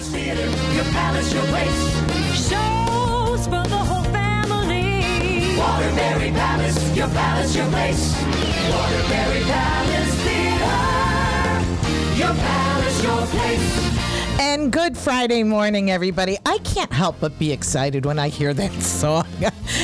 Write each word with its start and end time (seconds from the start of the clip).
Palace 0.00 0.14
Theater, 0.14 0.46
your 0.74 0.84
palace, 0.84 1.34
your 1.34 1.42
place. 1.44 2.48
Shows 2.48 3.44
for 3.44 3.68
the 3.68 3.76
whole 3.76 4.04
family. 4.04 5.58
Waterbury 5.58 6.30
Palace, 6.30 6.96
your 6.96 7.08
palace, 7.08 7.54
your 7.54 7.66
place. 7.66 8.16
Waterbury 8.72 9.42
Palace 9.42 10.14
Theater, 10.24 11.66
your 12.16 12.34
palace, 12.34 13.02
your 13.02 13.26
place. 13.26 13.89
And 14.40 14.72
good 14.72 14.96
Friday 14.96 15.42
morning, 15.42 15.90
everybody. 15.90 16.38
I 16.46 16.56
can't 16.64 16.90
help 16.90 17.16
but 17.20 17.38
be 17.38 17.52
excited 17.52 18.06
when 18.06 18.18
I 18.18 18.30
hear 18.30 18.54
that 18.54 18.72
song. 18.82 19.26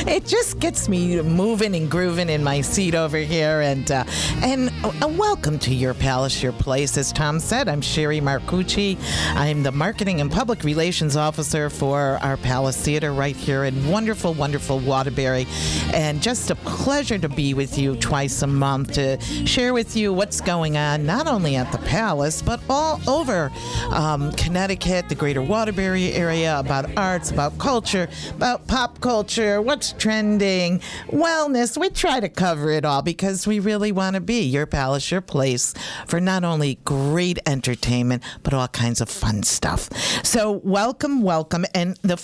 It 0.07 0.25
just 0.25 0.57
gets 0.59 0.89
me 0.89 1.21
moving 1.21 1.75
and 1.75 1.91
grooving 1.91 2.27
in 2.27 2.43
my 2.43 2.61
seat 2.61 2.95
over 2.95 3.17
here. 3.17 3.61
And 3.61 3.91
uh, 3.91 4.03
and 4.41 4.71
uh, 4.83 5.09
welcome 5.09 5.59
to 5.59 5.73
your 5.75 5.93
palace, 5.93 6.41
your 6.41 6.53
place. 6.53 6.97
As 6.97 7.13
Tom 7.13 7.39
said, 7.39 7.69
I'm 7.69 7.81
Sherry 7.81 8.19
Marcucci. 8.19 8.97
I'm 9.35 9.61
the 9.61 9.71
marketing 9.71 10.21
and 10.21 10.31
public 10.31 10.63
relations 10.63 11.15
officer 11.15 11.69
for 11.69 12.17
our 12.23 12.37
Palace 12.37 12.83
Theater 12.83 13.13
right 13.13 13.35
here 13.35 13.65
in 13.65 13.87
wonderful, 13.87 14.33
wonderful 14.33 14.79
Waterbury. 14.79 15.45
And 15.93 16.19
just 16.19 16.49
a 16.49 16.55
pleasure 16.55 17.19
to 17.19 17.29
be 17.29 17.53
with 17.53 17.77
you 17.77 17.95
twice 17.97 18.41
a 18.41 18.47
month 18.47 18.93
to 18.93 19.21
share 19.45 19.75
with 19.75 19.95
you 19.95 20.13
what's 20.13 20.41
going 20.41 20.77
on, 20.77 21.05
not 21.05 21.27
only 21.27 21.55
at 21.55 21.71
the 21.71 21.77
Palace, 21.79 22.41
but 22.41 22.59
all 22.71 22.99
over 23.07 23.51
um, 23.91 24.31
Connecticut, 24.47 25.09
the 25.09 25.13
greater 25.15 25.41
Waterbury 25.41 26.13
area, 26.13 26.57
about 26.57 26.89
arts, 26.97 27.31
about 27.31 27.57
culture, 27.57 28.07
about 28.33 28.65
pop 28.65 29.01
culture, 29.01 29.61
what's 29.61 29.91
trending, 29.91 30.79
wellness. 31.09 31.77
We 31.77 31.89
try 31.89 32.21
to 32.21 32.29
cover 32.29 32.71
it 32.71 32.85
all 32.85 33.01
because 33.01 33.45
we 33.45 33.59
really 33.59 33.91
want 33.91 34.13
to 34.13 34.21
be 34.21 34.43
your 34.43 34.65
palace, 34.65 35.11
your 35.11 35.19
place 35.19 35.73
for 36.07 36.21
not 36.21 36.45
only 36.45 36.75
great 36.85 37.39
entertainment, 37.45 38.23
but 38.43 38.53
all 38.53 38.69
kinds 38.69 39.01
of 39.01 39.09
fun 39.09 39.43
stuff. 39.43 39.89
So, 40.23 40.61
welcome, 40.63 41.23
welcome. 41.23 41.65
And 41.75 41.97
the 42.03 42.17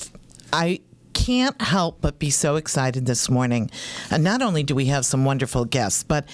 I 0.54 0.80
can't 1.24 1.62
help 1.62 2.02
but 2.02 2.20
be 2.20 2.30
so 2.30 2.58
excited 2.58 3.06
this 3.06 3.30
morning. 3.30 3.72
And 4.12 4.26
not 4.26 4.42
only 4.42 4.62
do 4.62 4.76
we 4.76 4.88
have 4.88 5.06
some 5.06 5.24
wonderful 5.24 5.64
guests, 5.64 6.04
but 6.04 6.28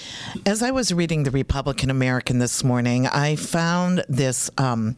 as 0.47 0.63
I 0.63 0.71
was 0.71 0.91
reading 0.91 1.21
the 1.21 1.29
Republican 1.29 1.91
American 1.91 2.39
this 2.39 2.63
morning, 2.63 3.05
I 3.05 3.35
found 3.35 4.03
this 4.09 4.49
um, 4.57 4.95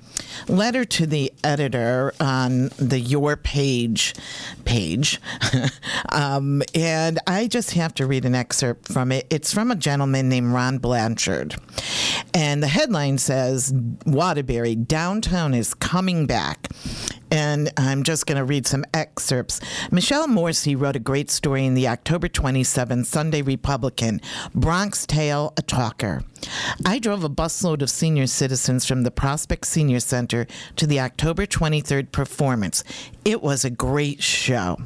letter 0.48 0.86
to 0.86 1.06
the 1.06 1.34
editor 1.44 2.14
on 2.22 2.70
the 2.78 3.02
Your 3.02 3.36
Page 3.36 4.16
page. 4.64 5.20
um, 6.10 6.64
and 6.74 7.20
I 7.28 7.48
just 7.48 7.72
have 7.72 7.94
to 7.96 8.06
read 8.06 8.24
an 8.24 8.34
excerpt 8.34 8.88
from 8.88 9.12
it. 9.12 9.28
It's 9.30 9.54
from 9.54 9.72
a 9.72 9.76
gentleman 9.76 10.30
named 10.30 10.54
Ron 10.54 10.78
Blanchard. 10.78 11.56
And 12.34 12.64
the 12.64 12.68
headline 12.68 13.18
says 13.18 13.74
Waterbury, 14.06 14.76
downtown 14.76 15.54
is 15.54 15.74
coming 15.74 16.28
back 16.28 16.70
and 17.32 17.72
I'm 17.78 18.04
just 18.04 18.26
going 18.26 18.38
to 18.38 18.44
read 18.44 18.68
some 18.68 18.86
excerpts. 18.94 19.62
Michelle 19.90 20.28
Morrissey 20.28 20.76
wrote 20.76 20.98
a 20.98 21.00
great 21.00 21.32
story 21.32 21.66
in 21.66 21.74
the 21.74 21.88
October 21.88 22.28
27 22.28 23.06
Sunday 23.06 23.42
Republican, 23.42 24.22
Bronx 24.54 25.06
Tale, 25.08 25.54
a 25.58 25.62
Talker. 25.62 26.24
I 26.86 27.00
drove 27.00 27.24
a 27.24 27.30
busload 27.30 27.82
of 27.82 27.90
senior 27.90 28.28
citizens 28.28 28.86
from 28.86 29.04
the 29.04 29.12
Prospect 29.12 29.66
Senior 29.66 30.00
Center 30.00 30.48
to 30.76 30.86
the 30.86 31.00
October 31.00 31.46
23rd 31.46 32.12
performance. 32.12 32.84
It 33.24 33.42
was 33.42 33.64
a 33.64 33.70
great 33.70 34.22
show. 34.22 34.78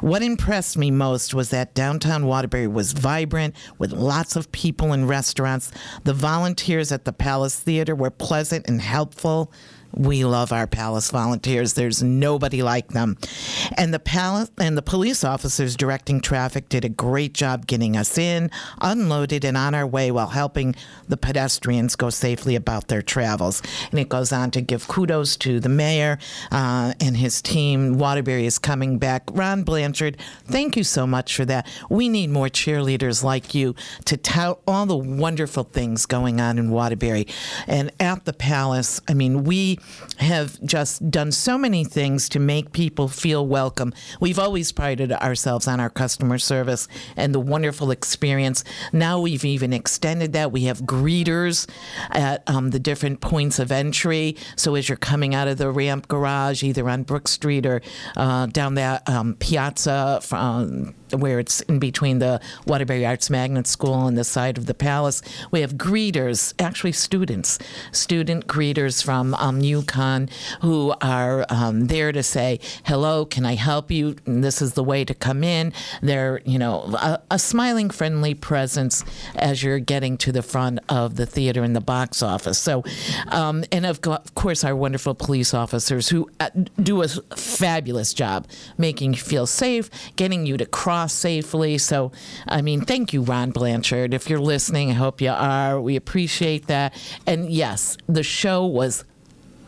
What 0.00 0.22
impressed 0.22 0.76
me 0.76 0.90
most 0.90 1.34
was 1.34 1.50
that 1.50 1.74
downtown 1.74 2.26
Waterbury 2.26 2.66
was 2.66 2.92
vibrant 2.92 3.54
with 3.78 3.92
lots 3.92 4.36
of 4.36 4.52
people 4.52 4.92
and 4.92 5.08
restaurants. 5.08 5.70
The 6.04 6.14
volunteers 6.14 6.92
at 6.92 7.04
the 7.04 7.12
Palace 7.12 7.58
Theater 7.58 7.94
were 7.94 8.10
pleasant 8.10 8.68
and 8.68 8.82
helpful. 8.82 9.52
We 9.98 10.24
love 10.24 10.52
our 10.52 10.68
palace 10.68 11.10
volunteers. 11.10 11.74
There's 11.74 12.02
nobody 12.04 12.62
like 12.62 12.88
them. 12.88 13.18
And 13.76 13.92
the 13.92 13.98
palace 13.98 14.50
and 14.56 14.78
the 14.78 14.82
police 14.82 15.24
officers 15.24 15.76
directing 15.76 16.20
traffic 16.20 16.68
did 16.68 16.84
a 16.84 16.88
great 16.88 17.34
job 17.34 17.66
getting 17.66 17.96
us 17.96 18.16
in, 18.16 18.50
unloaded, 18.80 19.44
and 19.44 19.56
on 19.56 19.74
our 19.74 19.86
way 19.86 20.12
while 20.12 20.28
helping 20.28 20.76
the 21.08 21.16
pedestrians 21.16 21.96
go 21.96 22.10
safely 22.10 22.54
about 22.54 22.86
their 22.86 23.02
travels. 23.02 23.60
And 23.90 23.98
it 23.98 24.08
goes 24.08 24.32
on 24.32 24.52
to 24.52 24.60
give 24.60 24.86
kudos 24.86 25.36
to 25.38 25.58
the 25.58 25.68
mayor 25.68 26.18
uh, 26.52 26.94
and 27.00 27.16
his 27.16 27.42
team. 27.42 27.98
Waterbury 27.98 28.46
is 28.46 28.58
coming 28.58 28.98
back. 28.98 29.24
Ron 29.32 29.64
Blanchard, 29.64 30.16
thank 30.44 30.76
you 30.76 30.84
so 30.84 31.08
much 31.08 31.34
for 31.34 31.44
that. 31.46 31.66
We 31.90 32.08
need 32.08 32.30
more 32.30 32.46
cheerleaders 32.46 33.24
like 33.24 33.52
you 33.52 33.74
to 34.04 34.16
tout 34.16 34.60
all 34.66 34.86
the 34.86 34.96
wonderful 34.96 35.64
things 35.64 36.06
going 36.06 36.40
on 36.40 36.56
in 36.56 36.70
Waterbury. 36.70 37.26
And 37.66 37.90
at 37.98 38.24
the 38.26 38.32
palace, 38.32 39.00
I 39.08 39.14
mean, 39.14 39.42
we 39.42 39.80
have 40.18 40.60
just 40.64 41.10
done 41.10 41.32
so 41.32 41.56
many 41.56 41.84
things 41.84 42.28
to 42.30 42.38
make 42.38 42.72
people 42.72 43.08
feel 43.08 43.46
welcome. 43.46 43.92
We've 44.20 44.38
always 44.38 44.72
prided 44.72 45.12
ourselves 45.12 45.68
on 45.68 45.80
our 45.80 45.90
customer 45.90 46.38
service 46.38 46.88
and 47.16 47.34
the 47.34 47.40
wonderful 47.40 47.90
experience. 47.90 48.64
Now 48.92 49.20
we've 49.20 49.44
even 49.44 49.72
extended 49.72 50.32
that. 50.32 50.52
We 50.52 50.64
have 50.64 50.80
greeters 50.80 51.68
at 52.10 52.42
um, 52.48 52.70
the 52.70 52.78
different 52.78 53.20
points 53.20 53.58
of 53.58 53.70
entry. 53.72 54.36
So 54.56 54.74
as 54.74 54.88
you're 54.88 54.96
coming 54.96 55.34
out 55.34 55.48
of 55.48 55.58
the 55.58 55.70
ramp 55.70 56.08
garage, 56.08 56.62
either 56.62 56.88
on 56.88 57.02
Brook 57.04 57.28
Street 57.28 57.66
or 57.66 57.80
uh, 58.16 58.46
down 58.46 58.74
that 58.74 59.08
um, 59.08 59.34
piazza 59.38 60.20
from 60.22 60.94
where 61.14 61.38
it's 61.38 61.60
in 61.62 61.78
between 61.78 62.18
the 62.18 62.40
Waterbury 62.66 63.06
Arts 63.06 63.30
Magnet 63.30 63.66
School 63.66 64.06
and 64.06 64.16
the 64.16 64.24
side 64.24 64.58
of 64.58 64.66
the 64.66 64.74
palace. 64.74 65.22
We 65.50 65.60
have 65.60 65.74
greeters, 65.74 66.54
actually 66.58 66.92
students, 66.92 67.58
student 67.92 68.46
greeters 68.46 69.02
from 69.02 69.34
um, 69.34 69.60
UConn 69.60 70.30
who 70.62 70.94
are 71.00 71.46
um, 71.48 71.86
there 71.86 72.12
to 72.12 72.22
say, 72.22 72.60
hello, 72.84 73.24
can 73.24 73.44
I 73.44 73.54
help 73.54 73.90
you? 73.90 74.16
And 74.26 74.42
this 74.42 74.62
is 74.62 74.74
the 74.74 74.84
way 74.84 75.04
to 75.04 75.14
come 75.14 75.44
in. 75.44 75.72
They're, 76.02 76.40
you 76.44 76.58
know, 76.58 76.82
a, 76.94 77.20
a 77.30 77.38
smiling, 77.38 77.90
friendly 77.90 78.34
presence 78.34 79.04
as 79.36 79.62
you're 79.62 79.78
getting 79.78 80.16
to 80.18 80.32
the 80.32 80.42
front 80.42 80.80
of 80.88 81.16
the 81.16 81.26
theater 81.26 81.62
and 81.62 81.74
the 81.74 81.80
box 81.80 82.22
office. 82.22 82.58
So, 82.58 82.84
um, 83.28 83.64
and 83.72 83.86
of, 83.86 84.00
co- 84.00 84.12
of 84.14 84.34
course, 84.34 84.64
our 84.64 84.76
wonderful 84.76 85.14
police 85.14 85.54
officers 85.54 86.08
who 86.08 86.30
uh, 86.40 86.50
do 86.82 87.02
a 87.02 87.08
fabulous 87.08 88.14
job 88.14 88.46
making 88.76 89.14
you 89.14 89.18
feel 89.18 89.46
safe, 89.46 89.90
getting 90.16 90.46
you 90.46 90.56
to 90.56 90.66
safely. 91.06 91.78
So, 91.78 92.12
I 92.46 92.62
mean, 92.62 92.80
thank 92.82 93.12
you, 93.12 93.22
Ron 93.22 93.50
Blanchard. 93.50 94.14
If 94.14 94.28
you're 94.28 94.40
listening, 94.40 94.90
I 94.90 94.94
hope 94.94 95.20
you 95.20 95.30
are. 95.30 95.80
We 95.80 95.96
appreciate 95.96 96.66
that. 96.66 96.94
And 97.26 97.50
yes, 97.50 97.96
the 98.08 98.22
show 98.22 98.66
was 98.66 99.04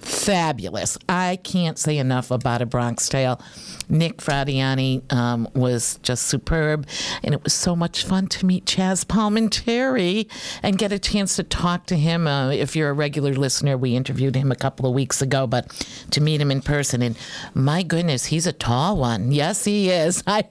fabulous. 0.00 0.98
I 1.08 1.36
can't 1.42 1.78
say 1.78 1.98
enough 1.98 2.30
about 2.30 2.62
A 2.62 2.66
Bronx 2.66 3.08
Tale. 3.08 3.40
Nick 3.88 4.18
Fradiani 4.18 5.12
um, 5.12 5.48
was 5.54 5.98
just 6.02 6.26
superb, 6.26 6.86
and 7.22 7.34
it 7.34 7.42
was 7.42 7.52
so 7.52 7.74
much 7.74 8.04
fun 8.04 8.28
to 8.28 8.46
meet 8.46 8.64
Chaz 8.64 9.04
Palminteri 9.04 10.28
and 10.62 10.78
get 10.78 10.92
a 10.92 10.98
chance 10.98 11.36
to 11.36 11.42
talk 11.42 11.86
to 11.86 11.96
him. 11.96 12.26
Uh, 12.26 12.50
if 12.50 12.76
you're 12.76 12.90
a 12.90 12.94
regular 12.94 13.34
listener, 13.34 13.76
we 13.76 13.96
interviewed 13.96 14.36
him 14.36 14.52
a 14.52 14.56
couple 14.56 14.86
of 14.86 14.94
weeks 14.94 15.20
ago, 15.20 15.46
but 15.46 15.68
to 16.10 16.20
meet 16.20 16.40
him 16.40 16.50
in 16.50 16.60
person, 16.62 17.02
and 17.02 17.18
my 17.54 17.82
goodness, 17.82 18.26
he's 18.26 18.46
a 18.46 18.52
tall 18.52 18.96
one. 18.96 19.32
Yes, 19.32 19.64
he 19.64 19.90
is. 19.90 20.22
I, 20.26 20.44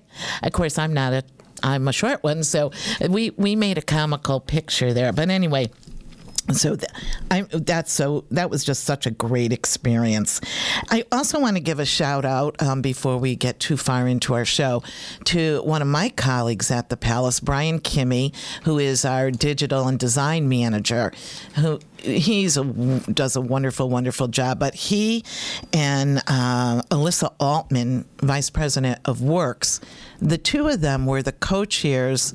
of 0.44 0.52
course, 0.52 0.78
I'm 0.78 0.94
not 0.94 1.14
a. 1.14 1.24
I'm 1.62 1.90
a 1.90 1.92
short 1.92 2.24
one, 2.24 2.46
so 2.46 2.72
we 3.10 3.32
we 3.32 3.54
made 3.54 3.78
a 3.78 3.82
comical 3.82 4.40
picture 4.40 4.94
there. 4.94 5.12
But 5.12 5.30
anyway, 5.30 5.70
so 6.52 6.76
th- 6.76 6.92
I, 7.32 7.42
that's 7.52 7.92
so 7.92 8.26
that 8.32 8.50
was 8.50 8.64
just 8.64 8.84
such 8.84 9.06
a 9.06 9.12
great 9.12 9.54
experience. 9.54 10.42
I 10.90 11.06
also 11.12 11.40
want 11.40 11.58
to 11.58 11.62
give 11.62 11.80
a 11.80 11.86
shout 11.86 12.26
out 12.26 12.62
um, 12.62 12.82
before 12.82 13.18
we 13.18 13.36
get 13.36 13.60
too 13.60 13.78
far 13.78 14.08
into 14.08 14.34
our 14.34 14.46
show 14.46 14.84
to 15.26 15.62
one 15.64 15.82
of 15.82 15.88
my 15.88 16.10
colleagues 16.10 16.72
at 16.72 16.90
the 16.90 16.98
Palace, 16.98 17.40
Brian 17.40 17.80
Kimmy, 17.80 18.34
who 18.64 18.80
is 18.80 19.06
our 19.06 19.32
digital 19.32 19.88
and 19.88 20.00
design 20.00 20.50
manager. 20.50 21.12
Who 21.56 21.80
he's 22.02 22.58
a, 22.58 22.64
does 23.12 23.36
a 23.36 23.42
wonderful, 23.42 23.90
wonderful 23.90 24.28
job. 24.28 24.60
But 24.60 24.74
he 24.76 25.24
and 25.74 26.20
uh, 26.28 26.82
Alyssa 26.84 27.34
Altman, 27.40 28.06
vice 28.22 28.50
president 28.50 29.00
of 29.06 29.22
Works, 29.22 29.82
the 30.22 30.38
two 30.38 30.68
of 30.68 30.82
them 30.82 31.06
were 31.06 31.22
the 31.22 31.32
co-chairs 31.32 32.34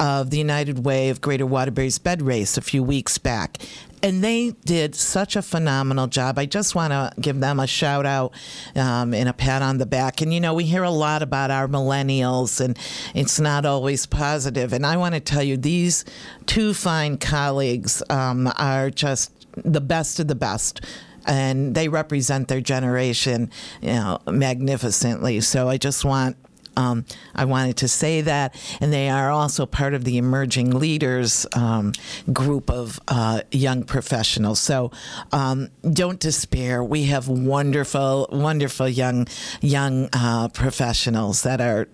of 0.00 0.30
the 0.30 0.38
United 0.38 0.84
Way 0.84 1.10
of 1.10 1.20
Greater 1.20 1.46
Waterbury's 1.46 1.98
bed 1.98 2.22
race 2.22 2.56
a 2.56 2.62
few 2.62 2.82
weeks 2.82 3.18
back. 3.18 3.58
And 4.02 4.22
they 4.22 4.50
did 4.64 4.94
such 4.94 5.36
a 5.36 5.42
phenomenal 5.42 6.06
job. 6.06 6.38
I 6.38 6.46
just 6.46 6.74
want 6.74 6.92
to 6.92 7.12
give 7.20 7.40
them 7.40 7.58
a 7.58 7.66
shout 7.66 8.06
out 8.06 8.32
um, 8.74 9.14
and 9.14 9.28
a 9.28 9.32
pat 9.32 9.62
on 9.62 9.78
the 9.78 9.86
back. 9.86 10.20
And, 10.20 10.32
you 10.32 10.40
know, 10.40 10.54
we 10.54 10.64
hear 10.64 10.82
a 10.82 10.90
lot 10.90 11.22
about 11.22 11.50
our 11.50 11.66
millennials, 11.66 12.60
and 12.60 12.78
it's 13.14 13.40
not 13.40 13.64
always 13.64 14.06
positive. 14.06 14.72
And 14.72 14.86
I 14.86 14.96
want 14.96 15.14
to 15.14 15.20
tell 15.20 15.42
you, 15.42 15.56
these 15.56 16.04
two 16.44 16.74
fine 16.74 17.16
colleagues 17.16 18.02
um, 18.10 18.52
are 18.56 18.90
just 18.90 19.32
the 19.64 19.80
best 19.80 20.20
of 20.20 20.28
the 20.28 20.34
best 20.34 20.82
and 21.28 21.74
they 21.74 21.88
represent 21.88 22.46
their 22.46 22.60
generation, 22.60 23.50
you 23.82 23.88
know, 23.88 24.20
magnificently. 24.26 25.40
So 25.40 25.68
I 25.68 25.76
just 25.76 26.04
want 26.04 26.36
um, 26.76 27.04
I 27.34 27.44
wanted 27.44 27.76
to 27.78 27.88
say 27.88 28.20
that. 28.22 28.54
And 28.80 28.92
they 28.92 29.08
are 29.08 29.30
also 29.30 29.66
part 29.66 29.94
of 29.94 30.04
the 30.04 30.18
emerging 30.18 30.70
leaders 30.78 31.46
um, 31.54 31.92
group 32.32 32.70
of 32.70 33.00
uh, 33.08 33.42
young 33.50 33.84
professionals. 33.84 34.60
So 34.60 34.90
um, 35.32 35.68
don't 35.90 36.20
despair. 36.20 36.82
We 36.84 37.04
have 37.04 37.28
wonderful, 37.28 38.28
wonderful 38.30 38.88
young 38.88 39.26
young 39.60 40.08
uh, 40.12 40.48
professionals 40.48 41.42
that 41.42 41.60
are 41.60 41.88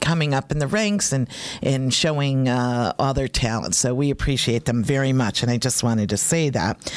coming 0.00 0.34
up 0.34 0.52
in 0.52 0.58
the 0.58 0.66
ranks 0.66 1.12
and 1.12 1.28
and 1.62 1.92
showing 1.92 2.48
uh, 2.48 2.92
all 2.98 3.14
their 3.14 3.28
talents. 3.28 3.78
So 3.78 3.94
we 3.94 4.10
appreciate 4.10 4.64
them 4.64 4.82
very 4.82 5.12
much, 5.12 5.42
and 5.42 5.50
I 5.50 5.58
just 5.58 5.82
wanted 5.82 6.08
to 6.10 6.16
say 6.16 6.50
that. 6.50 6.92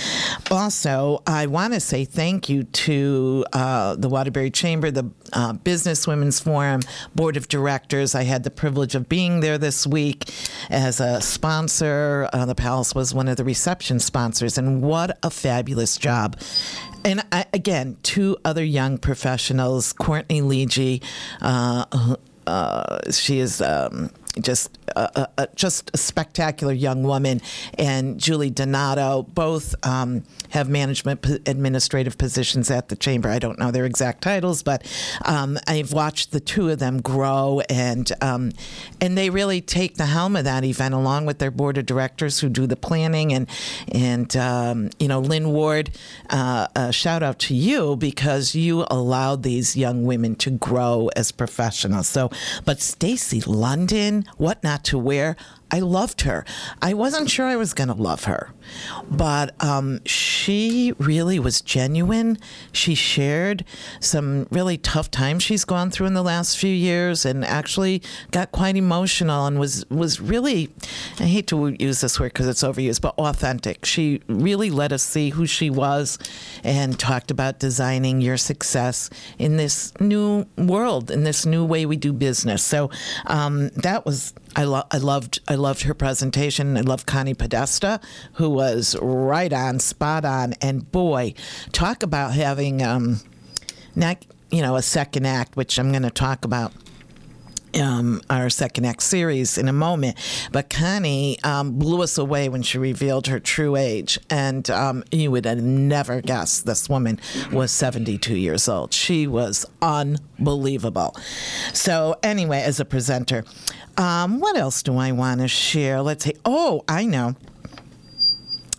Also, 0.52 1.22
I 1.26 1.48
want 1.48 1.74
to 1.74 1.80
say 1.80 2.06
thank 2.06 2.50
you 2.50 2.64
to 2.64 3.46
uh, 3.54 3.96
the 3.96 4.10
Waterbury 4.10 4.52
Chamber, 4.52 4.92
the 4.92 5.10
uh, 5.34 5.54
Business 5.54 6.08
Women's 6.08 6.40
Forum 6.40 6.82
Board 7.16 7.38
of 7.38 7.48
Directors. 7.48 8.16
I 8.16 8.24
had 8.24 8.44
the 8.44 8.52
privilege 8.52 8.96
of 8.96 9.10
being 9.10 9.40
there 9.40 9.58
this 9.58 9.86
week 9.86 10.30
as 10.70 11.00
a 11.00 11.22
sponsor. 11.22 12.30
Uh, 12.34 12.46
the 12.46 12.56
Palace 12.56 12.96
was 12.96 13.14
one 13.14 13.28
of 13.28 13.38
the 13.38 13.44
reception 13.44 14.00
sponsors, 14.00 14.58
and 14.58 14.82
what 14.82 15.18
a 15.24 15.30
fabulous 15.30 15.98
job 15.98 16.38
and 17.06 17.24
I, 17.32 17.46
again, 17.54 17.98
two 18.04 18.38
other 18.44 18.64
young 18.64 18.98
professionals, 18.98 19.94
Courtney 19.94 20.42
Leege, 20.42 21.02
uh, 21.42 21.86
uh, 21.92 22.16
she 23.12 23.40
is 23.40 23.62
um, 23.62 24.12
just 24.42 24.78
a, 24.96 25.28
a, 25.38 25.48
just 25.56 25.92
a 25.94 25.98
spectacular 25.98 26.74
young 26.74 27.04
woman, 27.04 27.42
and 27.78 28.20
Julie 28.20 28.50
Donato 28.50 29.24
both 29.24 29.76
um, 29.86 30.24
have 30.50 30.70
management 30.70 31.26
administrative 31.48 32.18
positions 32.18 32.72
at 32.72 32.90
the 32.90 32.96
chamber. 32.96 33.30
I 33.30 33.40
don't 33.40 33.60
know 33.60 33.72
their 33.72 33.86
exact 33.86 34.22
titles, 34.22 34.64
but 34.64 34.86
um, 35.26 35.58
I've 35.68 35.94
watched 35.94 36.32
the 36.32 36.40
two 36.40 36.70
of 36.70 36.80
them 36.80 37.02
grow, 37.02 37.62
and 37.70 38.12
um, 38.22 38.52
and 39.02 39.18
they 39.18 39.30
really 39.30 39.62
take 39.62 39.96
the 39.96 40.06
helm 40.06 40.36
of 40.36 40.44
that 40.46 40.64
event 40.64 40.94
along 40.94 41.26
with 41.26 41.40
their 41.40 41.52
board 41.52 41.78
of 41.78 41.86
directors 41.86 42.40
who 42.40 42.50
do 42.50 42.68
the 42.68 42.76
planning 42.76 43.34
and 43.34 43.50
and 43.92 44.36
um, 44.36 44.90
you 45.00 45.08
know 45.08 45.20
Lynn 45.20 45.50
Ward. 45.50 45.92
Uh, 46.30 46.68
a 46.76 46.94
shout 46.94 47.24
out 47.24 47.40
to 47.40 47.56
you 47.56 47.96
because 47.96 48.56
you 48.56 48.86
allowed 48.90 49.44
these 49.44 49.76
young 49.76 50.04
women 50.04 50.36
to 50.36 50.52
grow 50.52 51.10
as 51.16 51.32
professionals. 51.32 52.08
So, 52.08 52.30
but 52.66 52.80
Stacy 52.80 53.42
London, 53.42 54.26
what 54.38 54.64
not 54.64 54.84
to 54.86 54.98
wear? 54.98 55.36
I 55.72 55.80
loved 55.80 56.22
her. 56.22 56.46
I 56.82 56.94
wasn't 56.94 57.30
sure 57.30 57.46
I 57.46 57.56
was 57.56 57.74
going 57.74 57.90
to 57.90 57.94
love 57.94 58.24
her, 58.26 58.52
but 59.10 59.54
um, 59.64 60.00
she 60.06 60.94
really 60.98 61.40
was 61.40 61.62
genuine. 61.62 62.38
She 62.72 62.96
shared 62.96 63.66
some 64.00 64.48
really 64.52 64.78
tough 64.78 65.12
times 65.12 65.44
she's 65.44 65.66
gone 65.66 65.92
through 65.92 66.08
in 66.08 66.14
the 66.14 66.24
last 66.24 66.58
few 66.58 66.74
years, 66.74 67.26
and 67.26 67.46
actually 67.46 68.02
got 68.32 68.52
quite 68.52 68.76
emotional 68.76 69.46
and 69.46 69.60
was 69.60 69.86
was 69.90 70.20
really. 70.20 70.70
I 71.20 71.26
hate 71.26 71.48
to 71.48 71.76
use 71.80 72.02
this 72.02 72.20
word 72.20 72.34
because 72.34 72.48
it's 72.48 72.64
overused, 72.64 73.02
but 73.02 73.18
authentic. 73.18 73.86
She 73.86 74.22
really 74.28 74.70
let 74.72 74.92
us 74.92 75.04
see 75.04 75.30
who 75.30 75.46
she 75.46 75.70
was, 75.70 76.18
and 76.64 76.98
talked 77.00 77.32
about 77.32 77.60
designing 77.60 78.22
your 78.22 78.38
success 78.38 79.10
in 79.38 79.58
this 79.58 79.94
new 80.00 80.46
world, 80.58 81.12
in 81.12 81.24
this 81.24 81.46
new 81.46 81.64
way 81.66 81.86
we 81.86 81.96
do 81.96 82.14
business. 82.14 82.64
So 82.64 82.90
um, 83.28 83.70
that 83.70 84.06
was 84.06 84.34
I, 84.56 84.64
lo- 84.64 84.84
I 84.92 84.98
loved 84.98 85.40
I 85.48 85.56
loved 85.56 85.84
her 85.84 85.94
presentation. 85.94 86.76
I 86.78 86.82
loved 86.82 87.06
Connie 87.06 87.34
Podesta, 87.34 88.00
who 88.34 88.50
was 88.50 88.96
right 89.02 89.54
on, 89.54 89.80
spot 89.80 90.26
on, 90.26 90.54
and 90.62 90.92
boy, 90.92 91.34
talk 91.72 92.04
about 92.04 92.34
having 92.34 92.82
um, 92.82 93.20
not 93.96 94.26
you 94.50 94.62
know 94.62 94.76
a 94.76 94.82
second 94.82 95.26
act, 95.26 95.56
which 95.56 95.78
I'm 95.78 95.92
going 95.92 96.04
to 96.04 96.10
talk 96.10 96.46
about 96.46 96.74
um, 97.80 98.22
our 98.30 98.50
second 98.50 98.86
act 98.86 99.04
series 99.04 99.58
in 99.58 99.68
a 99.68 99.74
moment. 99.74 100.18
But 100.52 100.70
Connie 100.70 101.38
um, 101.44 101.78
blew 101.78 102.02
us 102.02 102.18
away 102.18 102.50
when 102.50 102.62
she 102.62 102.78
revealed 102.78 103.28
her 103.28 103.40
true 103.40 103.76
age. 103.76 104.20
And 104.30 104.70
um, 104.70 105.04
you 105.12 105.32
would 105.32 105.46
have 105.46 105.62
never 105.62 106.22
guessed 106.22 106.66
this 106.66 106.90
woman 106.90 107.20
was 107.52 107.72
72 107.72 108.36
years 108.36 108.68
old. 108.68 108.94
She 108.94 109.28
was 109.28 109.66
unbelievable. 109.82 111.16
So, 111.74 112.16
anyway, 112.24 112.62
as 112.62 112.80
a 112.80 112.86
presenter, 112.86 113.44
um, 113.98 114.40
what 114.40 114.56
else 114.56 114.82
do 114.84 114.98
I 114.98 115.12
want 115.12 115.42
to 115.42 115.48
share? 115.48 116.02
Let's 116.02 116.26
see. 116.26 116.36
Oh, 116.46 116.84
I 116.88 117.06
know 117.06 117.36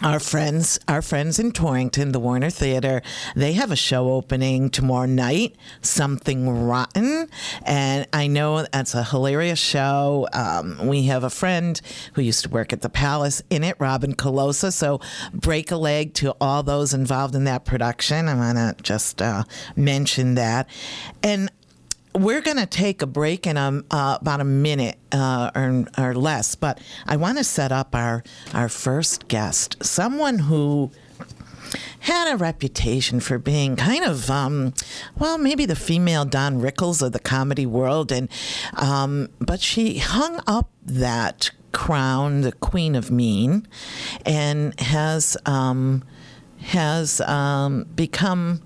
our 0.02 0.18
friends 0.18 0.78
our 0.88 1.02
friends 1.02 1.38
in 1.38 1.52
Torrington, 1.52 2.12
the 2.12 2.20
Warner 2.20 2.50
Theater, 2.50 3.02
they 3.36 3.52
have 3.52 3.70
a 3.70 3.76
show 3.76 4.10
opening 4.12 4.70
tomorrow 4.70 5.06
night, 5.06 5.56
Something 5.82 6.66
Rotten. 6.66 7.28
And 7.64 8.06
I 8.12 8.26
know 8.26 8.66
that's 8.72 8.94
a 8.94 9.04
hilarious 9.04 9.58
show. 9.58 10.28
Um, 10.32 10.86
we 10.86 11.04
have 11.04 11.24
a 11.24 11.30
friend 11.30 11.80
who 12.14 12.22
used 12.22 12.44
to 12.44 12.48
work 12.48 12.72
at 12.72 12.80
the 12.80 12.88
Palace 12.88 13.42
in 13.50 13.62
it, 13.62 13.76
Robin 13.78 14.14
Colosa. 14.14 14.72
So 14.72 15.00
break 15.32 15.70
a 15.70 15.76
leg 15.76 16.14
to 16.14 16.34
all 16.40 16.62
those 16.62 16.94
involved 16.94 17.34
in 17.34 17.44
that 17.44 17.64
production. 17.64 18.28
I 18.28 18.34
want 18.34 18.58
to 18.58 18.82
just 18.82 19.20
uh, 19.20 19.44
mention 19.76 20.34
that. 20.34 20.68
And 21.22 21.50
we're 22.14 22.40
going 22.40 22.56
to 22.56 22.66
take 22.66 23.02
a 23.02 23.06
break 23.06 23.46
in 23.46 23.56
a, 23.56 23.82
uh, 23.90 24.18
about 24.20 24.40
a 24.40 24.44
minute 24.44 24.98
uh, 25.12 25.50
or, 25.54 25.86
or 25.98 26.14
less, 26.14 26.54
but 26.54 26.80
I 27.06 27.16
want 27.16 27.38
to 27.38 27.44
set 27.44 27.72
up 27.72 27.94
our, 27.94 28.22
our 28.52 28.68
first 28.68 29.28
guest, 29.28 29.76
someone 29.84 30.40
who 30.40 30.90
had 32.00 32.32
a 32.32 32.36
reputation 32.36 33.20
for 33.20 33.38
being 33.38 33.76
kind 33.76 34.04
of, 34.04 34.30
um, 34.30 34.74
well, 35.18 35.38
maybe 35.38 35.66
the 35.66 35.76
female 35.76 36.24
Don 36.24 36.60
Rickles 36.60 37.02
of 37.02 37.12
the 37.12 37.20
comedy 37.20 37.66
world, 37.66 38.10
and 38.10 38.28
um, 38.74 39.28
but 39.38 39.60
she 39.60 39.98
hung 39.98 40.40
up 40.46 40.70
that 40.84 41.50
crown, 41.72 42.40
the 42.40 42.52
Queen 42.52 42.96
of 42.96 43.10
Mean, 43.10 43.68
and 44.26 44.78
has 44.80 45.36
um, 45.46 46.02
has 46.62 47.20
um, 47.22 47.84
become 47.94 48.62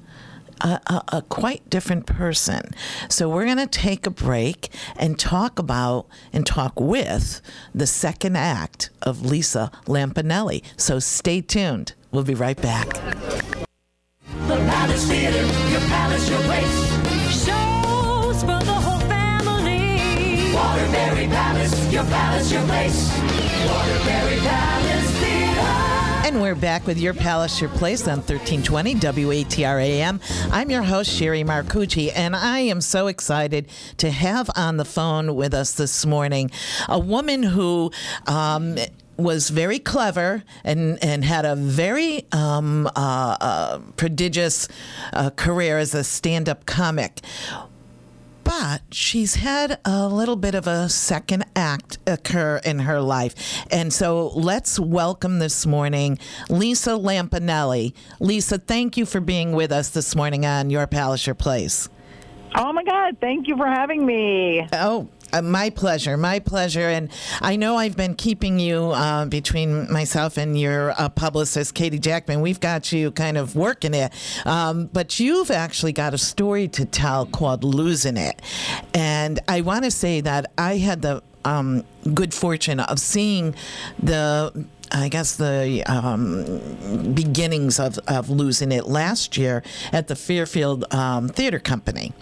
a, 0.64 0.80
a, 0.86 1.04
a, 1.18 1.22
quite 1.22 1.68
different 1.70 2.06
person. 2.06 2.70
So 3.08 3.28
we're 3.28 3.44
going 3.44 3.58
to 3.58 3.66
take 3.66 4.06
a 4.06 4.10
break 4.10 4.70
and 4.96 5.18
talk 5.18 5.58
about 5.58 6.06
and 6.32 6.46
talk 6.46 6.80
with 6.80 7.40
the 7.74 7.86
second 7.86 8.36
act 8.36 8.90
of 9.02 9.24
Lisa 9.24 9.70
Lampanelli. 9.86 10.62
So 10.76 10.98
stay 10.98 11.40
tuned. 11.40 11.94
We'll 12.10 12.24
be 12.24 12.34
right 12.34 12.60
back. 12.60 12.88
The 14.48 14.56
Palace 14.56 15.06
Theater, 15.06 15.42
your 15.70 15.80
palace, 15.80 16.28
your 16.28 16.40
place. 16.40 17.44
Shows 17.44 18.40
for 18.40 18.64
the 18.64 18.72
whole 18.72 19.00
family. 19.00 20.52
Palace, 21.28 21.92
your 21.92 22.04
palace, 22.04 22.52
your 22.52 22.62
place. 22.62 23.10
Palace. 24.44 24.93
And 26.24 26.40
we're 26.40 26.54
back 26.54 26.86
with 26.86 26.96
Your 26.96 27.12
Palace, 27.12 27.60
Your 27.60 27.68
Place 27.68 28.08
on 28.08 28.16
1320 28.16 28.94
WATR 28.94 29.82
AM. 29.82 30.20
I'm 30.50 30.70
your 30.70 30.82
host, 30.82 31.10
Sherry 31.10 31.44
Marcucci, 31.44 32.10
and 32.14 32.34
I 32.34 32.60
am 32.60 32.80
so 32.80 33.08
excited 33.08 33.68
to 33.98 34.10
have 34.10 34.48
on 34.56 34.78
the 34.78 34.86
phone 34.86 35.34
with 35.34 35.52
us 35.52 35.74
this 35.74 36.06
morning 36.06 36.50
a 36.88 36.98
woman 36.98 37.42
who. 37.42 37.92
Um, 38.26 38.78
was 39.16 39.48
very 39.48 39.78
clever 39.78 40.42
and, 40.64 40.98
and 41.00 41.24
had 41.24 41.44
a 41.44 41.54
very 41.54 42.26
um, 42.32 42.88
uh, 42.96 43.36
uh, 43.40 43.78
prodigious 43.96 44.66
uh, 45.12 45.30
career 45.30 45.78
as 45.78 45.94
a 45.94 46.02
stand 46.02 46.48
up 46.48 46.66
comic 46.66 47.20
but 48.44 48.82
she's 48.90 49.36
had 49.36 49.80
a 49.84 50.08
little 50.08 50.36
bit 50.36 50.54
of 50.54 50.66
a 50.66 50.88
second 50.88 51.44
act 51.56 51.98
occur 52.06 52.60
in 52.64 52.80
her 52.80 53.00
life. 53.00 53.34
And 53.70 53.92
so 53.92 54.28
let's 54.28 54.78
welcome 54.78 55.38
this 55.38 55.66
morning 55.66 56.18
Lisa 56.48 56.90
Lampanelli. 56.90 57.94
Lisa, 58.20 58.58
thank 58.58 58.96
you 58.96 59.06
for 59.06 59.20
being 59.20 59.52
with 59.52 59.72
us 59.72 59.88
this 59.90 60.14
morning 60.14 60.46
on 60.46 60.70
Your 60.70 60.86
Your 60.92 61.34
Place. 61.34 61.88
Oh 62.56 62.72
my 62.72 62.84
God! 62.84 63.16
Thank 63.20 63.48
you 63.48 63.56
for 63.56 63.66
having 63.66 64.06
me. 64.06 64.68
Oh, 64.72 65.08
uh, 65.34 65.42
my 65.42 65.70
pleasure, 65.70 66.16
my 66.16 66.38
pleasure. 66.38 66.88
And 66.88 67.10
I 67.40 67.56
know 67.56 67.76
I've 67.76 67.96
been 67.96 68.14
keeping 68.14 68.58
you 68.58 68.92
uh, 68.92 69.26
between 69.26 69.92
myself 69.92 70.36
and 70.36 70.58
your 70.58 70.92
uh, 70.92 71.08
publicist, 71.08 71.74
Katie 71.74 71.98
Jackman. 71.98 72.40
We've 72.40 72.60
got 72.60 72.92
you 72.92 73.10
kind 73.10 73.36
of 73.36 73.56
working 73.56 73.94
it. 73.94 74.12
Um, 74.46 74.86
but 74.86 75.18
you've 75.18 75.50
actually 75.50 75.92
got 75.92 76.14
a 76.14 76.18
story 76.18 76.68
to 76.68 76.84
tell 76.84 77.26
called 77.26 77.64
Losing 77.64 78.16
It. 78.16 78.40
And 78.94 79.40
I 79.48 79.62
want 79.62 79.84
to 79.84 79.90
say 79.90 80.20
that 80.20 80.52
I 80.56 80.76
had 80.76 81.02
the 81.02 81.22
um, 81.44 81.84
good 82.14 82.32
fortune 82.32 82.80
of 82.80 82.98
seeing 82.98 83.54
the 83.98 84.66
I 84.92 85.08
guess 85.08 85.36
the 85.36 85.82
um, 85.86 87.12
beginnings 87.14 87.80
of, 87.80 87.98
of 88.06 88.30
losing 88.30 88.70
it 88.70 88.86
last 88.86 89.36
year 89.36 89.62
at 89.92 90.06
the 90.06 90.14
Fairfield 90.14 90.84
um, 90.94 91.28
Theater 91.28 91.58
Company. 91.58 92.12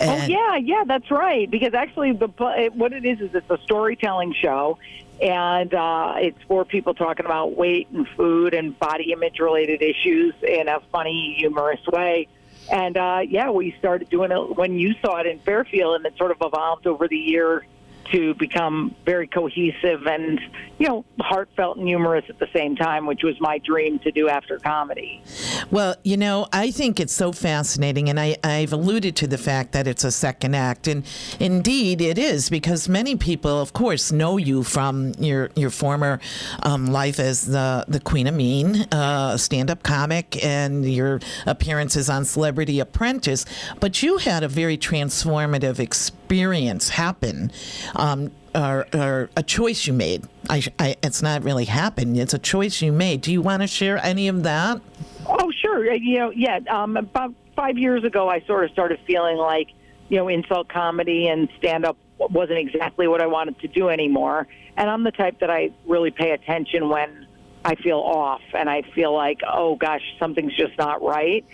Oh 0.00 0.26
yeah, 0.26 0.56
yeah, 0.56 0.84
that's 0.86 1.10
right. 1.10 1.50
Because 1.50 1.74
actually, 1.74 2.12
the 2.12 2.28
what 2.74 2.92
it 2.92 3.04
is 3.04 3.20
is 3.20 3.34
it's 3.34 3.50
a 3.50 3.58
storytelling 3.64 4.34
show, 4.34 4.78
and 5.20 5.72
uh, 5.74 6.14
it's 6.16 6.42
for 6.44 6.64
people 6.64 6.94
talking 6.94 7.26
about 7.26 7.56
weight 7.56 7.88
and 7.90 8.06
food 8.16 8.54
and 8.54 8.78
body 8.78 9.12
image 9.12 9.38
related 9.38 9.82
issues 9.82 10.34
in 10.42 10.68
a 10.68 10.80
funny, 10.92 11.34
humorous 11.38 11.86
way. 11.86 12.28
And 12.70 12.96
uh, 12.96 13.20
yeah, 13.26 13.50
we 13.50 13.74
started 13.78 14.08
doing 14.10 14.30
it 14.30 14.56
when 14.56 14.78
you 14.78 14.94
saw 15.02 15.18
it 15.18 15.26
in 15.26 15.38
Fairfield, 15.40 15.96
and 15.96 16.06
it 16.06 16.16
sort 16.16 16.30
of 16.30 16.38
evolved 16.40 16.86
over 16.86 17.08
the 17.08 17.16
year 17.16 17.64
to 18.12 18.34
become 18.34 18.94
very 19.04 19.26
cohesive 19.26 20.06
and 20.06 20.40
you 20.78 20.88
know 20.88 21.04
heartfelt 21.20 21.76
and 21.76 21.86
humorous 21.86 22.24
at 22.28 22.38
the 22.38 22.48
same 22.52 22.76
time, 22.76 23.06
which 23.06 23.22
was 23.22 23.40
my 23.40 23.58
dream 23.58 23.98
to 24.00 24.10
do 24.10 24.28
after 24.28 24.58
comedy. 24.58 25.22
Well, 25.70 25.96
you 26.02 26.16
know, 26.16 26.46
I 26.52 26.70
think 26.70 27.00
it's 27.00 27.12
so 27.12 27.32
fascinating, 27.32 28.08
and 28.08 28.18
I, 28.18 28.36
I've 28.42 28.72
alluded 28.72 29.16
to 29.16 29.26
the 29.26 29.38
fact 29.38 29.72
that 29.72 29.86
it's 29.86 30.04
a 30.04 30.10
second 30.10 30.54
act, 30.54 30.88
and 30.88 31.04
indeed 31.38 32.00
it 32.00 32.18
is 32.18 32.50
because 32.50 32.88
many 32.88 33.16
people, 33.16 33.60
of 33.60 33.72
course, 33.72 34.12
know 34.12 34.36
you 34.36 34.62
from 34.62 35.12
your 35.18 35.50
your 35.54 35.70
former 35.70 36.20
um, 36.62 36.86
life 36.86 37.18
as 37.18 37.46
the 37.46 37.84
the 37.88 38.00
Queen 38.00 38.26
of 38.26 38.34
Mean, 38.34 38.82
uh, 38.92 39.36
stand-up 39.36 39.82
comic, 39.82 40.42
and 40.44 40.90
your 40.90 41.20
appearances 41.46 42.08
on 42.08 42.24
Celebrity 42.24 42.80
Apprentice, 42.80 43.44
but 43.80 44.02
you 44.02 44.18
had 44.18 44.42
a 44.42 44.48
very 44.48 44.78
transformative 44.78 45.78
experience 45.78 46.19
happen. 46.30 47.50
Um, 47.96 48.30
or, 48.54 48.86
or 48.92 49.30
a 49.36 49.42
choice 49.42 49.86
you 49.86 49.92
made. 49.92 50.24
I, 50.48 50.62
I, 50.78 50.96
it's 51.02 51.22
not 51.22 51.44
really 51.44 51.66
happened. 51.66 52.18
It's 52.18 52.34
a 52.34 52.38
choice 52.38 52.82
you 52.82 52.92
made. 52.92 53.20
Do 53.20 53.30
you 53.32 53.42
want 53.42 53.62
to 53.62 53.68
share 53.68 54.04
any 54.04 54.26
of 54.28 54.42
that? 54.42 54.80
Oh, 55.26 55.52
sure. 55.60 55.90
Uh, 55.90 55.94
You 55.94 56.18
know, 56.18 56.30
yeah. 56.30 56.58
Um, 56.68 56.96
about 56.96 57.32
five 57.54 57.78
years 57.78 58.02
ago, 58.04 58.28
I 58.28 58.40
sort 58.40 58.64
of 58.64 58.70
started 58.72 58.98
feeling 59.06 59.36
like, 59.36 59.68
you 60.08 60.16
know, 60.16 60.28
insult 60.28 60.68
comedy 60.68 61.28
and 61.28 61.48
stand 61.58 61.84
up 61.84 61.96
wasn't 62.18 62.58
exactly 62.58 63.06
what 63.06 63.22
I 63.22 63.26
wanted 63.26 63.58
to 63.60 63.68
do 63.68 63.88
anymore. 63.88 64.46
And 64.76 64.90
I'm 64.90 65.04
the 65.04 65.12
type 65.12 65.40
that 65.40 65.50
I 65.50 65.70
really 65.86 66.10
pay 66.10 66.32
attention 66.32 66.88
when 66.88 67.26
I 67.64 67.74
feel 67.76 67.98
off 67.98 68.42
and 68.54 68.68
I 68.68 68.82
feel 68.82 69.14
like, 69.14 69.40
oh 69.46 69.76
gosh, 69.76 70.02
something's 70.18 70.54
just 70.56 70.76
not 70.78 71.02
right. 71.02 71.44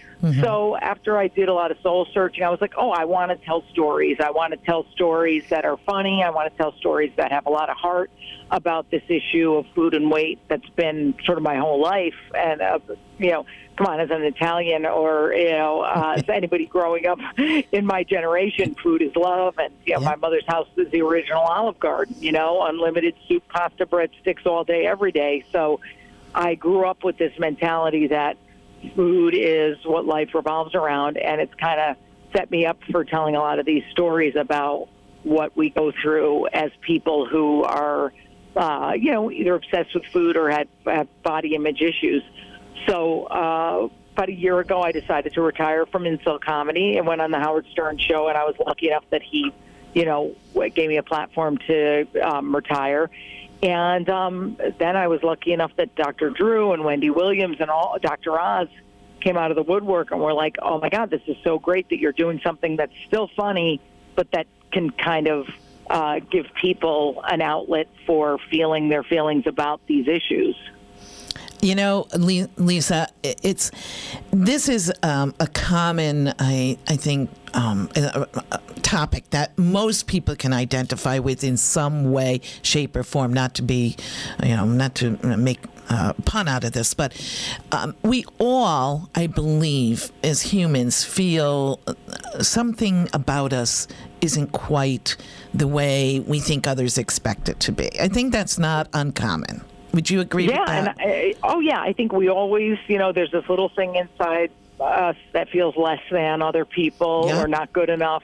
So 0.43 0.77
after 0.77 1.17
I 1.19 1.29
did 1.29 1.49
a 1.49 1.55
lot 1.55 1.71
of 1.71 1.79
soul 1.83 2.07
searching, 2.13 2.43
I 2.43 2.51
was 2.51 2.61
like, 2.61 2.75
oh, 2.77 2.91
I 2.91 3.05
want 3.05 3.31
to 3.31 3.47
tell 3.47 3.63
stories. 3.73 4.17
I 4.19 4.31
want 4.31 4.53
to 4.53 4.57
tell 4.57 4.87
stories 4.93 5.45
that 5.51 5.65
are 5.65 5.77
funny. 5.87 6.23
I 6.25 6.31
want 6.31 6.51
to 6.51 6.57
tell 6.57 6.73
stories 6.79 7.13
that 7.17 7.31
have 7.33 7.47
a 7.47 7.51
lot 7.51 7.69
of 7.71 7.77
heart 7.77 8.11
about 8.51 8.91
this 8.91 9.03
issue 9.09 9.55
of 9.55 9.67
food 9.75 9.95
and 9.95 10.11
weight 10.11 10.39
that's 10.49 10.69
been 10.71 11.15
sort 11.25 11.37
of 11.39 11.45
my 11.45 11.57
whole 11.57 11.81
life. 11.81 12.15
And, 12.35 12.61
uh, 12.63 12.79
you 13.19 13.31
know, 13.31 13.47
come 13.77 13.87
on, 13.89 14.01
as 14.01 14.11
an 14.11 14.23
Italian 14.23 14.87
or, 14.87 15.33
you 15.35 15.51
know, 15.51 15.83
uh, 15.83 16.15
as 16.17 16.25
anybody 16.29 16.67
growing 16.67 17.07
up 17.07 17.19
in 17.39 17.85
my 17.85 18.03
generation, 18.03 18.75
food 18.83 19.03
is 19.03 19.15
love. 19.17 19.59
And, 19.59 19.73
you 19.85 19.95
know, 19.95 20.01
Yeah. 20.01 20.07
my 20.09 20.17
mother's 20.17 20.47
house 20.47 20.69
is 20.77 20.91
the 20.91 21.03
original 21.03 21.43
Olive 21.43 21.79
Garden, 21.79 22.17
you 22.21 22.33
know, 22.33 22.63
unlimited 22.63 23.15
soup, 23.29 23.43
pasta, 23.49 23.85
breadsticks 23.87 24.47
all 24.47 24.65
day, 24.65 24.87
every 24.87 25.13
day. 25.13 25.45
So 25.53 25.81
I 26.35 26.55
grew 26.55 26.87
up 26.87 27.05
with 27.05 27.19
this 27.19 27.39
mentality 27.39 28.07
that 28.09 28.37
food 28.95 29.35
is 29.37 29.76
what 29.85 30.05
life 30.05 30.35
revolves 30.35 30.75
around, 30.75 31.16
and 31.16 31.40
it's 31.40 31.55
kind 31.55 31.81
of 31.81 31.97
set 32.35 32.50
me 32.50 32.66
up 32.66 32.78
for 32.90 33.05
telling 33.05 33.37
a 33.37 33.40
lot 33.40 33.59
of 33.59 33.66
these 33.66 33.85
stories 33.90 34.37
about 34.37 34.88
what 35.23 35.57
we 35.57 35.71
go 35.71 35.93
through 36.02 36.47
as 36.49 36.71
people 36.81 37.26
who 37.26 37.64
are, 37.64 38.12
uh, 38.57 38.93
you 38.97 39.12
know, 39.12 39.31
either 39.31 39.55
obsessed 39.55 39.95
with 39.95 40.05
food 40.07 40.37
or 40.37 40.50
had, 40.50 40.69
have 40.85 41.09
body 41.23 41.55
image 41.55 41.81
issues. 41.81 42.23
So 42.87 43.25
uh, 43.25 43.88
about 44.12 44.28
a 44.28 44.33
year 44.33 44.61
ago, 44.61 44.81
I 44.83 44.93
decided 44.93 45.35
to 45.35 45.43
retire 45.43 45.85
from 45.87 46.07
insult 46.07 46.45
comedy 46.45 46.97
and 46.97 47.07
went 47.07 47.21
on 47.21 47.31
the 47.31 47.38
Howard 47.38 47.66
Stern 47.73 47.99
show, 47.99 48.28
and 48.28 48.38
I 48.38 48.45
was 48.45 48.55
lucky 48.64 48.88
enough 48.88 49.05
that 49.11 49.23
he, 49.23 49.52
you 49.95 50.05
know, 50.05 50.35
gave 50.75 50.88
me 50.88 50.97
a 50.97 51.02
platform 51.02 51.59
to 51.66 52.07
um, 52.23 52.55
retire. 52.55 53.11
And 53.63 54.09
um, 54.11 54.57
then 54.79 54.97
I 54.97 55.09
was 55.09 55.23
lucky 55.23 55.53
enough 55.53 55.73
that 55.77 55.95
Dr. 55.95 56.31
Drew 56.31 56.73
and 56.73 56.85
Wendy 56.85 57.11
Williams 57.11 57.57
and 57.61 57.71
all 57.71 57.97
Dr. 58.01 58.39
Oz 58.39 58.69
came 59.21 59.37
out 59.37 59.51
of 59.51 59.57
the 59.57 59.63
woodwork 59.63 60.11
and 60.11 60.21
were 60.21 60.35
like, 60.35 60.57
"Oh 60.61 60.79
my 60.79 60.89
God, 60.89 61.11
this 61.11 61.23
is 61.27 61.37
so 61.43 61.59
great 61.59 61.89
that 61.89 61.99
you're 61.99 62.13
doing 62.13 62.41
something 62.45 62.77
that's 62.77 62.93
still 63.07 63.29
funny, 63.37 63.81
but 64.15 64.31
that 64.33 64.47
can 64.73 64.91
kind 64.91 65.27
of 65.27 65.47
uh, 65.89 66.21
give 66.31 66.47
people 66.55 67.23
an 67.27 67.41
outlet 67.41 67.89
for 68.07 68.39
feeling 68.51 68.89
their 68.89 69.03
feelings 69.03 69.47
about 69.47 69.81
these 69.87 70.07
issues." 70.07 70.57
You 71.63 71.75
know, 71.75 72.07
Lisa, 72.15 73.09
it's 73.23 73.71
this 74.31 74.69
is 74.69 74.93
um, 75.03 75.35
a 75.41 75.47
common, 75.47 76.33
I 76.39 76.79
I 76.87 76.97
think, 76.97 77.31
um, 77.55 77.89
topic 78.83 79.31
that 79.31 79.57
most 79.59 80.07
people 80.07 80.37
can 80.37 80.53
identify 80.53 81.19
with 81.19 81.43
in 81.43 81.57
some 81.57 82.13
way, 82.13 82.41
shape, 82.63 82.95
or 82.95 83.03
form. 83.03 83.33
Not 83.33 83.55
to 83.55 83.63
be, 83.63 83.97
you 84.43 84.55
know, 84.55 84.67
not 84.67 84.95
to 84.97 85.17
make 85.37 85.61
uh, 85.89 86.13
pun 86.25 86.49
out 86.49 86.65
of 86.65 86.73
this, 86.73 86.95
but 86.95 87.13
um, 87.73 87.95
we 88.03 88.25
all, 88.39 89.09
I 89.15 89.27
believe, 89.27 90.13
as 90.23 90.43
humans, 90.43 91.05
feel 91.05 91.81
uh, 91.87 92.43
something 92.43 93.09
about 93.13 93.53
us 93.53 93.89
isn't 94.21 94.53
quite 94.53 95.17
the 95.55 95.69
way 95.69 96.21
we 96.21 96.41
think 96.41 96.67
others 96.67 96.99
expect 96.99 97.49
it 97.49 97.61
to 97.61 97.73
be. 97.73 97.89
I 98.01 98.09
think 98.09 98.33
that's 98.33 98.59
not 98.59 98.89
uncommon. 98.93 99.63
Would 99.97 100.11
you 100.11 100.21
agree 100.21 100.47
Yeah, 100.47 100.61
with 100.61 100.69
and? 100.69 100.88
I, 101.00 101.35
oh 101.43 101.59
yeah, 101.61 101.81
I 101.81 101.95
think 101.95 102.12
we 102.12 102.29
always, 102.29 102.76
you 102.87 102.99
know, 102.99 103.12
there's 103.12 103.31
this 103.33 103.49
little 103.49 103.71
thing 103.71 103.95
inside 103.97 104.50
us 104.79 105.17
that 105.33 105.49
feels 105.49 105.75
less 105.75 106.00
than 106.11 106.43
other 106.43 106.67
people 106.67 107.25
Yeah. 107.29 107.43
or 107.43 107.49
not 107.49 107.73
good 107.73 107.88
enough, 107.88 108.23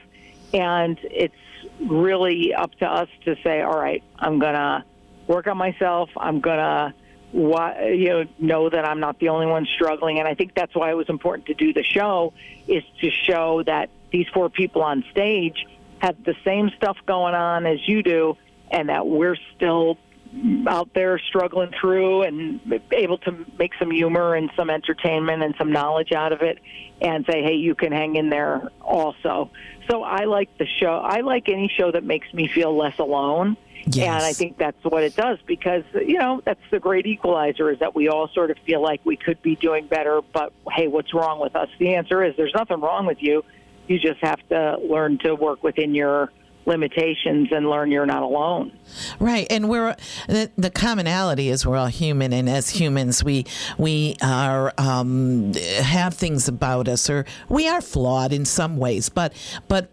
and 0.53 0.99
it's 1.03 1.35
really 1.81 2.53
up 2.53 2.75
to 2.81 2.87
us 2.87 3.09
to 3.25 3.37
say, 3.43 3.63
all 3.63 3.75
right, 3.79 4.03
I'm 4.19 4.39
gonna 4.39 4.85
work 5.27 5.47
on 5.47 5.57
myself. 5.57 6.11
I'm 6.15 6.41
gonna 6.41 6.93
wa- 7.33 7.75
you 7.81 8.09
know 8.11 8.25
know 8.39 8.69
that 8.69 8.87
I'm 8.87 9.01
not 9.01 9.19
the 9.19 9.31
only 9.31 9.47
one 9.47 9.65
struggling, 9.75 10.19
and 10.19 10.29
I 10.29 10.35
think 10.35 10.53
that's 10.55 10.75
why 10.75 10.91
it 10.91 10.95
was 10.95 11.09
important 11.09 11.47
to 11.47 11.55
do 11.55 11.73
the 11.73 11.83
show 11.83 12.35
is 12.69 12.85
to 13.01 13.11
show 13.11 13.63
that 13.63 13.89
these 14.11 14.27
four 14.35 14.51
people 14.51 14.83
on 14.83 15.05
stage 15.11 15.65
have 16.01 16.23
the 16.23 16.35
same 16.45 16.69
stuff 16.77 16.99
going 17.07 17.35
on 17.35 17.65
as 17.65 17.79
you 17.89 18.03
do, 18.03 18.37
and 18.71 18.91
that 18.91 19.07
we're 19.07 19.39
still 19.57 19.97
out 20.67 20.89
there 20.95 21.19
struggling 21.19 21.73
through 21.79 22.23
and 22.23 22.61
able 22.93 23.19
to 23.19 23.45
make 23.59 23.73
some 23.79 23.91
humor 23.91 24.35
and 24.35 24.51
some 24.57 24.71
entertainment 24.71 25.43
and 25.43 25.55
some 25.59 25.71
knowledge 25.71 26.13
out 26.13 26.33
of 26.33 26.41
it 26.41 26.59
and 27.03 27.27
say 27.27 27.43
hey 27.43 27.55
you 27.55 27.75
can 27.75 27.93
hang 27.93 28.17
in 28.17 28.31
there 28.31 28.69
also. 28.81 29.51
So 29.91 30.03
i 30.03 30.25
like 30.25 30.57
the 30.59 30.67
show. 30.67 30.95
I 30.95 31.21
like 31.21 31.49
any 31.49 31.71
show 31.77 31.93
that 31.93 32.05
makes 32.05 32.33
me 32.33 32.49
feel 32.49 32.75
less 32.77 32.99
alone. 32.99 33.57
Yes. 33.85 34.07
and 34.07 34.25
i 34.25 34.33
think 34.33 34.59
that's 34.59 34.85
what 34.85 35.03
it 35.03 35.17
does 35.17 35.39
because 35.45 35.83
you 35.93 36.17
know 36.17 36.41
that's 36.45 36.61
the 36.71 36.79
great 36.79 37.05
equalizer 37.05 37.69
is 37.69 37.81
that 37.81 37.97
we 37.97 38.07
all 38.07 38.29
sort 38.29 38.53
of 38.53 38.59
feel 38.65 38.81
like 38.81 39.01
we 39.05 39.17
could 39.17 39.43
be 39.43 39.57
doing 39.57 39.89
better 39.89 40.21
but 40.33 40.53
hey 40.71 40.87
what's 40.87 41.13
wrong 41.13 41.41
with 41.41 41.57
us? 41.57 41.69
The 41.81 41.97
answer 41.97 42.23
is 42.23 42.37
there's 42.37 42.55
nothing 42.55 42.81
wrong 42.81 43.07
with 43.07 43.21
you. 43.21 43.45
You 43.89 43.99
just 43.99 44.21
have 44.21 44.39
to 44.51 44.79
learn 44.79 45.19
to 45.25 45.35
work 45.35 45.65
within 45.65 45.97
your 45.97 46.31
limitations 46.67 47.49
and 47.51 47.69
learn 47.69 47.91
you're 47.91 48.07
not 48.07 48.23
alone 48.23 48.73
Right, 49.19 49.47
and 49.51 49.69
we're 49.69 49.97
the, 50.29 50.51
the 50.57 50.71
commonality 50.71 51.49
is 51.49 51.67
we're 51.67 51.77
all 51.77 51.87
human, 51.87 52.33
and 52.33 52.49
as 52.49 52.71
humans, 52.71 53.25
we 53.25 53.47
we 53.79 54.17
are 54.23 54.73
um, 54.79 55.53
have 55.55 56.15
things 56.15 56.47
about 56.49 56.89
us, 56.89 57.09
or 57.09 57.25
we 57.49 57.69
are 57.69 57.81
flawed 57.81 58.33
in 58.33 58.45
some 58.45 58.77
ways, 58.77 59.09
but 59.09 59.33
but. 59.69 59.91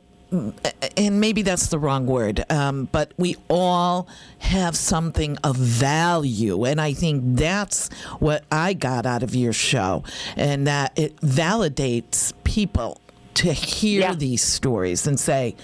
And 0.95 1.19
maybe 1.19 1.41
that's 1.41 1.69
the 1.69 1.79
wrong 1.79 2.05
word, 2.05 2.45
um, 2.51 2.87
but 2.91 3.13
we 3.17 3.35
all 3.49 4.07
have 4.37 4.77
something 4.77 5.37
of 5.43 5.55
value, 5.55 6.65
and 6.65 6.79
I 6.79 6.93
think 6.93 7.23
that's 7.35 7.91
what 8.19 8.43
I 8.51 8.73
got 8.73 9.07
out 9.07 9.23
of 9.23 9.33
your 9.33 9.53
show, 9.53 10.03
and 10.35 10.67
that 10.67 10.93
it 10.99 11.15
validates 11.21 12.31
people 12.43 13.01
to 13.35 13.53
hear 13.53 14.01
Yeah. 14.01 14.13
these 14.13 14.43
stories 14.43 15.07
and 15.07 15.19
say, 15.19 15.55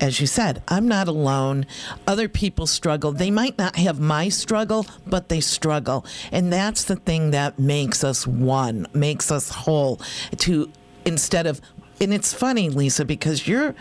as 0.00 0.20
you 0.20 0.26
said, 0.26 0.62
I'm 0.68 0.88
not 0.88 1.08
alone. 1.08 1.66
Other 2.06 2.28
people 2.28 2.66
struggle. 2.66 3.12
They 3.12 3.30
might 3.30 3.58
not 3.58 3.76
have 3.76 4.00
my 4.00 4.28
struggle, 4.28 4.86
but 5.06 5.28
they 5.28 5.40
struggle. 5.40 6.04
And 6.32 6.52
that's 6.52 6.84
the 6.84 6.96
thing 6.96 7.30
that 7.32 7.58
makes 7.58 8.02
us 8.02 8.26
one, 8.26 8.86
makes 8.94 9.30
us 9.30 9.50
whole. 9.50 10.00
To 10.38 10.70
instead 11.04 11.46
of, 11.46 11.60
and 12.00 12.14
it's 12.14 12.32
funny, 12.32 12.68
Lisa, 12.68 13.04
because 13.04 13.46
you're. 13.46 13.74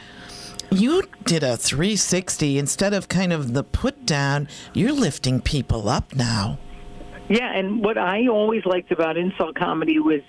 You 0.72 1.02
did 1.24 1.42
a 1.42 1.58
360 1.58 2.60
instead 2.60 2.94
of 2.94 3.10
kind 3.10 3.34
of 3.34 3.54
the 3.54 3.64
put 3.64 4.06
down. 4.06 4.48
You're 4.72 4.92
lifting 4.92 5.42
people 5.42 5.90
up 5.90 6.16
now. 6.16 6.60
Yeah, 7.28 7.52
and 7.56 7.84
what 7.84 7.98
I 7.98 8.28
always 8.28 8.66
liked 8.68 8.92
about 8.92 9.18
insult 9.18 9.56
comedy 9.56 9.98
was 9.98 10.22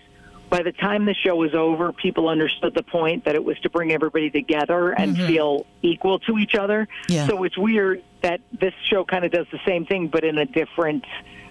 by 0.50 0.62
the 0.64 0.73
time 0.73 1.04
the 1.04 1.14
show 1.14 1.37
was 1.37 1.54
over, 1.54 1.92
people 1.92 2.28
understood 2.28 2.75
the 2.75 2.83
point 2.83 3.25
that 3.25 3.37
it 3.37 3.45
was 3.45 3.59
to 3.61 3.71
bring 3.71 3.92
everybody 3.92 4.30
together 4.30 4.90
and 4.90 5.16
feel 5.16 5.64
equal 5.80 6.19
to 6.19 6.38
each 6.38 6.57
other. 6.57 6.88
Yeah. 7.09 7.28
So 7.28 7.45
it's 7.45 7.57
weird 7.57 8.02
that 8.23 8.40
this 8.52 8.75
show 8.88 9.04
kind 9.04 9.25
of 9.25 9.30
does 9.30 9.47
the 9.52 9.61
same 9.64 9.87
thing, 9.87 10.09
but 10.09 10.25
in 10.25 10.38
a 10.38 10.45
different, 10.45 11.04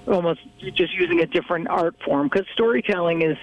almost 0.06 0.42
just 0.60 0.94
using 0.94 1.22
a 1.22 1.26
different 1.26 1.70
art 1.70 1.96
form. 2.04 2.28
Because 2.28 2.46
storytelling 2.54 3.22
is 3.22 3.38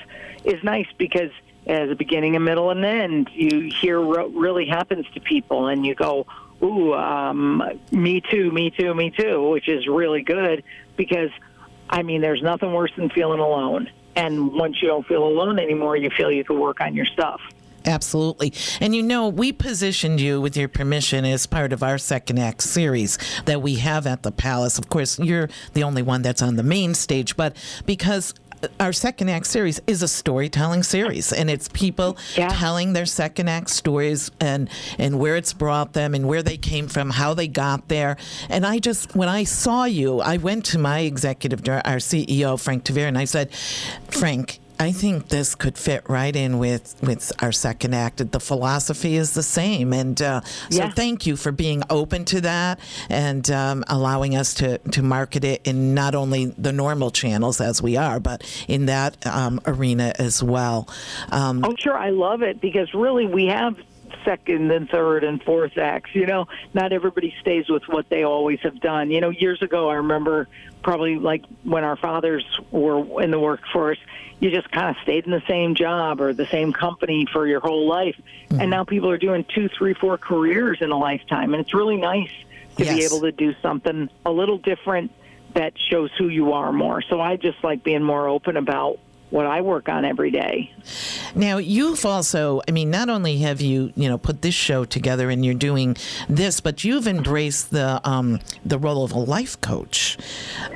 is 0.45 0.63
nice 0.63 0.87
because 0.99 1.31
as 1.67 1.91
a 1.91 1.95
beginning, 1.95 2.37
a 2.37 2.41
middle, 2.41 2.71
and 2.71 2.85
end, 2.85 3.31
you 3.33 3.71
hear 3.81 4.01
what 4.01 4.33
really 4.35 4.67
happens 4.67 5.07
to 5.15 5.21
people, 5.21 5.69
and 5.69 5.87
you 5.87 5.95
go, 5.95 6.27
"Ooh, 6.63 6.93
um, 6.93 7.63
me 7.91 8.21
too, 8.21 8.51
me 8.53 8.71
too, 8.71 8.95
me 8.95 9.11
too," 9.11 9.49
which 9.49 9.69
is 9.69 9.87
really 9.89 10.21
good 10.21 10.63
because, 10.97 11.31
I 11.89 12.03
mean, 12.03 12.21
there's 12.21 12.43
nothing 12.43 12.75
worse 12.75 12.93
than 12.95 13.09
feeling 13.09 13.41
alone. 13.41 13.89
And 14.17 14.53
once 14.53 14.83
you 14.83 14.89
don't 14.89 15.07
feel 15.07 15.25
alone 15.25 15.59
anymore, 15.59 15.97
you 15.97 16.11
feel 16.11 16.33
you 16.33 16.45
can 16.45 16.59
work 16.59 16.81
on 16.81 16.95
your 16.95 17.07
stuff. 17.07 17.41
Absolutely. 17.87 18.53
And 18.81 18.97
you 18.97 19.03
know, 19.03 19.29
we 19.29 19.53
positioned 19.53 20.21
you 20.21 20.41
with 20.41 20.57
your 20.57 20.69
permission 20.69 21.25
as 21.25 21.47
part 21.47 21.73
of 21.73 21.85
our 21.85 21.99
second 21.99 22.39
act 22.39 22.63
series 22.63 23.17
that 23.45 23.63
we 23.63 23.77
have 23.77 24.07
at 24.09 24.25
the 24.25 24.33
Palace. 24.33 24.77
Of 24.77 24.89
course, 24.89 25.21
you're 25.21 25.49
the 25.75 25.85
only 25.85 26.03
one 26.03 26.23
that's 26.23 26.43
on 26.43 26.57
the 26.57 26.65
main 26.65 26.95
stage, 26.95 27.37
but 27.37 27.57
because 27.87 28.35
our 28.81 28.93
second 28.93 29.29
act 29.29 29.47
series 29.47 29.81
is 29.87 30.03
a 30.03 30.09
storytelling 30.09 30.83
series 30.83 31.33
and 31.33 31.51
it's 31.51 31.69
people 31.69 32.17
Yeah. 32.37 32.49
telling 32.49 32.93
their 32.93 33.07
second 33.07 33.49
act 33.49 33.71
stories 33.71 34.31
and 34.41 34.69
and 34.99 35.19
where 35.19 35.37
it's 35.37 35.53
brought 35.53 35.93
them 35.93 36.15
and 36.15 36.27
where 36.27 36.43
they 36.43 36.57
came 36.57 36.89
from 36.89 37.11
how 37.11 37.35
they 37.35 37.49
got 37.49 37.89
there 37.89 38.17
and 38.49 38.67
i 38.67 38.79
just 38.79 39.15
when 39.15 39.29
i 39.29 39.45
saw 39.45 39.85
you 39.85 40.21
i 40.21 40.37
went 40.37 40.65
to 40.67 40.79
my 40.79 41.01
executive 41.01 41.61
our 41.69 41.97
ceo 41.99 42.59
frank 42.61 42.85
tavera 42.85 43.09
and 43.09 43.19
i 43.19 43.25
said 43.25 43.53
frank 44.11 44.59
I 44.79 44.93
think 44.93 45.29
this 45.29 45.55
could 45.55 45.79
fit 45.79 46.09
right 46.09 46.35
in 46.35 46.59
with, 46.59 46.97
with 47.03 47.33
our 47.43 47.53
second 47.53 47.95
act. 47.95 48.31
The 48.33 48.41
philosophy 48.41 49.17
is 49.17 49.33
the 49.35 49.43
same, 49.43 49.93
and 49.93 50.21
uh, 50.21 50.41
so 50.71 50.83
Yeah. 50.83 50.91
thank 50.91 51.27
you 51.27 51.37
for 51.37 51.51
being 51.53 51.83
open 51.89 52.25
to 52.27 52.41
that 52.43 52.79
and 53.09 53.51
um, 53.51 53.85
allowing 53.89 54.37
us 54.37 54.53
to, 54.55 54.79
to 54.79 55.03
market 55.03 55.45
it 55.45 55.63
in 55.67 55.95
not 55.95 56.15
only 56.15 56.47
the 56.59 56.73
normal 56.73 57.11
channels 57.11 57.61
as 57.61 57.81
we 57.81 57.97
are, 57.97 58.21
but 58.21 58.43
in 58.69 58.87
that 58.87 59.27
um, 59.27 59.61
arena 59.67 60.13
as 60.19 60.43
well. 60.43 60.89
Um, 61.33 61.65
Oh, 61.65 61.75
sure. 61.79 61.97
I 61.97 62.11
love 62.11 62.43
it 62.43 62.61
because 62.61 62.93
really 62.95 63.27
we 63.27 63.47
have 63.47 63.77
second 64.27 64.71
and 64.71 64.91
third 64.91 65.25
and 65.25 65.43
fourth 65.43 65.79
acts. 65.79 66.15
You 66.15 66.27
know, 66.27 66.49
not 66.75 66.93
everybody 66.93 67.35
stays 67.41 67.71
with 67.71 67.89
what 67.89 68.11
they 68.11 68.25
always 68.25 68.61
have 68.61 68.79
done. 68.81 69.11
You 69.11 69.23
know, 69.23 69.31
years 69.31 69.63
ago, 69.63 69.89
I 69.89 69.95
remember 69.95 70.49
probably 70.83 71.17
like 71.19 71.45
when 71.63 71.85
our 71.85 71.97
fathers 71.97 72.45
were 72.71 73.23
in 73.23 73.31
the 73.31 73.41
workforce, 73.41 73.99
you 74.41 74.51
just 74.51 74.71
kind 74.71 74.95
of 74.95 75.03
stayed 75.03 75.25
in 75.25 75.31
the 75.31 75.43
same 75.49 75.75
job 75.75 76.21
or 76.21 76.35
the 76.35 76.47
same 76.47 76.75
company 76.75 77.27
for 77.33 77.47
your 77.47 77.61
whole 77.61 77.89
life. 77.89 78.17
And 78.51 78.61
mm-hmm. 78.61 78.71
now 78.71 78.85
people 78.85 79.09
are 79.09 79.17
doing 79.17 79.45
two, 79.45 79.71
three, 79.71 79.95
four 79.95 80.19
careers 80.19 80.79
in 80.83 80.91
a 80.91 80.99
lifetime. 80.99 81.55
And 81.55 81.63
it's 81.63 81.73
really 81.73 81.97
nice 81.97 82.31
to 82.77 82.85
be 82.85 83.05
able 83.05 83.21
to 83.21 83.33
do 83.33 83.55
something 83.63 84.11
a 84.27 84.31
little 84.31 84.59
different 84.59 85.11
that 85.55 85.73
shows 85.79 86.11
who 86.19 86.29
you 86.29 86.53
are 86.53 86.71
more. 86.71 87.01
So 87.01 87.19
I 87.19 87.37
just 87.37 87.65
like 87.65 87.83
being 87.83 88.03
more 88.03 88.29
open 88.29 88.59
about 88.59 88.99
what 89.31 89.47
I 89.47 89.61
work 89.61 89.89
on 89.89 90.05
every 90.05 90.31
day. 90.31 90.73
Now 91.35 91.59
you've 91.59 92.05
also, 92.05 92.63
I 92.69 92.71
mean, 92.71 92.91
not 92.91 93.09
only 93.09 93.39
have 93.39 93.61
you, 93.61 93.93
you 93.97 94.09
know, 94.09 94.19
put 94.19 94.43
this 94.43 94.55
show 94.55 94.85
together 94.85 95.31
and 95.31 95.45
you're 95.45 95.55
doing 95.55 95.97
this, 96.29 96.61
but 96.61 96.85
you've 96.85 97.07
embraced 97.07 97.71
the 97.71 98.01
um, 98.09 98.41
the 98.65 98.79
role 98.79 99.05
of 99.05 99.13
a 99.13 99.19
life 99.19 99.61
coach. 99.61 100.17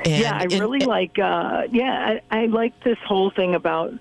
And, 0.05 0.21
yeah, 0.21 0.37
I 0.37 0.43
and- 0.43 0.53
really 0.53 0.79
like. 0.79 1.17
Uh, 1.17 1.63
yeah, 1.71 2.19
I, 2.29 2.41
I 2.41 2.45
like 2.47 2.83
this 2.83 2.97
whole 3.05 3.31
thing 3.31 3.55
about 3.55 3.93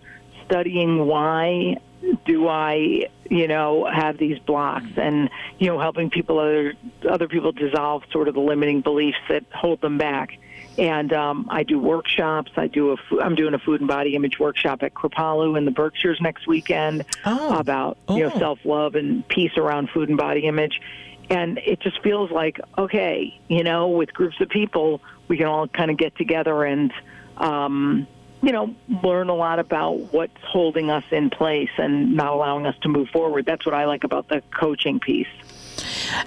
studying 0.47 1.07
why 1.07 1.77
do 2.25 2.49
I, 2.49 3.07
you 3.29 3.47
know, 3.47 3.85
have 3.85 4.19
these 4.19 4.39
blocks, 4.41 4.91
and 4.97 5.31
you 5.59 5.69
know, 5.69 5.79
helping 5.79 6.11
people 6.11 6.39
other 6.39 6.75
other 7.09 7.29
people 7.29 7.53
dissolve 7.53 8.03
sort 8.11 8.27
of 8.27 8.35
the 8.35 8.41
limiting 8.41 8.81
beliefs 8.81 9.19
that 9.29 9.45
hold 9.55 9.81
them 9.81 9.99
back. 9.99 10.39
And 10.81 11.13
um, 11.13 11.47
I 11.51 11.63
do 11.63 11.79
workshops. 11.79 12.53
I 12.57 12.67
do 12.67 12.93
a. 12.93 13.21
I'm 13.21 13.35
doing 13.35 13.53
a 13.53 13.59
food 13.59 13.83
and 13.83 13.89
body 13.89 14.15
image 14.17 14.39
workshop 14.39 14.83
at 14.83 14.95
Kripalu 14.95 15.59
in 15.59 15.67
the 15.67 15.71
Berkshires 15.71 16.19
next 16.23 16.47
weekend 16.47 17.05
Oh. 17.27 17.59
about 17.59 17.99
you 18.09 18.21
know 18.21 18.33
Oh. 18.35 18.39
self 18.39 18.59
love 18.65 18.95
and 18.95 19.29
peace 19.29 19.53
around 19.59 19.91
food 19.91 20.09
and 20.09 20.17
body 20.17 20.47
image. 20.47 20.81
And 21.29 21.59
it 21.59 21.81
just 21.81 22.03
feels 22.03 22.31
like 22.31 22.59
okay, 22.79 23.39
you 23.49 23.63
know, 23.63 23.89
with 23.89 24.15
groups 24.15 24.41
of 24.41 24.49
people, 24.49 25.03
we 25.29 25.37
can 25.37 25.47
all 25.49 25.69
kind 25.69 25.91
of 25.91 25.99
get 25.99 26.17
together 26.17 26.65
and, 26.65 26.91
um, 27.37 28.07
you 28.43 28.53
know, 28.53 28.75
learn 29.05 29.29
a 29.29 29.35
lot 29.37 29.59
about 29.59 30.15
what's 30.15 30.43
holding 30.43 30.91
us 30.91 31.05
in 31.11 31.29
place 31.29 31.69
and 31.77 32.17
not 32.17 32.33
allowing 32.33 32.65
us 32.65 32.75
to 32.85 32.89
move 32.89 33.11
forward. 33.11 33.45
That's 33.45 33.67
what 33.67 33.75
I 33.75 33.85
like 33.85 34.03
about 34.05 34.29
the 34.29 34.43
coaching 34.59 34.99
piece. 34.99 35.29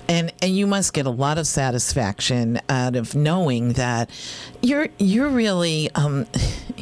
And 0.07 0.31
and 0.41 0.55
you 0.55 0.67
must 0.67 0.93
get 0.93 1.05
a 1.05 1.11
lot 1.11 1.37
of 1.37 1.47
satisfaction 1.47 2.59
out 2.69 2.95
of 2.95 3.15
knowing 3.15 3.73
that 3.73 4.09
you're 4.61 4.89
you're 4.99 5.29
really 5.29 5.89
um, 5.95 6.25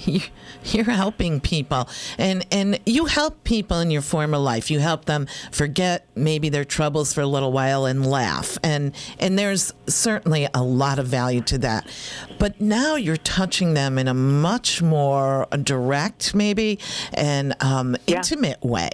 you're 0.66 0.84
helping 0.86 1.40
people. 1.40 1.88
And 2.18 2.46
and 2.52 2.80
you 2.86 3.06
help 3.06 3.44
people 3.44 3.80
in 3.80 3.92
your 3.92 4.02
former 4.02 4.38
life. 4.38 4.70
You 4.72 4.80
help 4.80 5.06
them 5.06 5.28
forget 5.52 6.06
maybe 6.16 6.50
their 6.50 6.66
troubles 6.66 7.14
for 7.14 7.22
a 7.22 7.28
little 7.28 7.52
while 7.52 7.86
and 7.86 8.06
laugh. 8.06 8.58
And 8.64 8.94
and 9.20 9.38
there's 9.38 9.74
certainly 9.88 10.48
a 10.54 10.64
lot 10.64 11.00
of 11.00 11.08
value 11.08 11.42
to 11.42 11.58
that. 11.60 11.88
But 12.40 12.60
now 12.60 12.96
you're 12.96 13.18
touching 13.18 13.74
them 13.74 13.98
in 13.98 14.08
a 14.08 14.14
much 14.14 14.82
more 14.82 15.48
direct 15.64 16.34
maybe 16.34 16.80
and 17.14 17.56
um, 17.64 17.96
Yeah. 18.08 18.18
intimate 18.18 18.62
way. 18.64 18.90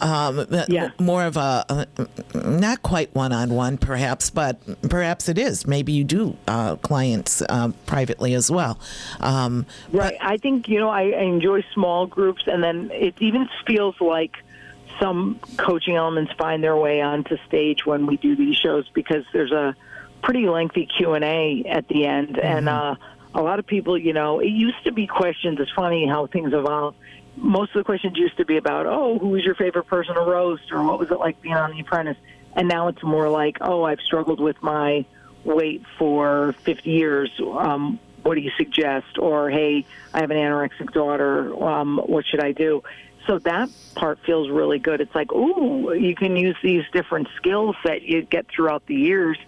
Um, 0.00 0.46
Yeah. 0.68 0.90
more 0.98 1.24
of 1.24 1.36
a, 1.36 1.64
a 1.68 1.86
not 2.48 2.82
quite 2.82 3.14
one-on-one 3.14 3.78
perhaps 3.78 4.30
but 4.30 4.58
perhaps 4.88 5.28
it 5.28 5.38
is. 5.38 5.66
Maybe 5.66 5.92
you 5.92 6.04
do 6.04 6.36
uh, 6.48 6.76
clients 6.76 7.42
uh, 7.48 7.70
privately 7.86 8.34
as 8.34 8.50
well. 8.50 8.78
Um, 9.20 9.66
Right. 9.92 10.16
I 10.20 10.36
think, 10.46 10.68
you 10.68 10.78
know, 10.78 10.90
I, 10.90 11.10
I 11.10 11.22
enjoy 11.22 11.64
small 11.74 12.06
groups, 12.06 12.44
and 12.46 12.62
then 12.62 12.90
it 12.92 13.14
even 13.18 13.48
feels 13.66 14.00
like 14.00 14.36
some 15.00 15.40
coaching 15.56 15.96
elements 15.96 16.32
find 16.38 16.62
their 16.62 16.76
way 16.76 17.00
onto 17.00 17.36
stage 17.48 17.84
when 17.84 18.06
we 18.06 18.16
do 18.16 18.36
these 18.36 18.56
shows 18.56 18.88
because 18.90 19.24
there's 19.32 19.50
a 19.50 19.74
pretty 20.22 20.48
lengthy 20.48 20.86
Q&A 20.86 21.64
at 21.68 21.88
the 21.88 22.06
end. 22.06 22.38
And 22.38 22.68
uh, 22.68 22.94
a 23.34 23.42
lot 23.42 23.58
of 23.58 23.66
people, 23.66 23.98
you 23.98 24.12
know, 24.12 24.38
it 24.38 24.50
used 24.50 24.84
to 24.84 24.92
be 24.92 25.08
questions. 25.08 25.58
It's 25.58 25.72
funny 25.72 26.06
how 26.06 26.28
things 26.28 26.52
evolve. 26.52 26.94
Most 27.36 27.74
of 27.74 27.80
the 27.80 27.84
questions 27.84 28.16
used 28.16 28.36
to 28.36 28.44
be 28.44 28.56
about, 28.56 28.86
oh, 28.86 29.18
who 29.18 29.30
was 29.30 29.44
your 29.44 29.56
favorite 29.56 29.88
person 29.88 30.14
to 30.14 30.20
roast, 30.20 30.70
or 30.70 30.82
what 30.84 31.00
was 31.00 31.10
it 31.10 31.18
like 31.18 31.42
being 31.42 31.56
on 31.56 31.72
The 31.72 31.80
Apprentice? 31.80 32.18
And 32.54 32.68
now 32.68 32.86
it's 32.86 33.02
more 33.02 33.28
like, 33.28 33.58
oh, 33.60 33.82
I've 33.82 34.00
struggled 34.00 34.38
with 34.38 34.62
my 34.62 35.04
weight 35.44 35.82
for 35.98 36.54
50 36.60 36.88
years. 36.88 37.30
Um, 37.40 37.98
what 38.26 38.34
do 38.34 38.40
you 38.40 38.50
suggest? 38.56 39.18
Or, 39.18 39.48
hey, 39.48 39.84
I 40.12 40.20
have 40.20 40.30
an 40.30 40.36
anorexic 40.36 40.92
daughter. 40.92 41.54
Um, 41.62 41.98
what 41.98 42.26
should 42.26 42.40
I 42.40 42.52
do? 42.52 42.82
So 43.26 43.38
that 43.40 43.70
part 43.94 44.18
feels 44.26 44.50
really 44.50 44.78
good. 44.78 45.00
It's 45.00 45.14
like, 45.14 45.32
ooh, 45.32 45.92
you 45.94 46.14
can 46.14 46.36
use 46.36 46.56
these 46.62 46.84
different 46.92 47.28
skills 47.36 47.76
that 47.84 48.02
you 48.02 48.22
get 48.22 48.46
throughout 48.48 48.84
the 48.86 48.94
years 48.94 49.38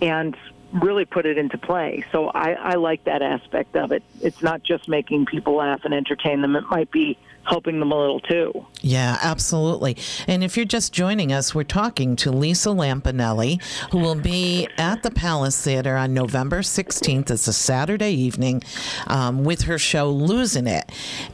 and 0.00 0.36
really 0.72 1.04
put 1.04 1.26
it 1.26 1.38
into 1.38 1.58
play. 1.58 2.04
So 2.12 2.28
I, 2.28 2.52
I 2.52 2.74
like 2.74 3.04
that 3.04 3.22
aspect 3.22 3.76
of 3.76 3.92
it. 3.92 4.02
It's 4.20 4.42
not 4.42 4.62
just 4.62 4.88
making 4.88 5.26
people 5.26 5.56
laugh 5.56 5.84
and 5.84 5.94
entertain 5.94 6.42
them. 6.42 6.56
It 6.56 6.64
might 6.70 6.90
be 6.90 7.18
helping 7.48 7.80
them 7.80 7.92
a 7.92 7.98
little 7.98 8.20
too. 8.20 8.66
Yeah, 8.80 9.18
absolutely. 9.22 9.96
And 10.26 10.44
if 10.44 10.56
you're 10.56 10.66
just 10.66 10.92
joining 10.92 11.32
us, 11.32 11.54
we're 11.54 11.64
talking 11.64 12.16
to 12.16 12.30
Lisa 12.30 12.70
Lampanelli, 12.70 13.62
who 13.90 13.98
will 13.98 14.14
be 14.14 14.68
at 14.78 15.02
the 15.02 15.10
Palace 15.10 15.62
Theater 15.62 15.96
on 15.96 16.14
November 16.14 16.60
16th. 16.60 17.30
It's 17.30 17.48
a 17.48 17.52
Saturday 17.52 18.12
evening 18.12 18.62
um, 19.06 19.44
with 19.44 19.62
her 19.62 19.78
show 19.78 20.10
Losing 20.10 20.66
It. 20.66 20.90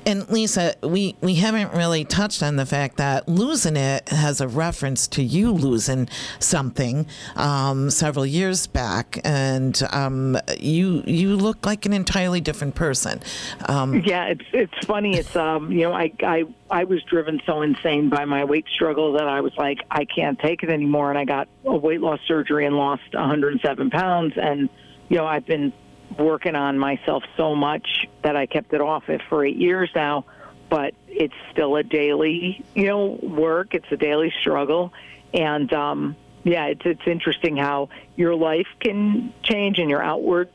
And 0.06 0.28
Lisa, 0.28 0.74
we, 0.82 1.16
we 1.20 1.36
haven't 1.36 1.72
really 1.72 2.04
touched 2.04 2.42
on 2.42 2.56
the 2.56 2.66
fact 2.66 2.96
that 2.98 3.28
Losing 3.28 3.76
It 3.76 4.08
has 4.08 4.40
a 4.40 4.48
reference 4.48 5.06
to 5.08 5.22
you 5.22 5.52
losing 5.52 6.08
something 6.38 7.06
um, 7.36 7.90
several 7.90 8.26
years 8.26 8.66
back, 8.66 9.20
and 9.24 9.80
um, 9.90 10.38
you 10.58 11.02
you 11.06 11.36
look 11.36 11.64
like 11.64 11.86
an 11.86 11.92
entirely 11.92 12.40
different 12.40 12.74
person. 12.74 13.20
Um, 13.68 14.02
Yeah, 14.04 14.26
it's 14.26 14.44
it's 14.52 14.86
funny. 14.86 15.16
It's 15.16 15.36
um, 15.36 15.70
you 15.72 15.80
know, 15.80 15.92
I 15.92 16.01
I 16.22 16.44
I 16.70 16.84
was 16.84 17.02
driven 17.02 17.40
so 17.44 17.62
insane 17.62 18.08
by 18.08 18.24
my 18.24 18.44
weight 18.44 18.66
struggle 18.72 19.12
that 19.14 19.28
I 19.28 19.40
was 19.40 19.52
like, 19.56 19.78
I 19.90 20.04
can't 20.04 20.38
take 20.38 20.62
it 20.62 20.70
anymore, 20.70 21.10
and 21.10 21.18
I 21.18 21.24
got 21.24 21.48
a 21.64 21.76
weight 21.76 22.00
loss 22.00 22.20
surgery 22.26 22.66
and 22.66 22.76
lost 22.76 23.12
107 23.12 23.90
pounds, 23.90 24.34
and 24.36 24.68
you 25.08 25.18
know, 25.18 25.26
I've 25.26 25.46
been 25.46 25.72
working 26.18 26.56
on 26.56 26.78
myself 26.78 27.24
so 27.36 27.54
much 27.54 28.06
that 28.22 28.36
I 28.36 28.46
kept 28.46 28.72
it 28.72 28.80
off 28.80 29.08
it 29.08 29.22
for 29.28 29.44
eight 29.44 29.56
years 29.56 29.90
now, 29.94 30.24
but 30.68 30.94
it's 31.08 31.34
still 31.50 31.76
a 31.76 31.82
daily, 31.82 32.64
you 32.74 32.86
know, 32.86 33.18
work. 33.22 33.74
It's 33.74 33.90
a 33.90 33.96
daily 33.96 34.32
struggle, 34.40 34.92
and 35.34 35.72
um, 35.72 36.16
yeah, 36.44 36.66
it's 36.66 36.82
it's 36.84 37.06
interesting 37.06 37.56
how 37.56 37.90
your 38.16 38.34
life 38.34 38.68
can 38.80 39.32
change 39.42 39.78
and 39.78 39.90
your 39.90 40.02
outward 40.02 40.48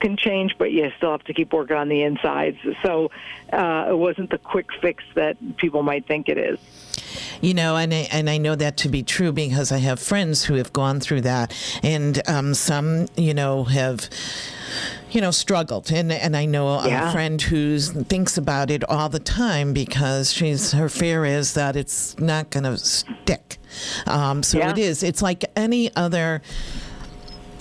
can 0.00 0.16
change, 0.16 0.56
but 0.58 0.72
you 0.72 0.90
still 0.96 1.10
have 1.12 1.24
to 1.24 1.34
keep 1.34 1.52
working 1.52 1.76
on 1.76 1.88
the 1.88 2.02
insides. 2.02 2.58
So 2.82 3.10
uh, 3.52 3.86
it 3.90 3.96
wasn't 3.98 4.30
the 4.30 4.38
quick 4.38 4.66
fix 4.80 5.04
that 5.14 5.36
people 5.56 5.82
might 5.82 6.06
think 6.06 6.28
it 6.28 6.38
is. 6.38 6.58
You 7.40 7.54
know, 7.54 7.76
and 7.76 7.92
I, 7.92 8.08
and 8.10 8.28
I 8.30 8.38
know 8.38 8.54
that 8.56 8.76
to 8.78 8.88
be 8.88 9.02
true 9.02 9.30
because 9.32 9.70
I 9.70 9.78
have 9.78 10.00
friends 10.00 10.44
who 10.44 10.54
have 10.54 10.72
gone 10.72 11.00
through 11.00 11.22
that, 11.22 11.52
and 11.82 12.20
um, 12.28 12.54
some, 12.54 13.06
you 13.16 13.34
know, 13.34 13.64
have, 13.64 14.08
you 15.10 15.20
know, 15.20 15.30
struggled. 15.30 15.92
And 15.92 16.10
and 16.10 16.36
I 16.36 16.44
know 16.46 16.68
a 16.68 17.12
friend 17.12 17.40
who 17.40 17.78
thinks 17.78 18.36
about 18.38 18.70
it 18.70 18.82
all 18.88 19.08
the 19.08 19.18
time 19.20 19.72
because 19.72 20.32
she's 20.32 20.72
her 20.72 20.88
fear 20.88 21.24
is 21.24 21.54
that 21.54 21.76
it's 21.76 22.18
not 22.18 22.50
going 22.50 22.64
to 22.64 22.76
stick. 22.78 23.58
Um, 24.06 24.42
so 24.42 24.58
Yeah. 24.58 24.70
it 24.70 24.78
is. 24.78 25.02
It's 25.02 25.22
like 25.22 25.44
any 25.56 25.94
other. 25.96 26.42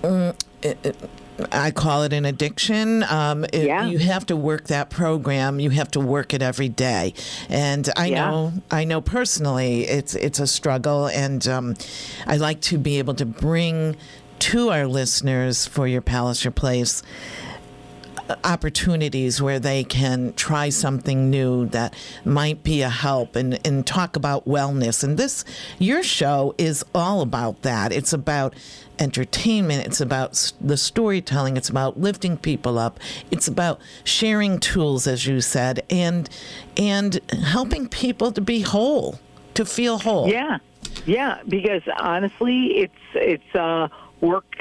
mm, 0.02 0.34
it- 0.62 0.78
it- 0.84 1.10
I 1.52 1.72
call 1.72 2.04
it 2.04 2.14
an 2.14 2.26
addiction. 2.26 3.04
Um, 3.10 3.44
it- 3.46 3.66
Yeah. 3.66 3.88
You 3.88 3.98
have 4.00 4.26
to 4.28 4.36
work 4.36 4.68
that 4.68 4.90
program. 4.90 5.60
You 5.60 5.72
have 5.72 5.90
to 5.92 6.00
work 6.00 6.34
it 6.34 6.42
every 6.42 6.70
day. 6.70 7.14
And 7.50 7.90
I 7.96 8.08
Yeah. 8.08 8.30
know, 8.30 8.54
I 8.70 8.84
know 8.84 9.02
personally, 9.02 9.84
it's 9.88 10.14
it's 10.16 10.40
a 10.40 10.48
struggle. 10.48 11.08
And 11.08 11.48
um, 11.48 11.76
I 12.28 12.38
like 12.38 12.62
to 12.62 12.78
be 12.78 13.00
able 13.00 13.16
to 13.16 13.26
bring 13.26 13.96
to 14.40 14.70
our 14.70 14.86
listeners 14.86 15.66
for 15.66 15.88
your 15.88 16.02
palace, 16.02 16.44
your 16.44 16.52
place, 16.52 17.02
opportunities 18.44 19.42
where 19.42 19.60
they 19.60 19.84
can 19.84 20.34
try 20.34 20.70
something 20.70 21.30
new 21.30 21.66
that 21.68 21.94
might 22.24 22.64
be 22.64 22.82
a 22.82 22.90
help 22.90 23.36
and, 23.36 23.60
and 23.66 23.86
talk 23.86 24.16
about 24.16 24.48
wellness. 24.48 25.04
And 25.04 25.18
this, 25.18 25.44
your 25.78 26.04
show 26.04 26.56
is 26.58 26.86
all 26.96 27.22
about 27.22 27.62
that. 27.64 27.92
It's 27.92 28.14
about 28.14 28.54
entertainment, 29.00 29.86
it's 29.86 30.02
about 30.02 30.54
the 30.62 30.78
storytelling, 30.78 31.58
it's 31.58 31.70
about 31.70 32.00
lifting 32.00 32.38
people 32.38 32.78
up, 32.78 33.00
it's 33.32 33.48
about 33.48 33.80
sharing 34.04 34.60
tools, 34.60 35.08
as 35.08 35.26
you 35.28 35.42
said, 35.42 35.84
and 35.90 36.30
and 36.78 37.20
helping 37.44 37.88
people 37.88 38.32
to 38.32 38.42
be 38.42 38.62
whole, 38.62 39.20
to 39.56 39.66
feel 39.66 39.98
whole. 40.00 40.28
Yeah, 40.30 40.58
yeah. 41.06 41.40
Because 41.48 41.82
honestly, 42.00 42.78
it's 42.78 42.94
it's 43.14 43.56
uh, 43.56 43.88
work 44.22 44.56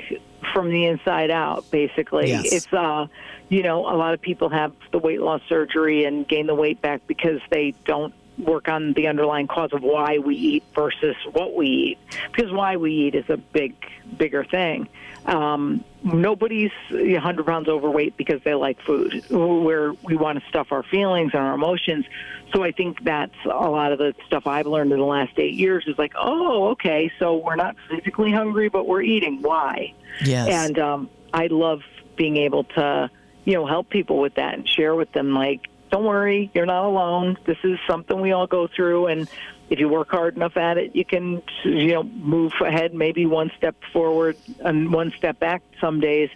from 0.52 0.70
the 0.70 0.86
inside 0.86 1.30
out. 1.30 1.70
Basically, 1.70 2.28
Yes. 2.30 2.52
it's 2.52 2.72
uh, 2.72 3.06
you 3.48 3.62
know, 3.62 3.80
a 3.80 3.96
lot 3.96 4.14
of 4.14 4.20
people 4.20 4.48
have 4.48 4.72
the 4.92 4.98
weight 4.98 5.20
loss 5.20 5.42
surgery 5.48 6.04
and 6.04 6.26
gain 6.26 6.46
the 6.46 6.54
weight 6.54 6.80
back 6.80 7.06
because 7.06 7.40
they 7.50 7.74
don't 7.84 8.14
work 8.38 8.68
on 8.68 8.92
the 8.94 9.08
underlying 9.08 9.46
cause 9.46 9.72
of 9.72 9.82
why 9.82 10.18
we 10.18 10.34
eat 10.34 10.64
versus 10.74 11.16
what 11.32 11.54
we 11.54 11.66
eat. 11.66 11.98
Because 12.30 12.52
why 12.52 12.76
we 12.76 12.92
eat 12.92 13.14
is 13.14 13.28
a 13.28 13.36
big, 13.36 13.74
bigger 14.16 14.44
thing. 14.44 14.88
Um, 15.26 15.84
nobody's 16.02 16.72
100 16.90 17.46
pounds 17.46 17.68
overweight 17.68 18.16
because 18.16 18.40
they 18.44 18.54
like 18.54 18.80
food. 18.82 19.24
Where 19.30 19.92
we 19.92 20.16
want 20.16 20.42
to 20.42 20.48
stuff 20.48 20.72
our 20.72 20.82
feelings 20.82 21.32
and 21.34 21.42
our 21.42 21.54
emotions. 21.54 22.06
So 22.52 22.62
I 22.62 22.72
think 22.72 23.02
that's 23.04 23.34
a 23.44 23.70
lot 23.70 23.92
of 23.92 23.98
the 23.98 24.14
stuff 24.26 24.46
I've 24.46 24.66
learned 24.66 24.92
in 24.92 24.98
the 24.98 25.04
last 25.04 25.38
eight 25.38 25.54
years 25.54 25.84
is 25.86 25.96
like, 25.98 26.12
oh, 26.16 26.70
okay, 26.70 27.10
so 27.18 27.36
we're 27.36 27.56
not 27.56 27.76
physically 27.88 28.32
hungry, 28.32 28.68
but 28.68 28.86
we're 28.86 29.02
eating. 29.02 29.40
Why? 29.42 29.94
Yes. 30.22 30.48
And 30.48 30.78
um, 30.78 31.10
I 31.32 31.46
love 31.46 31.80
being 32.16 32.36
able 32.36 32.64
to, 32.64 33.10
you 33.44 33.54
know, 33.54 33.66
help 33.66 33.88
people 33.88 34.18
with 34.18 34.34
that 34.34 34.54
and 34.54 34.68
share 34.68 34.94
with 34.94 35.12
them, 35.12 35.32
like, 35.34 35.68
don't 35.92 36.04
worry, 36.04 36.50
you're 36.54 36.66
not 36.66 36.86
alone. 36.86 37.36
This 37.44 37.58
is 37.62 37.78
something 37.86 38.18
we 38.18 38.32
all 38.32 38.46
go 38.46 38.66
through, 38.66 39.08
and 39.08 39.28
if 39.68 39.78
you 39.78 39.90
work 39.90 40.10
hard 40.10 40.34
enough 40.36 40.56
at 40.56 40.78
it, 40.78 40.96
you 40.96 41.04
can, 41.04 41.42
you 41.64 41.88
know, 41.88 42.02
move 42.02 42.54
ahead, 42.64 42.94
maybe 42.94 43.26
one 43.26 43.52
step 43.58 43.76
forward 43.92 44.38
and 44.60 44.90
one 44.90 45.12
step 45.12 45.38
back 45.38 45.62
some 45.82 46.00
days. 46.00 46.30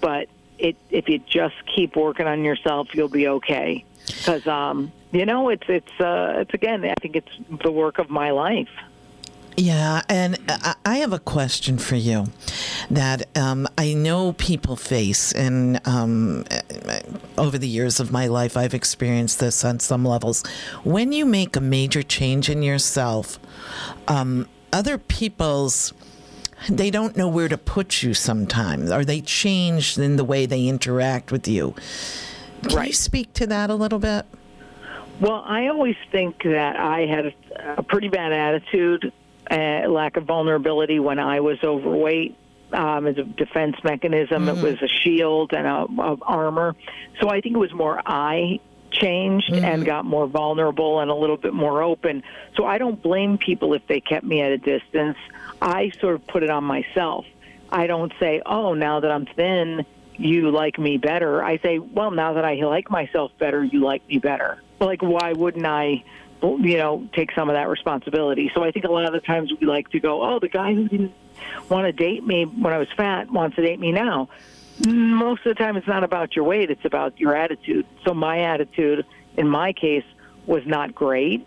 But 0.00 0.28
it, 0.58 0.76
if 0.90 1.08
you 1.08 1.20
just 1.20 1.54
keep 1.72 1.94
working 1.94 2.26
on 2.26 2.42
yourself, 2.42 2.88
you'll 2.94 3.08
be 3.08 3.28
okay. 3.28 3.84
Because, 4.06 4.44
um, 4.48 4.90
you 5.12 5.24
know, 5.24 5.50
it's 5.50 5.68
it's 5.68 6.00
uh, 6.00 6.38
it's 6.38 6.52
again, 6.52 6.84
I 6.84 6.94
think 7.00 7.14
it's 7.14 7.62
the 7.62 7.70
work 7.70 7.98
of 7.98 8.10
my 8.10 8.32
life. 8.32 8.68
Yeah, 9.56 10.02
and 10.08 10.38
I 10.48 10.74
I 10.84 10.96
have 10.98 11.12
a 11.12 11.18
question 11.18 11.78
for 11.78 11.96
you 11.96 12.26
that 12.90 13.26
um, 13.36 13.66
I 13.78 13.94
know 13.94 14.32
people 14.34 14.76
face, 14.76 15.32
and 15.32 15.80
um, 15.86 16.44
over 17.38 17.58
the 17.58 17.68
years 17.68 17.98
of 17.98 18.12
my 18.12 18.26
life, 18.26 18.56
I've 18.56 18.74
experienced 18.74 19.40
this 19.40 19.64
on 19.64 19.80
some 19.80 20.04
levels. 20.04 20.44
When 20.84 21.12
you 21.12 21.24
make 21.24 21.56
a 21.56 21.60
major 21.60 22.02
change 22.02 22.50
in 22.50 22.62
yourself, 22.62 23.38
um, 24.08 24.48
other 24.72 24.98
people's 24.98 25.92
they 26.68 26.90
don't 26.90 27.16
know 27.16 27.28
where 27.28 27.48
to 27.48 27.58
put 27.58 28.02
you 28.02 28.14
sometimes, 28.14 28.90
or 28.90 29.04
they 29.04 29.20
change 29.20 29.98
in 29.98 30.16
the 30.16 30.24
way 30.24 30.46
they 30.46 30.66
interact 30.66 31.30
with 31.30 31.46
you. 31.46 31.74
Can 32.68 32.86
you 32.86 32.92
speak 32.92 33.32
to 33.34 33.46
that 33.46 33.70
a 33.70 33.74
little 33.74 33.98
bit? 33.98 34.26
Well, 35.20 35.42
I 35.46 35.68
always 35.68 35.96
think 36.12 36.42
that 36.42 36.76
I 36.76 37.06
had 37.06 37.26
a, 37.26 37.32
a 37.78 37.82
pretty 37.82 38.08
bad 38.08 38.32
attitude, 38.32 39.12
uh, 39.50 39.88
lack 39.88 40.16
of 40.16 40.24
vulnerability 40.24 40.98
when 40.98 41.18
I 41.18 41.40
was 41.40 41.58
overweight. 41.62 42.36
Um, 42.72 43.06
as 43.06 43.16
a 43.16 43.22
defense 43.22 43.76
mechanism, 43.84 44.48
it 44.48 44.60
was 44.60 44.82
a 44.82 44.88
shield 44.88 45.52
and 45.52 45.68
a, 45.68 45.86
a 46.02 46.16
armor. 46.22 46.74
So 47.20 47.28
I 47.28 47.40
think 47.40 47.54
it 47.54 47.58
was 47.60 47.72
more 47.72 48.02
I 48.04 48.58
changed 48.90 49.52
and 49.52 49.84
got 49.84 50.04
more 50.04 50.26
vulnerable 50.26 51.00
and 51.00 51.10
a 51.10 51.14
little 51.14 51.36
bit 51.36 51.54
more 51.54 51.82
open. 51.82 52.24
So 52.56 52.64
I 52.64 52.78
don't 52.78 53.00
blame 53.00 53.38
people 53.38 53.74
if 53.74 53.86
they 53.86 54.00
kept 54.00 54.24
me 54.24 54.40
at 54.40 54.50
a 54.50 54.58
distance. 54.58 55.16
I 55.62 55.90
sort 56.00 56.16
of 56.16 56.26
put 56.26 56.42
it 56.42 56.50
on 56.50 56.64
myself. 56.64 57.24
I 57.70 57.86
don't 57.86 58.12
say, 58.18 58.42
"Oh, 58.44 58.74
now 58.74 59.00
that 59.00 59.10
I'm 59.10 59.26
thin, 59.26 59.84
you 60.16 60.50
like 60.50 60.78
me 60.78 60.96
better." 60.98 61.42
I 61.44 61.58
say, 61.58 61.78
"Well, 61.78 62.10
now 62.10 62.32
that 62.34 62.44
I 62.44 62.54
like 62.54 62.90
myself 62.90 63.32
better, 63.38 63.62
you 63.62 63.80
like 63.80 64.06
me 64.08 64.18
better." 64.18 64.62
Like, 64.80 65.02
why 65.02 65.32
wouldn't 65.32 65.66
I, 65.66 66.04
you 66.42 66.76
know, 66.78 67.08
take 67.14 67.32
some 67.32 67.48
of 67.48 67.54
that 67.54 67.68
responsibility? 67.68 68.50
So 68.54 68.62
I 68.62 68.70
think 68.70 68.84
a 68.84 68.90
lot 68.90 69.04
of 69.04 69.12
the 69.12 69.20
times 69.20 69.52
we 69.60 69.66
like 69.66 69.90
to 69.90 70.00
go, 70.00 70.22
"Oh, 70.22 70.38
the 70.38 70.48
guy 70.48 70.74
who 70.74 70.88
didn't 70.88 71.14
want 71.68 71.86
to 71.86 71.92
date 71.92 72.24
me 72.26 72.44
when 72.44 72.72
I 72.72 72.78
was 72.78 72.88
fat 72.96 73.30
wants 73.30 73.56
to 73.56 73.62
date 73.62 73.80
me 73.80 73.92
now." 73.92 74.28
Most 74.86 75.46
of 75.46 75.56
the 75.56 75.62
time, 75.62 75.76
it's 75.76 75.86
not 75.86 76.04
about 76.04 76.36
your 76.36 76.44
weight; 76.44 76.70
it's 76.70 76.84
about 76.84 77.18
your 77.18 77.34
attitude. 77.34 77.86
So 78.04 78.14
my 78.14 78.40
attitude, 78.40 79.06
in 79.36 79.48
my 79.48 79.72
case, 79.72 80.04
was 80.46 80.66
not 80.66 80.94
great. 80.94 81.46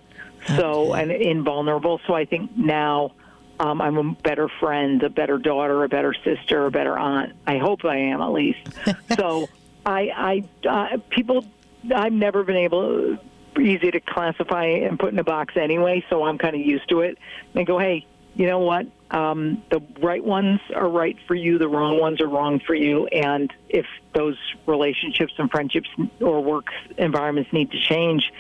So 0.56 0.94
and 0.94 1.12
invulnerable. 1.12 2.00
So 2.08 2.14
I 2.14 2.26
think 2.26 2.56
now 2.58 3.12
um, 3.60 3.82
I'm 3.82 3.98
a 3.98 4.14
better 4.14 4.48
friend, 4.48 5.04
a 5.04 5.10
better 5.10 5.38
daughter, 5.38 5.84
a 5.84 5.90
better 5.90 6.14
sister, 6.24 6.66
a 6.66 6.72
better 6.72 6.98
aunt. 6.98 7.34
I 7.46 7.58
hope 7.58 7.84
I 7.84 7.98
am 7.98 8.22
at 8.22 8.32
least. 8.32 8.70
so 9.18 9.50
I, 9.86 10.44
I, 10.64 10.68
uh, 10.68 10.98
people, 11.10 11.46
I've 11.94 12.14
never 12.14 12.44
been 12.44 12.56
able 12.56 13.18
easy 13.60 13.92
to 13.92 14.00
classify 14.00 14.66
and 14.66 15.00
put 15.00 15.14
in 15.14 15.20
a 15.20 15.24
box 15.24 15.56
anyway. 15.58 16.04
So 16.10 16.24
I'm 16.24 16.38
kind 16.38 16.56
of 16.56 16.62
used 16.62 16.90
to 16.90 17.02
it. 17.02 17.18
And 17.54 17.66
go, 17.66 17.80
hey, 17.80 18.06
you 18.36 18.46
know 18.46 18.60
what? 18.60 18.88
Um, 19.12 19.64
the 19.70 19.82
right 20.02 20.24
ones 20.24 20.60
are 20.76 20.88
right 20.88 21.18
for 21.28 21.36
you. 21.36 21.58
The 21.58 21.68
wrong 21.68 22.00
ones 22.00 22.22
are 22.22 22.28
wrong 22.28 22.60
for 22.60 22.76
you. 22.76 23.08
And 23.08 23.52
if 23.68 23.86
those 24.14 24.38
relationships 24.66 25.34
and 25.38 25.50
friendships 25.50 25.90
or 26.22 26.42
work 26.42 26.68
environments 26.98 27.52
need 27.52 27.72
to 27.72 27.80
change, 27.80 28.32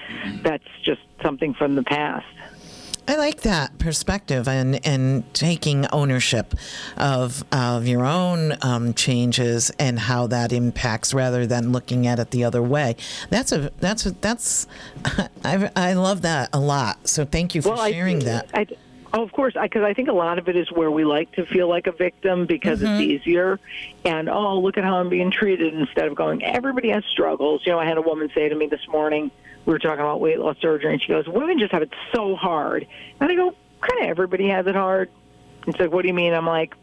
that's 0.41 0.63
just 0.84 1.01
something 1.21 1.53
from 1.53 1.75
the 1.75 1.84
past. 1.84 2.25
I 3.10 3.15
like 3.15 3.41
that 3.41 3.78
perspective 3.80 4.48
and, 4.48 4.86
and 4.86 5.24
taking 5.34 5.88
ownership 5.88 6.54
of 6.95 7.43
of 7.52 7.88
your 7.88 8.06
own 8.06 8.56
um, 8.62 8.93
changes 8.93 9.72
and 9.80 9.98
how 9.98 10.28
that 10.28 10.54
impacts, 10.54 11.13
rather 11.13 11.48
than 11.48 11.72
looking 11.72 12.06
at 12.06 12.19
it 12.19 12.30
the 12.32 12.43
other 12.43 12.62
way. 12.62 12.95
That's 13.32 13.52
a 13.52 13.72
that's 13.80 14.06
a, 14.06 14.12
that's 14.12 14.67
I, 15.43 15.72
I 15.76 15.93
love 15.93 16.22
that 16.22 16.50
a 16.54 16.60
lot. 16.60 17.08
So 17.08 17.26
thank 17.26 17.56
you 17.56 17.62
for 17.63 17.69
Well, 17.69 17.80
I- 17.82 17.91
sharing 17.91 18.19
that. 18.19 18.50
I, 18.54 18.67
oh, 19.13 19.24
of 19.24 19.32
course, 19.32 19.56
because 19.62 19.84
I, 19.84 19.93
think 19.93 20.08
a 20.10 20.13
lot 20.13 20.38
of 20.39 20.48
it 20.50 20.56
is 20.56 20.72
where 20.72 20.91
we 20.91 21.04
like 21.06 21.32
to 21.34 21.45
feel 21.45 21.67
like 21.67 21.88
a 21.88 21.91
victim 21.91 22.45
because 22.45 22.82
Mm-hmm. 22.82 22.93
it's 23.02 23.02
easier. 23.26 23.60
And 24.06 24.30
oh, 24.30 24.60
look 24.60 24.78
at 24.78 24.84
how 24.84 24.98
I'm 24.98 25.10
being 25.10 25.32
treated 25.32 25.74
instead 25.74 26.06
of 26.08 26.15
going. 26.15 26.43
Everybody 26.43 26.89
has 26.89 27.04
struggles. 27.06 27.62
You 27.65 27.72
know, 27.74 27.80
I 27.80 27.86
had 27.86 27.98
a 27.98 28.02
woman 28.02 28.30
say 28.34 28.50
to 28.50 28.56
me 28.56 28.67
this 28.67 28.88
morning. 28.88 29.32
We 29.65 29.74
were 29.74 29.80
talking 29.80 30.00
about 30.00 30.19
weight 30.22 30.39
loss 30.39 30.58
surgery, 30.62 30.93
and 30.93 31.02
she 31.02 31.10
goes, 31.10 31.28
"Women 31.28 31.60
just 31.60 31.72
have 31.74 31.82
it 31.82 31.93
so 32.13 32.36
hard." 32.36 32.88
And 33.19 33.30
I 33.32 33.36
go, 33.36 33.54
"Kind 33.82 34.04
of 34.04 34.10
everybody 34.10 34.48
has 34.50 34.65
it 34.67 34.76
hard." 34.76 35.10
And 35.65 35.76
she's 35.76 35.82
like, 35.82 35.91
"What 35.91 36.02
do 36.04 36.08
you 36.08 36.13
mean?" 36.13 36.34
I'm 36.34 36.48
like, 36.48 36.74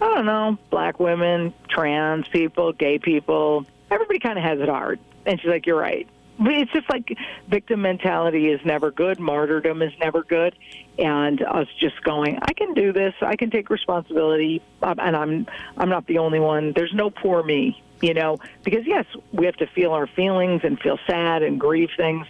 "I 0.00 0.14
don't 0.14 0.26
know. 0.26 0.58
Black 0.70 1.00
women, 1.00 1.52
trans 1.68 2.28
people, 2.28 2.72
gay 2.72 2.98
people. 2.98 3.64
Everybody 3.90 4.18
kind 4.18 4.38
of 4.38 4.44
has 4.44 4.60
it 4.60 4.68
hard." 4.68 5.00
And 5.26 5.40
she's 5.40 5.48
like, 5.50 5.66
"You're 5.66 5.78
right." 5.78 6.06
It's 6.40 6.72
just 6.72 6.88
like 6.88 7.16
victim 7.48 7.82
mentality 7.82 8.48
is 8.48 8.60
never 8.64 8.90
good. 8.90 9.18
Martyrdom 9.18 9.82
is 9.82 9.92
never 9.98 10.22
good. 10.22 10.54
And 10.98 11.42
us 11.42 11.66
just 11.80 12.02
going, 12.02 12.38
I 12.42 12.52
can 12.52 12.74
do 12.74 12.92
this. 12.92 13.14
I 13.20 13.36
can 13.36 13.50
take 13.50 13.70
responsibility, 13.70 14.62
um, 14.82 14.98
and 14.98 15.16
I'm 15.16 15.46
I'm 15.76 15.88
not 15.88 16.06
the 16.06 16.18
only 16.18 16.40
one. 16.40 16.72
There's 16.72 16.94
no 16.94 17.10
poor 17.10 17.42
me, 17.42 17.82
you 18.00 18.14
know. 18.14 18.38
Because 18.64 18.86
yes, 18.86 19.06
we 19.32 19.46
have 19.46 19.56
to 19.56 19.66
feel 19.66 19.92
our 19.92 20.06
feelings 20.06 20.62
and 20.64 20.78
feel 20.80 20.98
sad 21.06 21.42
and 21.42 21.60
grieve 21.60 21.90
things, 21.96 22.26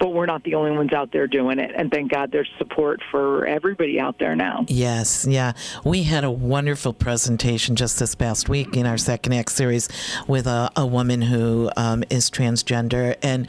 but 0.00 0.14
we're 0.14 0.26
not 0.26 0.42
the 0.44 0.54
only 0.54 0.72
ones 0.72 0.92
out 0.92 1.12
there 1.12 1.28
doing 1.28 1.60
it. 1.60 1.70
And 1.76 1.90
thank 1.90 2.10
God 2.10 2.32
there's 2.32 2.50
support 2.58 3.00
for 3.10 3.46
everybody 3.46 4.00
out 4.00 4.18
there 4.18 4.34
now. 4.34 4.64
Yes, 4.66 5.26
yeah. 5.28 5.52
We 5.84 6.02
had 6.04 6.24
a 6.24 6.30
wonderful 6.30 6.94
presentation 6.94 7.76
just 7.76 8.00
this 8.00 8.14
past 8.14 8.48
week 8.48 8.76
in 8.76 8.86
our 8.86 8.98
second 8.98 9.34
act 9.34 9.52
series 9.52 9.88
with 10.26 10.46
a, 10.46 10.70
a 10.74 10.86
woman 10.86 11.20
who 11.20 11.70
um, 11.76 12.02
is 12.10 12.30
transgender. 12.30 13.14
And 13.22 13.46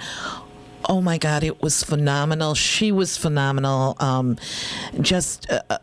Oh 0.89 1.01
my 1.01 1.17
God, 1.17 1.43
it 1.43 1.61
was 1.61 1.83
phenomenal. 1.83 2.55
She 2.55 2.91
was 2.91 3.17
phenomenal. 3.17 3.95
Um, 3.99 4.37
just 5.01 5.49
uh, 5.51 5.61
uh, 5.69 5.77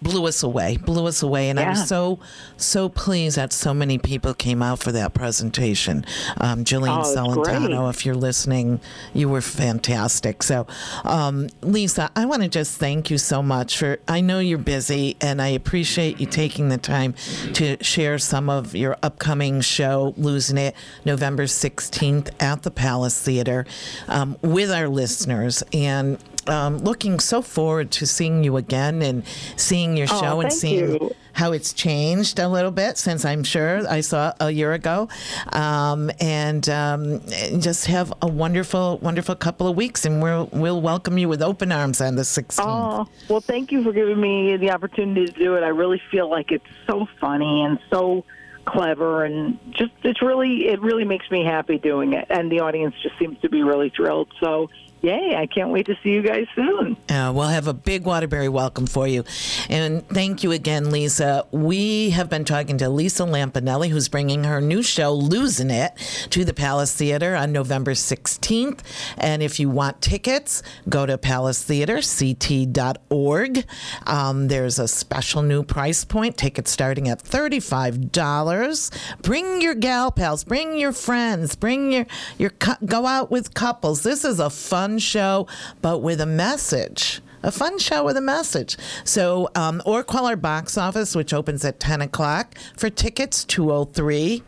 blew 0.00 0.26
us 0.26 0.42
away, 0.42 0.76
blew 0.76 1.06
us 1.06 1.22
away. 1.22 1.48
And 1.50 1.58
Yeah. 1.58 1.70
I'm 1.70 1.76
so, 1.76 2.18
so 2.56 2.88
pleased 2.88 3.36
that 3.36 3.52
so 3.52 3.74
many 3.74 3.98
people 3.98 4.34
came 4.34 4.62
out 4.62 4.78
for 4.78 4.92
that 4.92 5.14
presentation. 5.14 6.04
Um, 6.38 6.64
Jillian 6.64 7.04
Oh, 7.04 7.16
Celentano, 7.16 7.90
if 7.90 8.04
you're 8.06 8.14
listening, 8.14 8.80
you 9.14 9.28
were 9.28 9.40
fantastic. 9.40 10.42
So, 10.42 10.66
um, 11.04 11.48
Lisa, 11.62 12.10
I 12.16 12.26
want 12.26 12.42
to 12.42 12.48
just 12.48 12.78
thank 12.78 13.10
you 13.10 13.18
so 13.18 13.42
much 13.42 13.78
for, 13.78 13.98
I 14.08 14.20
know 14.20 14.38
you're 14.38 14.58
busy 14.58 15.16
and 15.20 15.40
I 15.42 15.48
appreciate 15.48 16.20
you 16.20 16.26
taking 16.26 16.68
the 16.68 16.78
time 16.78 17.14
to 17.54 17.82
share 17.82 18.18
some 18.18 18.48
of 18.48 18.74
your 18.74 18.96
upcoming 19.02 19.60
show, 19.60 20.14
Losing 20.16 20.58
It, 20.58 20.74
November 21.04 21.44
16th 21.44 22.30
at 22.40 22.62
the 22.62 22.70
Palace 22.70 23.20
Theater 23.20 23.66
um, 24.08 24.21
with 24.42 24.70
our 24.70 24.88
listeners. 24.88 25.62
And 25.72 26.18
um, 26.48 26.78
looking 26.78 27.20
so 27.20 27.40
forward 27.40 27.90
to 27.92 28.06
seeing 28.06 28.42
you 28.42 28.56
again 28.56 29.00
and 29.02 29.22
seeing 29.56 29.96
your 29.96 30.08
Oh, 30.10 30.20
show 30.20 30.40
and 30.40 30.52
seeing 30.52 30.94
you. 30.94 31.14
how 31.34 31.52
it's 31.52 31.72
changed 31.72 32.40
a 32.40 32.48
little 32.48 32.72
bit 32.72 32.98
since 32.98 33.24
I'm 33.24 33.44
sure 33.44 33.86
I 33.88 34.00
saw 34.00 34.32
a 34.40 34.50
year 34.50 34.72
ago, 34.72 35.08
um, 35.52 36.10
and 36.20 36.68
um, 36.68 37.20
just 37.60 37.86
have 37.86 38.12
a 38.22 38.26
wonderful, 38.26 38.98
wonderful 38.98 39.36
couple 39.36 39.68
of 39.68 39.76
weeks, 39.76 40.04
and 40.04 40.20
we'll 40.20 40.48
we'll 40.52 40.80
welcome 40.80 41.16
you 41.16 41.28
with 41.28 41.42
open 41.42 41.70
arms 41.70 42.00
on 42.00 42.16
the 42.16 42.22
16th. 42.22 42.58
Oh, 42.60 43.06
well, 43.28 43.40
thank 43.40 43.70
you 43.70 43.84
for 43.84 43.92
giving 43.92 44.20
me 44.20 44.56
the 44.56 44.72
opportunity 44.72 45.26
to 45.26 45.32
do 45.32 45.54
it. 45.54 45.62
I 45.62 45.68
really 45.68 46.02
feel 46.10 46.28
like 46.28 46.50
it's 46.50 46.66
so 46.88 47.06
funny 47.20 47.62
and 47.62 47.78
so 47.88 48.24
clever 48.64 49.24
and 49.24 49.58
just 49.72 49.92
it's 50.02 50.22
really 50.22 50.68
it 50.68 50.80
really 50.80 51.04
makes 51.04 51.30
me 51.30 51.44
happy 51.44 51.78
doing 51.78 52.12
it. 52.12 52.26
And 52.30 52.50
the 52.50 52.60
audience 52.60 52.94
just 53.02 53.18
seems 53.18 53.38
to 53.40 53.48
be 53.48 53.62
really 53.62 53.90
thrilled. 53.90 54.28
So 54.40 54.70
yay 55.02 55.34
i 55.36 55.46
can't 55.46 55.70
wait 55.70 55.86
to 55.86 55.94
see 56.02 56.10
you 56.10 56.22
guys 56.22 56.46
soon 56.54 56.96
Uh, 57.08 57.32
we'll 57.34 57.48
have 57.48 57.66
a 57.68 57.74
big 57.74 58.04
Waterbury 58.04 58.48
welcome 58.48 58.86
for 58.86 59.06
you. 59.06 59.24
And 59.68 60.06
thank 60.08 60.42
you 60.42 60.50
again, 60.52 60.90
Lisa. 60.90 61.44
We 61.50 62.10
have 62.10 62.28
been 62.30 62.44
talking 62.44 62.78
to 62.78 62.88
Lisa 62.88 63.24
Lampanelli, 63.24 63.90
who's 63.90 64.08
bringing 64.08 64.44
her 64.44 64.60
new 64.60 64.82
show, 64.82 65.12
Losing 65.12 65.70
It, 65.70 65.92
to 66.30 66.44
the 66.44 66.54
Palace 66.54 66.94
Theater 66.94 67.34
on 67.36 67.52
November 67.52 67.92
16th. 67.92 68.80
And 69.18 69.42
if 69.42 69.60
you 69.60 69.68
want 69.68 70.00
tickets, 70.00 70.62
go 70.88 71.04
to 71.06 71.18
palacetheaterct.org. 71.18 73.64
Um, 74.06 74.48
there's 74.48 74.78
a 74.78 74.88
special 74.88 75.42
new 75.42 75.62
price 75.62 76.04
point, 76.04 76.36
tickets 76.38 76.70
starting 76.70 77.08
at 77.08 77.22
$35. 77.22 79.22
Bring 79.22 79.60
your 79.60 79.74
gal 79.74 80.10
pals, 80.10 80.44
bring 80.44 80.78
your 80.78 80.92
friends, 80.92 81.54
bring 81.56 81.92
your, 81.92 82.06
your 82.38 82.52
go 82.84 83.06
out 83.06 83.30
with 83.30 83.54
couples. 83.54 84.02
This 84.02 84.24
is 84.24 84.40
a 84.40 84.50
fun 84.50 84.91
show, 84.98 85.46
but 85.80 85.98
with 85.98 86.20
a 86.20 86.26
message. 86.26 87.20
A 87.44 87.50
fun 87.50 87.78
show 87.78 88.04
with 88.04 88.16
a 88.16 88.20
message. 88.20 88.76
So, 89.04 89.48
um, 89.56 89.82
or 89.84 90.04
call 90.04 90.26
our 90.26 90.36
box 90.36 90.78
office, 90.78 91.16
which 91.16 91.34
opens 91.34 91.64
at 91.64 91.80
10 91.80 92.00
o'clock. 92.00 92.54
For 92.76 92.88
tickets, 92.88 93.44
203 93.44 94.44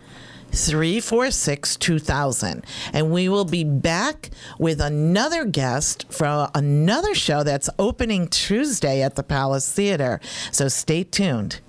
346 0.54 1.76
2000. 1.76 2.64
And 2.92 3.10
we 3.10 3.28
will 3.28 3.44
be 3.44 3.64
back 3.64 4.30
with 4.58 4.80
another 4.80 5.44
guest 5.44 6.06
for 6.10 6.48
another 6.54 7.14
show 7.14 7.42
that's 7.42 7.68
opening 7.78 8.28
Tuesday 8.28 9.02
at 9.02 9.16
the 9.16 9.22
Palace 9.22 9.70
Theater. 9.70 10.20
So 10.52 10.68
stay 10.68 11.04
tuned. 11.04 11.60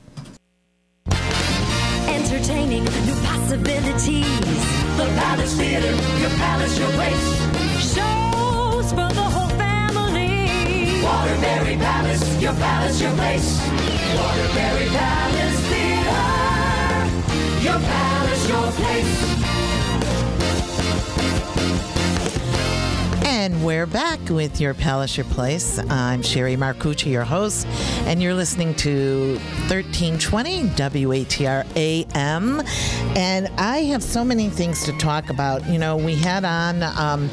Entertaining 2.08 2.84
new 2.84 3.16
possibilities. 3.24 4.26
The 4.98 5.06
Palace 5.18 5.58
Theater, 5.58 5.92
your 6.20 6.30
palace, 6.30 6.80
your 6.80 6.90
place. 6.92 8.45
Shows 8.86 8.92
for 8.92 9.14
the 9.14 9.22
whole 9.22 9.50
family. 9.58 11.02
Waterbury 11.02 11.78
Palace, 11.78 12.42
your 12.42 12.54
palace, 12.54 13.02
your 13.02 13.12
place. 13.14 13.60
Waterbury 14.16 14.88
Palace 14.90 15.60
Theater, 15.72 16.28
your 17.64 17.80
palace, 17.80 18.48
your 18.48 18.72
place. 18.72 19.36
And 23.26 23.66
we're 23.66 23.88
back 23.88 24.20
with 24.30 24.62
your 24.62 24.74
Palace 24.74 25.18
Your 25.18 25.26
Place. 25.28 25.80
I'm 25.90 26.22
Sherry 26.22 26.56
Marcucci, 26.56 27.12
your 27.12 27.24
host, 27.24 27.68
and 28.06 28.22
you're 28.22 28.34
listening 28.34 28.76
to 28.76 29.36
1320 29.68 30.64
WATR 30.70 31.66
AM. 31.76 32.62
And 33.16 33.48
I 33.58 33.84
have 33.84 34.04
so 34.04 34.24
many 34.24 34.50
things 34.50 34.84
to 34.86 34.98
talk 34.98 35.30
about. 35.30 35.68
You 35.68 35.78
know, 35.80 35.96
we 35.98 36.16
had 36.16 36.44
on 36.44 36.84
um, 36.84 37.30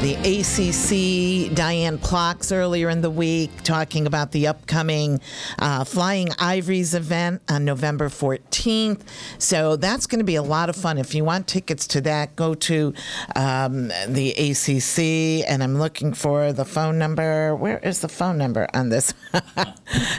the 0.00 0.14
ACC 0.14 1.52
Diane 1.56 1.98
Plocks 1.98 2.52
earlier 2.52 2.88
in 2.88 3.00
the 3.00 3.10
week 3.10 3.50
talking 3.64 4.06
about 4.06 4.30
the 4.30 4.46
upcoming 4.46 5.20
uh, 5.58 5.82
Flying 5.82 6.28
Ivories 6.38 6.94
event 6.94 7.42
on 7.48 7.64
November 7.64 8.08
14th. 8.08 9.00
So 9.38 9.74
that's 9.74 10.06
going 10.06 10.20
to 10.20 10.24
be 10.24 10.36
a 10.36 10.42
lot 10.42 10.68
of 10.68 10.76
fun. 10.76 10.98
If 10.98 11.16
you 11.16 11.24
want 11.24 11.48
tickets 11.48 11.88
to 11.88 12.00
that, 12.02 12.36
go 12.36 12.54
to 12.54 12.94
um, 13.34 13.88
the 14.06 14.30
ACC, 14.30 15.44
and 15.50 15.64
I'm 15.64 15.80
looking 15.80 16.14
for 16.14 16.52
the 16.52 16.64
phone 16.64 16.96
number. 16.96 17.56
Where 17.56 17.78
is 17.78 17.98
the 18.00 18.08
phone 18.08 18.38
number 18.38 18.68
on 18.72 18.90
this? 18.90 19.12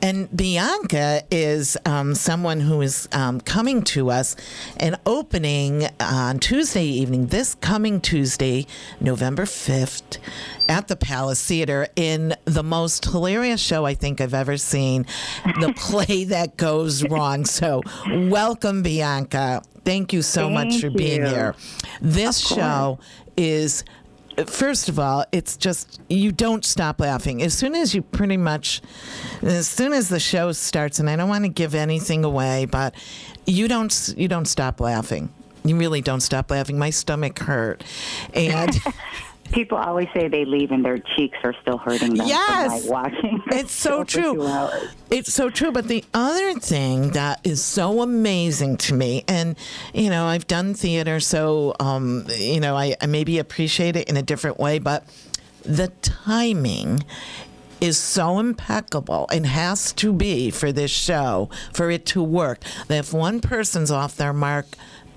And 0.00 0.34
Bianca 0.36 1.24
is 1.28 1.76
um, 1.84 2.14
someone 2.14 2.60
who 2.60 2.80
is 2.82 3.08
um, 3.10 3.40
coming 3.40 3.82
to 3.84 4.12
us 4.12 4.36
and 4.76 4.96
opening 5.04 5.88
on 5.98 6.38
Tuesday 6.38 6.84
evening, 6.84 7.26
this 7.26 7.56
coming 7.56 8.00
Tuesday, 8.00 8.66
November 9.00 9.44
5th, 9.44 10.18
at 10.68 10.86
the 10.86 10.94
Palace 10.94 11.44
Theater 11.44 11.88
in 11.96 12.36
the 12.44 12.62
most 12.62 13.06
hilarious 13.06 13.60
show 13.60 13.84
I 13.84 13.94
think 13.94 14.20
I've 14.20 14.34
ever 14.34 14.56
seen, 14.56 15.04
The 15.44 15.72
Play 15.76 16.22
That 16.24 16.56
Goes 16.56 17.02
Wrong. 17.08 17.44
So, 17.44 17.82
welcome, 18.06 18.84
Bianca. 18.84 19.62
Thank 19.84 20.12
you 20.12 20.22
so 20.22 20.48
much 20.48 20.68
Thank 20.68 20.80
for 20.82 20.90
being 20.90 21.26
here. 21.26 21.56
This 22.00 22.38
show 22.38 23.00
is 23.36 23.84
first 24.46 24.88
of 24.88 24.98
all, 24.98 25.24
it's 25.32 25.56
just 25.56 26.00
you 26.08 26.32
don't 26.32 26.64
stop 26.64 27.00
laughing. 27.00 27.42
As 27.42 27.54
soon 27.54 27.74
as 27.74 27.94
you 27.94 28.02
pretty 28.02 28.36
much, 28.36 28.80
as 29.42 29.66
soon 29.66 29.92
as 29.92 30.08
the 30.08 30.20
show 30.20 30.52
starts, 30.52 30.98
and 30.98 31.08
I 31.08 31.16
don't 31.16 31.28
want 31.28 31.44
to 31.44 31.50
give 31.50 31.74
anything 31.74 32.24
away, 32.24 32.66
but 32.66 32.94
you 33.46 33.68
don't 33.68 34.14
you 34.16 34.28
don't 34.28 34.46
stop 34.46 34.80
laughing. 34.80 35.30
You 35.64 35.76
really 35.76 36.00
don't 36.00 36.20
stop 36.20 36.50
laughing. 36.50 36.78
My 36.78 36.90
stomach 36.90 37.38
hurt, 37.38 37.82
and 38.34 38.70
People 39.52 39.78
always 39.78 40.08
say 40.14 40.28
they 40.28 40.44
leave 40.44 40.70
and 40.70 40.84
their 40.84 40.98
cheeks 40.98 41.38
are 41.42 41.54
still 41.62 41.78
hurting 41.78 42.14
them 42.14 42.26
Yes. 42.26 42.82
from 42.82 42.90
like 42.90 42.90
watching. 43.12 43.42
It's 43.52 43.72
so 43.88 44.04
true. 44.04 44.46
It's 45.10 45.32
so 45.32 45.50
true. 45.50 45.72
But 45.72 45.88
the 45.88 46.04
other 46.14 46.54
thing 46.60 47.10
that 47.12 47.40
is 47.44 47.62
so 47.64 48.02
amazing 48.02 48.76
to 48.78 48.94
me, 48.94 49.24
and 49.26 49.56
you 49.94 50.10
know, 50.10 50.26
I've 50.26 50.46
done 50.46 50.74
theater, 50.74 51.18
so 51.20 51.74
um, 51.80 52.26
you 52.36 52.60
know, 52.60 52.76
I, 52.76 52.94
I 53.00 53.06
maybe 53.06 53.38
appreciate 53.38 53.96
it 53.96 54.08
in 54.08 54.16
a 54.16 54.22
different 54.22 54.58
way, 54.58 54.78
but 54.78 55.04
the 55.62 55.88
timing 56.02 57.04
is 57.80 57.96
so 57.96 58.40
impeccable 58.40 59.28
and 59.32 59.46
has 59.46 59.92
to 59.92 60.12
be 60.12 60.50
for 60.50 60.72
this 60.72 60.90
show 60.90 61.48
for 61.72 61.90
it 61.92 62.04
to 62.04 62.20
work 62.20 62.58
that 62.88 62.98
if 62.98 63.12
one 63.12 63.40
person's 63.40 63.88
off 63.90 64.16
their 64.16 64.32
mark 64.32 64.66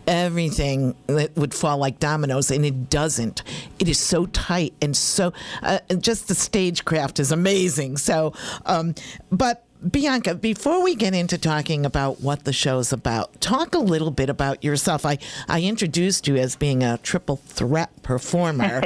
everything 0.07 0.95
that 1.07 1.35
would 1.35 1.53
fall 1.53 1.77
like 1.77 1.99
dominoes 1.99 2.51
and 2.51 2.65
it 2.65 2.89
doesn't 2.89 3.43
it 3.79 3.87
is 3.87 3.99
so 3.99 4.25
tight 4.27 4.73
and 4.81 4.95
so 4.95 5.31
uh, 5.63 5.79
just 5.99 6.27
the 6.27 6.35
stagecraft 6.35 7.19
is 7.19 7.31
amazing 7.31 7.97
so 7.97 8.33
um, 8.65 8.93
but 9.31 9.65
Bianca, 9.89 10.35
before 10.35 10.83
we 10.83 10.93
get 10.93 11.15
into 11.15 11.39
talking 11.39 11.87
about 11.87 12.21
what 12.21 12.43
the 12.43 12.53
show's 12.53 12.93
about, 12.93 13.41
talk 13.41 13.73
a 13.73 13.79
little 13.79 14.11
bit 14.11 14.29
about 14.29 14.63
yourself. 14.63 15.07
I, 15.07 15.17
I 15.47 15.61
introduced 15.61 16.27
you 16.27 16.35
as 16.35 16.55
being 16.55 16.83
a 16.83 16.99
triple 16.99 17.37
threat 17.37 17.89
performer. 18.03 18.83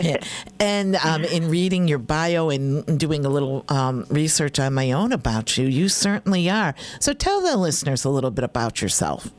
and 0.58 0.96
um, 0.96 1.24
in 1.24 1.50
reading 1.50 1.86
your 1.86 1.98
bio 1.98 2.48
and 2.48 2.98
doing 2.98 3.26
a 3.26 3.28
little 3.28 3.66
um, 3.68 4.06
research 4.08 4.58
on 4.58 4.72
my 4.72 4.90
own 4.92 5.12
about 5.12 5.58
you, 5.58 5.66
you 5.66 5.90
certainly 5.90 6.48
are. 6.48 6.74
So 6.98 7.12
tell 7.12 7.42
the 7.42 7.58
listeners 7.58 8.06
a 8.06 8.10
little 8.10 8.30
bit 8.30 8.44
about 8.44 8.80
yourself. 8.80 9.30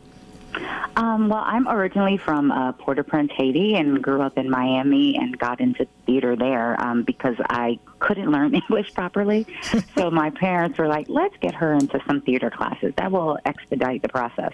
Um, 0.95 1.29
well, 1.29 1.43
I'm 1.45 1.67
originally 1.67 2.17
from 2.17 2.51
uh, 2.51 2.73
Port-au-Prince, 2.73 3.31
Haiti, 3.35 3.75
and 3.75 4.03
grew 4.03 4.21
up 4.21 4.37
in 4.37 4.49
Miami 4.49 5.15
and 5.17 5.37
got 5.37 5.61
into 5.61 5.87
theater 6.05 6.35
there 6.35 6.81
um, 6.81 7.03
because 7.03 7.35
I 7.49 7.79
couldn't 7.99 8.31
learn 8.31 8.53
English 8.69 8.93
properly. 8.93 9.45
so 9.97 10.09
my 10.11 10.29
parents 10.31 10.77
were 10.77 10.87
like, 10.87 11.07
"Let's 11.07 11.35
get 11.37 11.53
her 11.55 11.73
into 11.73 12.01
some 12.07 12.21
theater 12.21 12.49
classes. 12.49 12.93
That 12.97 13.11
will 13.11 13.37
expedite 13.45 14.01
the 14.01 14.09
process." 14.09 14.53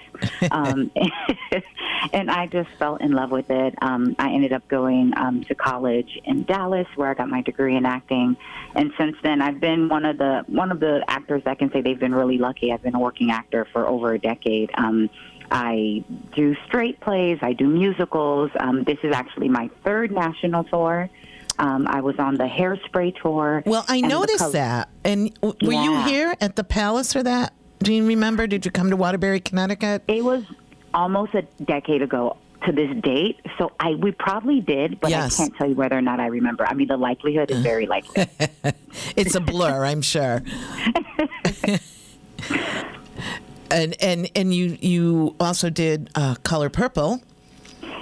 um, 0.51 0.91
and 2.13 2.29
I 2.29 2.47
just 2.47 2.69
fell 2.77 2.97
in 2.97 3.11
love 3.11 3.31
with 3.31 3.49
it. 3.49 3.73
Um, 3.81 4.15
I 4.19 4.31
ended 4.31 4.53
up 4.53 4.67
going 4.67 5.17
um, 5.17 5.43
to 5.45 5.55
college 5.55 6.19
in 6.25 6.43
Dallas, 6.43 6.87
where 6.95 7.09
I 7.09 7.13
got 7.13 7.29
my 7.29 7.41
degree 7.41 7.75
in 7.75 7.85
acting. 7.85 8.37
And 8.75 8.91
since 8.97 9.15
then, 9.23 9.41
I've 9.41 9.59
been 9.59 9.89
one 9.89 10.05
of 10.05 10.17
the 10.17 10.43
one 10.47 10.71
of 10.71 10.79
the 10.79 11.03
actors 11.07 11.43
that 11.45 11.59
can 11.59 11.71
say 11.71 11.81
they've 11.81 11.99
been 11.99 12.15
really 12.15 12.37
lucky. 12.37 12.71
I've 12.71 12.83
been 12.83 12.95
a 12.95 12.99
working 12.99 13.31
actor 13.31 13.65
for 13.71 13.87
over 13.87 14.13
a 14.13 14.19
decade. 14.19 14.69
Um, 14.75 15.09
I 15.51 16.03
do 16.35 16.55
straight 16.67 16.99
plays. 17.01 17.39
I 17.41 17.53
do 17.53 17.67
musicals. 17.67 18.51
Um, 18.59 18.83
this 18.83 18.97
is 19.03 19.13
actually 19.13 19.49
my 19.49 19.69
third 19.83 20.11
national 20.11 20.63
tour. 20.65 21.09
Um, 21.57 21.87
I 21.87 22.01
was 22.01 22.17
on 22.19 22.35
the 22.35 22.43
Hairspray 22.45 23.21
tour. 23.21 23.63
Well, 23.65 23.85
I 23.87 24.01
noticed 24.01 24.39
Col- 24.39 24.51
that. 24.51 24.89
And 25.03 25.33
w- 25.41 25.55
were 25.65 25.73
you 25.83 26.01
here 26.03 26.35
at 26.41 26.55
the 26.57 26.63
Palace 26.65 27.13
for 27.13 27.23
that? 27.23 27.53
Do 27.79 27.93
you 27.93 28.05
remember? 28.05 28.45
Did 28.47 28.65
you 28.65 28.71
come 28.71 28.89
to 28.89 28.97
Waterbury, 28.97 29.39
Connecticut? 29.39 30.03
It 30.07 30.23
was 30.23 30.43
almost 30.93 31.33
a 31.33 31.43
decade 31.63 32.01
ago 32.01 32.37
to 32.65 32.71
this 32.71 32.89
date, 33.03 33.39
so 33.59 33.71
I 33.79 33.91
we 33.95 34.11
probably 34.11 34.59
did, 34.59 34.99
but 34.99 35.11
Yes. 35.11 35.39
I 35.39 35.43
can't 35.43 35.55
tell 35.55 35.69
you 35.69 35.75
whether 35.75 35.95
or 35.97 36.01
not 36.01 36.19
I 36.19 36.25
remember. 36.27 36.65
I 36.65 36.73
mean, 36.73 36.87
the 36.87 36.97
likelihood 36.97 37.51
is 37.51 37.59
very 37.61 37.85
likely. 37.85 38.25
It's 39.15 39.35
a 39.35 39.41
blur, 39.41 39.85
I'm 39.85 40.01
sure. 40.01 40.41
and 43.71 43.95
and 44.01 44.29
and 44.35 44.53
you 44.53 44.77
you 44.79 45.35
also 45.39 45.69
did 45.69 46.09
uh, 46.15 46.35
Color 46.43 46.69
Purple. 46.69 47.21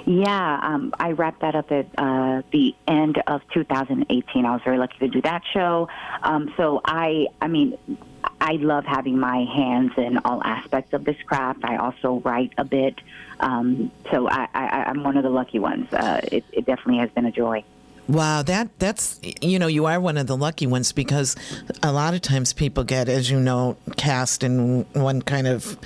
Yeah, 0.06 0.60
um, 0.62 0.92
I 0.98 1.12
wrapped 1.12 1.40
that 1.40 1.54
up 1.54 1.72
at 1.72 1.86
uh, 1.96 2.42
the 2.52 2.74
end 2.86 3.22
of 3.26 3.40
2018. 3.54 4.44
I 4.44 4.52
was 4.52 4.60
very 4.62 4.76
lucky 4.76 4.98
to 4.98 5.08
do 5.08 5.22
that 5.22 5.42
show. 5.52 5.88
Um, 6.22 6.52
so 6.58 6.82
I, 6.84 7.26
I 7.40 7.48
mean, 7.48 7.78
I 8.38 8.52
love 8.52 8.84
having 8.84 9.18
my 9.18 9.44
hands 9.44 9.92
in 9.96 10.18
all 10.18 10.42
aspects 10.44 10.92
of 10.92 11.06
this 11.06 11.16
craft. 11.24 11.60
I 11.64 11.76
also 11.76 12.20
write 12.20 12.52
a 12.58 12.64
bit, 12.64 13.00
um, 13.40 13.90
so 14.10 14.28
I, 14.28 14.46
I, 14.52 14.66
I'm 14.88 15.02
one 15.02 15.16
of 15.16 15.22
the 15.22 15.30
lucky 15.30 15.58
ones. 15.58 15.90
Uh, 15.90 16.20
it, 16.30 16.44
it 16.52 16.66
definitely 16.66 16.98
has 16.98 17.10
been 17.10 17.24
a 17.24 17.32
joy. 17.32 17.64
Wow, 18.06 18.42
that 18.42 18.78
that's 18.78 19.18
you 19.40 19.58
know 19.58 19.66
you 19.66 19.86
are 19.86 19.98
one 19.98 20.18
of 20.18 20.26
the 20.26 20.36
lucky 20.36 20.66
ones 20.66 20.92
because 20.92 21.36
a 21.82 21.90
lot 21.90 22.12
of 22.12 22.20
times 22.20 22.52
people 22.52 22.84
get, 22.84 23.08
as 23.08 23.30
you 23.30 23.40
know, 23.40 23.78
cast 23.96 24.44
in 24.44 24.84
one 24.92 25.22
kind 25.22 25.46
of 25.46 25.78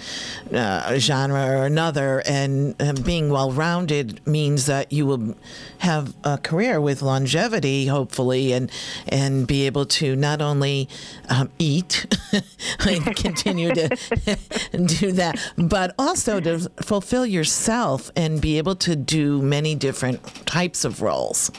uh, 0.52 0.98
genre 0.98 1.46
or 1.46 1.64
another, 1.64 2.22
and 2.26 2.74
uh, 2.82 2.92
being 3.04 3.30
well 3.30 3.52
rounded 3.52 4.26
means 4.26 4.66
that 4.66 4.92
you 4.92 5.06
will 5.06 5.36
have 5.78 6.12
a 6.24 6.38
career 6.38 6.80
with 6.80 7.02
longevity, 7.02 7.86
hopefully, 7.86 8.52
and 8.52 8.68
and 9.06 9.46
be 9.46 9.66
able 9.66 9.86
to 9.86 10.16
not 10.16 10.42
only 10.42 10.88
um, 11.28 11.50
eat 11.60 12.04
and 12.84 13.14
continue 13.14 13.72
to 13.72 13.88
do 14.86 15.12
that, 15.12 15.38
but 15.56 15.94
also 15.96 16.40
to 16.40 16.58
fulfill 16.82 17.24
yourself 17.24 18.10
and 18.16 18.40
be 18.40 18.58
able 18.58 18.74
to 18.74 18.96
do 18.96 19.40
many 19.40 19.76
different 19.76 20.24
types 20.46 20.84
of 20.84 21.00
roles. 21.00 21.52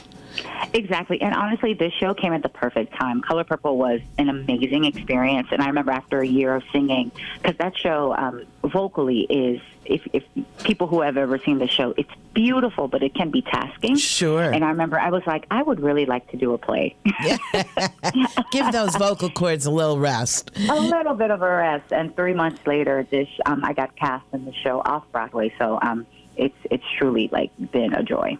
Exactly. 0.72 1.20
And 1.20 1.34
honestly, 1.34 1.74
this 1.74 1.92
show 1.92 2.14
came 2.14 2.32
at 2.32 2.42
the 2.42 2.48
perfect 2.48 2.94
time. 2.94 3.22
Color 3.22 3.44
Purple 3.44 3.76
was 3.76 4.00
an 4.18 4.28
amazing 4.28 4.84
experience. 4.84 5.48
And 5.50 5.62
I 5.62 5.66
remember 5.66 5.90
after 5.92 6.20
a 6.20 6.26
year 6.26 6.54
of 6.54 6.62
singing, 6.72 7.10
because 7.42 7.56
that 7.58 7.76
show 7.76 8.14
um, 8.16 8.44
vocally 8.62 9.20
is, 9.22 9.60
if, 9.84 10.06
if 10.12 10.22
people 10.62 10.86
who 10.86 11.00
have 11.00 11.16
ever 11.16 11.38
seen 11.38 11.58
the 11.58 11.66
show, 11.66 11.94
it's 11.96 12.10
beautiful, 12.34 12.86
but 12.86 13.02
it 13.02 13.14
can 13.14 13.30
be 13.30 13.42
tasking. 13.42 13.96
Sure. 13.96 14.50
And 14.50 14.64
I 14.64 14.68
remember 14.68 14.98
I 14.98 15.10
was 15.10 15.26
like, 15.26 15.46
I 15.50 15.62
would 15.62 15.80
really 15.80 16.06
like 16.06 16.30
to 16.30 16.36
do 16.36 16.52
a 16.52 16.58
play. 16.58 16.94
Give 18.52 18.70
those 18.72 18.94
vocal 18.96 19.30
cords 19.30 19.66
a 19.66 19.70
little 19.70 19.98
rest. 19.98 20.52
a 20.68 20.80
little 20.80 21.14
bit 21.14 21.30
of 21.30 21.42
a 21.42 21.50
rest. 21.50 21.92
And 21.92 22.14
three 22.14 22.34
months 22.34 22.64
later, 22.66 23.06
this 23.10 23.28
um, 23.46 23.64
I 23.64 23.72
got 23.72 23.96
cast 23.96 24.24
in 24.32 24.44
the 24.44 24.52
show 24.52 24.80
off 24.84 25.10
Broadway. 25.10 25.52
So 25.58 25.78
um, 25.82 26.06
it's 26.36 26.56
it's 26.70 26.84
truly 26.98 27.28
like 27.32 27.50
been 27.72 27.92
a 27.92 28.02
joy. 28.02 28.38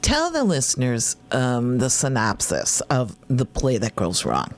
Tell 0.00 0.30
the 0.30 0.44
listeners 0.44 1.16
um, 1.30 1.78
the 1.78 1.90
synopsis 1.90 2.80
of 2.82 3.16
the 3.28 3.44
play 3.44 3.78
that 3.78 3.96
goes 3.96 4.24
wrong. 4.24 4.54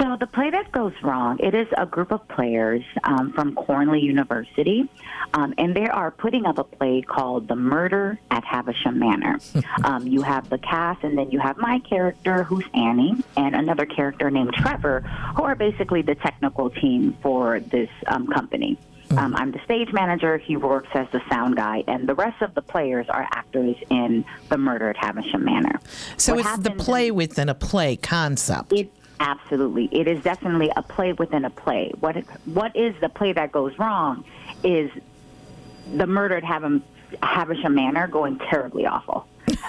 So 0.00 0.16
the 0.18 0.26
play 0.26 0.50
that 0.50 0.72
goes 0.72 0.92
wrong, 1.02 1.38
it 1.38 1.54
is 1.54 1.68
a 1.78 1.86
group 1.86 2.10
of 2.10 2.26
players 2.26 2.82
um, 3.04 3.32
from 3.32 3.54
Cornley 3.54 4.02
University, 4.02 4.88
um, 5.34 5.54
and 5.56 5.74
they 5.74 5.86
are 5.86 6.10
putting 6.10 6.46
up 6.46 6.58
a 6.58 6.64
play 6.64 7.00
called 7.00 7.46
The 7.46 7.54
Murder 7.54 8.18
at 8.30 8.44
Havisham 8.44 8.98
Manor. 8.98 9.38
um, 9.84 10.06
you 10.06 10.22
have 10.22 10.50
the 10.50 10.58
cast, 10.58 11.04
and 11.04 11.16
then 11.16 11.30
you 11.30 11.38
have 11.38 11.58
my 11.58 11.78
character, 11.78 12.42
who's 12.42 12.64
Annie, 12.74 13.14
and 13.36 13.54
another 13.54 13.86
character 13.86 14.30
named 14.30 14.52
Trevor, 14.54 15.00
who 15.36 15.44
are 15.44 15.54
basically 15.54 16.02
the 16.02 16.16
technical 16.16 16.70
team 16.70 17.16
for 17.22 17.60
this 17.60 17.90
um, 18.08 18.26
company. 18.26 18.76
Um, 19.10 19.36
I'm 19.36 19.50
the 19.52 19.60
stage 19.64 19.92
manager. 19.92 20.38
He 20.38 20.56
works 20.56 20.88
as 20.94 21.06
the 21.12 21.20
sound 21.28 21.56
guy, 21.56 21.84
and 21.86 22.08
the 22.08 22.14
rest 22.14 22.42
of 22.42 22.54
the 22.54 22.62
players 22.62 23.08
are 23.08 23.28
actors 23.32 23.76
in 23.90 24.24
The 24.48 24.58
Murder 24.58 24.88
at 24.90 24.96
Havisham 24.96 25.44
Manor. 25.44 25.78
So 26.16 26.34
What 26.34 26.46
it's 26.46 26.58
the 26.58 26.70
play 26.72 27.08
in- 27.08 27.14
within 27.14 27.48
a 27.48 27.54
play 27.54 27.96
concept. 27.96 28.72
it 28.72 28.90
absolutely. 29.20 29.88
It 29.92 30.08
is 30.08 30.22
definitely 30.24 30.70
a 30.76 30.82
play 30.82 31.12
within 31.12 31.44
a 31.44 31.50
play. 31.50 31.92
What 32.00 32.16
what 32.46 32.74
is 32.74 32.94
the 33.00 33.08
play 33.08 33.32
that 33.32 33.52
goes 33.52 33.78
wrong 33.78 34.24
is 34.64 34.90
the 35.94 36.06
murder 36.06 36.36
at 36.36 36.44
Havisham, 36.44 36.82
Havisham 37.22 37.74
Manor 37.74 38.06
going 38.08 38.38
terribly 38.38 38.86
awful. 38.86 39.26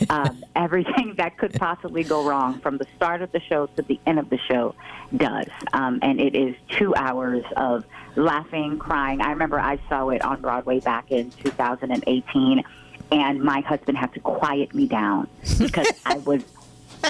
Um, 0.10 0.44
everything 0.56 1.16
that 1.18 1.38
could 1.38 1.54
possibly 1.54 2.04
go 2.04 2.28
wrong 2.28 2.60
from 2.60 2.78
the 2.78 2.88
start 2.96 3.22
of 3.22 3.32
the 3.32 3.40
show 3.40 3.68
to 3.76 3.82
the 3.82 4.00
end 4.06 4.20
of 4.20 4.30
the 4.30 4.38
show 4.38 4.76
does. 5.16 5.48
Um, 5.74 6.00
and 6.02 6.20
it 6.20 6.36
is 6.36 6.56
two 6.70 6.96
hours 6.96 7.44
of 7.56 7.86
laughing, 8.16 8.78
crying. 8.78 9.22
I 9.22 9.32
remember 9.32 9.60
I 9.60 9.80
saw 9.90 10.10
it 10.10 10.24
on 10.24 10.42
Broadway 10.42 10.80
back 10.80 11.12
in 11.12 11.32
2018, 11.32 12.64
and 13.12 13.42
my 13.42 13.62
husband 13.62 13.98
had 13.98 14.14
to 14.14 14.20
quiet 14.20 14.74
me 14.74 14.88
down 14.88 15.28
because 15.60 15.88
I 16.06 16.18
was 16.20 16.44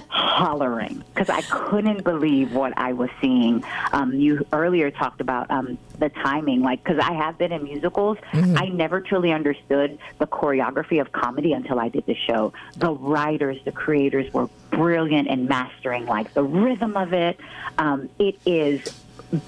hollering 0.10 1.04
because 1.14 1.30
I 1.30 1.42
couldn't 1.42 2.04
believe 2.04 2.54
what 2.54 2.78
I 2.78 2.94
was 2.94 3.10
seeing. 3.22 3.64
Um, 3.94 4.14
you 4.14 4.46
earlier 4.52 4.92
talked 4.92 5.22
about 5.22 5.50
um, 5.50 5.78
the 6.00 6.10
timing, 6.10 6.62
like 6.62 6.84
because 6.84 7.00
I 7.00 7.14
have 7.14 7.38
been 7.38 7.52
in 7.52 7.64
musicals, 7.64 8.18
I 8.34 8.68
never 8.68 9.02
truly 9.02 9.32
understood 9.32 9.98
the 10.20 10.28
choreography 10.28 11.00
of 11.00 11.12
comedy 11.12 11.54
until 11.54 11.80
I 11.80 11.90
did 11.90 12.06
the 12.06 12.16
show. 12.16 12.54
The 12.78 12.92
writers, 12.92 13.58
the 13.64 13.72
creators 13.72 14.32
were 14.34 14.50
brilliant 14.72 15.28
in 15.28 15.48
mastering 15.48 16.06
like 16.06 16.34
the 16.34 16.44
rhythm 16.44 16.98
of 16.98 17.14
it. 17.14 17.40
Um, 17.78 18.10
it 18.20 18.38
is 18.46 18.84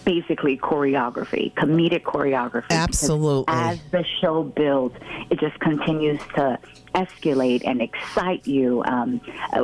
basically 0.03 0.57
choreography, 0.57 1.53
comedic 1.53 2.03
choreography. 2.03 2.71
Absolutely. 2.71 3.53
As 3.53 3.79
the 3.91 4.03
show 4.21 4.43
builds, 4.43 4.95
it 5.29 5.39
just 5.39 5.59
continues 5.59 6.19
to 6.35 6.59
escalate 6.95 7.61
and 7.65 7.81
excite 7.81 8.47
you. 8.47 8.83
Um, 8.83 9.21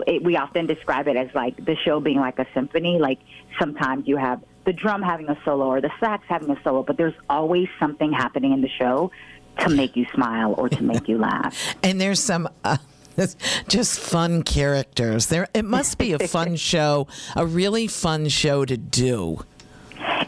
it, 0.08 0.23
we 0.23 0.38
often 0.38 0.65
describe 0.65 1.08
it 1.08 1.15
as 1.15 1.34
like 1.34 1.63
the 1.65 1.76
show 1.76 1.99
being 1.99 2.19
like 2.19 2.39
a 2.39 2.47
symphony. 2.54 2.99
Like 2.99 3.19
sometimes 3.60 4.08
you 4.08 4.17
have 4.17 4.41
the 4.65 4.73
drum 4.73 5.02
having 5.02 5.30
a 5.30 5.38
solo 5.43 5.65
or 5.65 5.82
the 5.82 5.91
sax 5.99 6.23
having 6.28 6.49
a 6.49 6.62
solo, 6.63 6.84
but 6.84 6.97
there's 6.97 7.15
always 7.30 7.67
something 7.80 8.12
happening 8.12 8.54
in 8.54 8.62
the 8.62 8.69
show 8.69 9.12
to 9.60 9.69
make 9.69 9.95
you 9.95 10.06
smile 10.13 10.56
or 10.58 10.69
to 10.69 10.84
make 10.84 11.08
you 11.08 11.17
laugh. 11.17 11.76
and 11.84 11.99
there's 11.99 12.19
some 12.19 12.47
uh, 12.63 12.78
just 13.67 13.99
fun 13.99 14.43
characters. 14.43 15.28
There, 15.28 15.47
it 15.54 15.65
must 15.65 15.97
be 15.97 16.13
a 16.13 16.19
fun 16.19 16.56
show, 16.71 17.08
a 17.36 17.45
really 17.45 17.88
fun 17.88 18.30
show 18.30 18.65
to 18.65 18.78
do. 18.78 19.45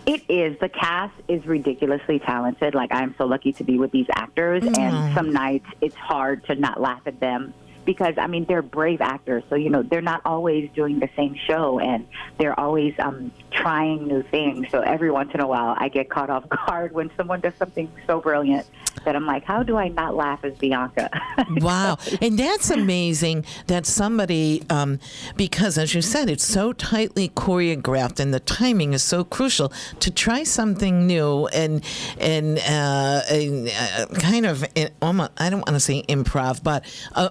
It 0.06 0.24
is. 0.30 0.58
The 0.60 0.70
cast 0.70 1.14
is 1.28 1.46
ridiculously 1.46 2.20
talented. 2.20 2.76
Like 2.76 2.92
I'm 2.94 3.16
so 3.18 3.26
lucky 3.26 3.54
to 3.54 3.64
be 3.64 3.78
with 3.78 3.92
these 3.92 4.08
actors, 4.16 4.64
and 4.64 4.76
mm. 4.76 5.14
some 5.14 5.32
nights 5.34 5.66
it's 5.82 5.96
hard 5.96 6.46
to 6.46 6.56
not 6.56 6.80
laugh 6.80 7.02
at 7.06 7.20
them 7.20 7.54
because 7.86 8.16
I 8.18 8.28
mean 8.28 8.46
they're 8.46 8.62
brave 8.62 9.02
actors. 9.02 9.44
So 9.50 9.56
you 9.56 9.70
know 9.70 9.84
they're 9.84 10.02
not 10.02 10.22
always 10.26 10.70
doing 10.74 11.00
the 11.00 11.10
same 11.16 11.36
show, 11.48 11.80
and 11.80 12.08
they're 12.38 12.60
always 12.60 12.94
um, 13.00 13.32
trying 13.52 14.08
new 14.08 14.24
things. 14.24 14.68
So 14.72 14.82
every 14.82 15.12
once 15.12 15.32
in 15.34 15.40
a 15.40 15.48
while, 15.48 15.76
I 15.78 15.90
get 15.90 16.10
caught 16.10 16.30
off 16.30 16.48
guard 16.68 16.94
when 16.94 17.12
someone 17.18 17.42
does 17.42 17.54
something 17.56 17.92
so 18.08 18.22
brilliant 18.22 18.68
that 19.06 19.16
I'm 19.16 19.26
like, 19.26 19.44
how 19.44 19.64
do 19.64 19.78
I 19.78 19.88
not 19.88 20.16
laugh 20.16 20.44
as 20.44 20.58
Bianca? 20.58 21.10
Wow. 21.58 21.98
And 22.22 22.40
that's 22.40 22.70
amazing 22.70 23.46
that 23.68 23.86
somebody, 23.86 24.64
um, 24.70 25.00
because 25.36 25.78
as 25.78 25.94
you 25.94 26.02
said, 26.02 26.30
it's 26.30 26.46
so 26.46 26.74
tightly 26.74 27.30
choreographed 27.30 28.20
and 28.20 28.34
the 28.34 28.40
timing 28.40 28.94
is 28.94 29.04
so 29.04 29.24
crucial 29.24 29.72
to 30.00 30.12
try 30.12 30.44
something 30.44 31.06
new 31.06 31.48
and, 31.48 31.84
and, 32.20 32.58
uh, 32.60 33.22
and, 33.30 33.70
uh, 33.70 34.06
kind 34.20 34.46
of, 34.46 34.66
almost, 35.02 35.32
I 35.38 35.50
don't 35.50 35.60
want 35.60 35.76
to 35.76 35.80
say 35.80 36.04
improv, 36.04 36.64
but 36.64 36.86
uh, 37.14 37.30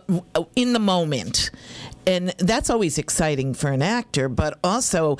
in 0.56 0.72
the 0.72 0.78
moment. 0.78 1.50
And 2.06 2.34
that's 2.38 2.68
always 2.68 2.98
exciting 2.98 3.54
for 3.54 3.70
an 3.70 3.82
actor, 3.82 4.28
but 4.28 4.58
also 4.62 5.16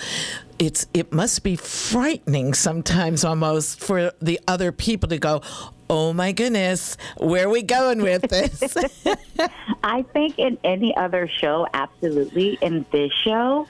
it's 0.59 0.87
it 0.93 1.13
must 1.13 1.43
be 1.43 1.57
frightening 1.57 2.55
sometimes 2.55 3.25
almost 3.25 3.81
for 3.81 4.13
the 4.21 4.39
other 4.47 4.71
people 4.71 5.09
to 5.09 5.19
go, 5.19 5.41
Oh 5.89 6.13
my 6.13 6.33
goodness, 6.33 6.97
where 7.19 7.47
are 7.47 7.51
we 7.51 7.63
going 7.63 8.03
with 8.03 8.23
this? 8.23 8.77
I 9.85 10.03
think 10.03 10.39
in 10.39 10.59
any 10.65 10.97
other 10.97 11.29
show, 11.29 11.67
absolutely. 11.75 12.59
In 12.61 12.87
this 12.91 13.13
show, 13.13 13.67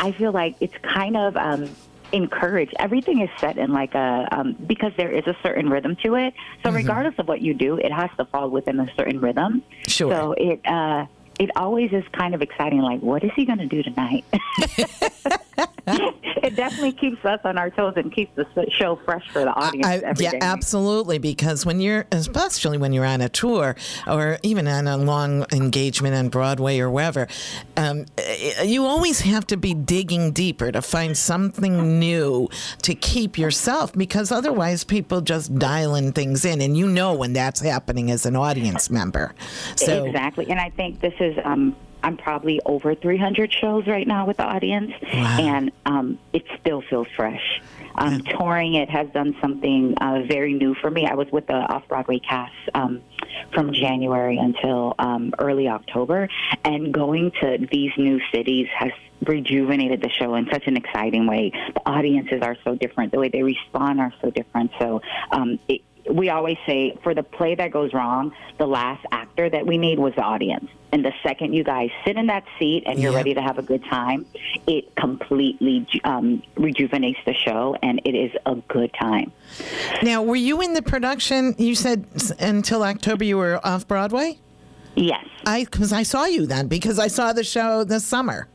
I 0.00 0.12
feel 0.12 0.32
like 0.32 0.56
it's 0.60 0.76
kind 0.82 1.16
of 1.16 1.36
um, 1.36 1.70
encouraged. 2.12 2.74
Everything 2.78 3.20
is 3.20 3.30
set 3.38 3.58
in 3.58 3.72
like 3.72 3.94
a 3.94 4.28
um, 4.32 4.56
because 4.66 4.92
there 4.96 5.10
is 5.10 5.26
a 5.26 5.36
certain 5.42 5.68
rhythm 5.68 5.96
to 6.04 6.14
it. 6.16 6.34
So 6.64 6.70
regardless 6.70 7.14
of 7.18 7.28
what 7.28 7.40
you 7.40 7.54
do, 7.54 7.76
it 7.76 7.92
has 7.92 8.10
to 8.18 8.24
fall 8.26 8.50
within 8.50 8.80
a 8.80 8.92
certain 8.96 9.20
rhythm. 9.20 9.62
Sure. 9.86 10.12
So 10.12 10.32
it. 10.32 10.60
Uh, 10.66 11.06
it 11.38 11.50
always 11.54 11.92
is 11.92 12.02
kind 12.10 12.34
of 12.34 12.42
exciting. 12.42 12.80
Like, 12.80 13.00
what 13.00 13.22
is 13.22 13.30
he 13.36 13.44
going 13.44 13.58
to 13.58 13.66
do 13.66 13.80
tonight? 13.84 14.24
it 15.86 16.54
definitely 16.54 16.92
keeps 16.92 17.24
us 17.24 17.40
on 17.44 17.58
our 17.58 17.70
toes 17.70 17.94
and 17.96 18.12
keeps 18.14 18.34
the 18.36 18.46
show 18.70 18.96
fresh 19.04 19.26
for 19.30 19.40
the 19.40 19.52
audience. 19.52 19.86
I, 19.86 20.14
yeah, 20.18 20.32
day. 20.32 20.38
absolutely. 20.40 21.18
Because 21.18 21.66
when 21.66 21.80
you're, 21.80 22.06
especially 22.12 22.78
when 22.78 22.92
you're 22.92 23.04
on 23.04 23.20
a 23.20 23.28
tour 23.28 23.76
or 24.06 24.38
even 24.42 24.68
on 24.68 24.86
a 24.86 24.96
long 24.96 25.46
engagement 25.52 26.14
on 26.14 26.28
Broadway 26.28 26.78
or 26.78 26.90
wherever, 26.90 27.26
um, 27.76 28.06
eh, 28.18 28.62
you 28.62 28.84
always 28.84 29.20
have 29.20 29.46
to 29.48 29.56
be 29.56 29.74
digging 29.74 30.32
deeper 30.32 30.70
to 30.70 30.82
find 30.82 31.16
something 31.16 31.98
new 31.98 32.48
to 32.82 32.94
keep 32.94 33.38
yourself. 33.38 33.92
Because 33.92 34.30
otherwise, 34.30 34.84
people 34.84 35.20
just 35.20 35.54
dialing 35.58 36.12
things 36.12 36.44
in, 36.44 36.60
and 36.60 36.76
you 36.76 36.86
know 36.86 37.14
when 37.14 37.32
that's 37.32 37.60
happening 37.60 38.10
as 38.10 38.26
an 38.26 38.36
audience 38.36 38.90
member. 38.90 39.34
So 39.76 40.04
exactly. 40.04 40.48
And 40.50 40.60
I 40.60 40.70
think 40.70 41.00
this 41.00 41.14
is 41.20 41.36
um 41.44 41.74
I'm 42.02 42.16
probably 42.16 42.60
over 42.64 42.94
300 42.94 43.52
shows 43.52 43.86
right 43.86 44.06
now 44.06 44.26
with 44.26 44.36
the 44.36 44.44
audience, 44.44 44.92
and 45.12 45.72
um, 45.86 46.18
it 46.32 46.44
still 46.60 46.82
feels 46.88 47.08
fresh. 47.16 47.60
Um, 47.96 48.20
touring 48.22 48.74
it 48.74 48.88
has 48.90 49.08
done 49.10 49.36
something 49.40 49.94
uh, 50.00 50.22
very 50.28 50.54
new 50.54 50.74
for 50.74 50.90
me. 50.90 51.06
I 51.06 51.14
was 51.14 51.26
with 51.32 51.46
the 51.46 51.54
off 51.54 51.88
Broadway 51.88 52.20
cast 52.20 52.54
um, 52.74 53.02
from 53.52 53.72
January 53.72 54.38
until 54.38 54.94
um, 54.98 55.34
early 55.38 55.68
October, 55.68 56.28
and 56.64 56.94
going 56.94 57.32
to 57.40 57.66
these 57.70 57.92
new 57.96 58.20
cities 58.32 58.68
has 58.76 58.92
rejuvenated 59.26 60.00
the 60.00 60.10
show 60.10 60.34
in 60.36 60.48
such 60.50 60.66
an 60.66 60.76
exciting 60.76 61.26
way. 61.26 61.50
The 61.74 61.82
audiences 61.86 62.42
are 62.42 62.56
so 62.64 62.76
different. 62.76 63.12
The 63.12 63.18
way 63.18 63.28
they 63.28 63.42
respond 63.42 64.00
are 64.00 64.12
so 64.22 64.30
different. 64.30 64.70
So 64.78 65.02
um, 65.32 65.58
it, 65.68 65.82
we 66.10 66.30
always 66.30 66.56
say 66.66 66.96
for 67.02 67.14
the 67.14 67.22
play 67.22 67.54
that 67.54 67.70
goes 67.70 67.92
wrong, 67.92 68.32
the 68.58 68.66
last 68.66 69.04
actor 69.12 69.48
that 69.50 69.66
we 69.66 69.78
need 69.78 69.98
was 69.98 70.14
the 70.14 70.22
audience. 70.22 70.68
And 70.92 71.04
the 71.04 71.12
second 71.22 71.52
you 71.52 71.64
guys 71.64 71.90
sit 72.06 72.16
in 72.16 72.26
that 72.28 72.44
seat 72.58 72.84
and 72.86 72.98
you're 72.98 73.12
Yeah. 73.12 73.18
ready 73.18 73.34
to 73.34 73.42
have 73.42 73.58
a 73.58 73.62
good 73.62 73.84
time, 73.84 74.24
it 74.66 74.94
completely 74.96 75.86
um, 76.04 76.42
rejuvenates 76.56 77.18
the 77.26 77.34
show 77.34 77.76
and 77.82 78.00
it 78.04 78.14
is 78.14 78.32
a 78.46 78.54
good 78.68 78.90
time. 78.98 79.30
now, 80.02 80.22
were 80.22 80.36
you 80.36 80.60
in 80.62 80.72
the 80.74 80.82
production? 80.82 81.54
You 81.58 81.74
said 81.74 82.06
until 82.40 82.82
October 82.82 83.24
you 83.24 83.36
were 83.36 83.60
off 83.66 83.86
Broadway. 83.86 84.38
Yes. 84.94 85.24
I 85.46 85.64
because 85.64 85.92
I 85.92 86.02
saw 86.02 86.24
you 86.24 86.46
then 86.46 86.66
because 86.68 86.98
I 86.98 87.08
saw 87.08 87.32
the 87.32 87.44
show 87.44 87.84
this 87.84 88.04
summer. 88.04 88.48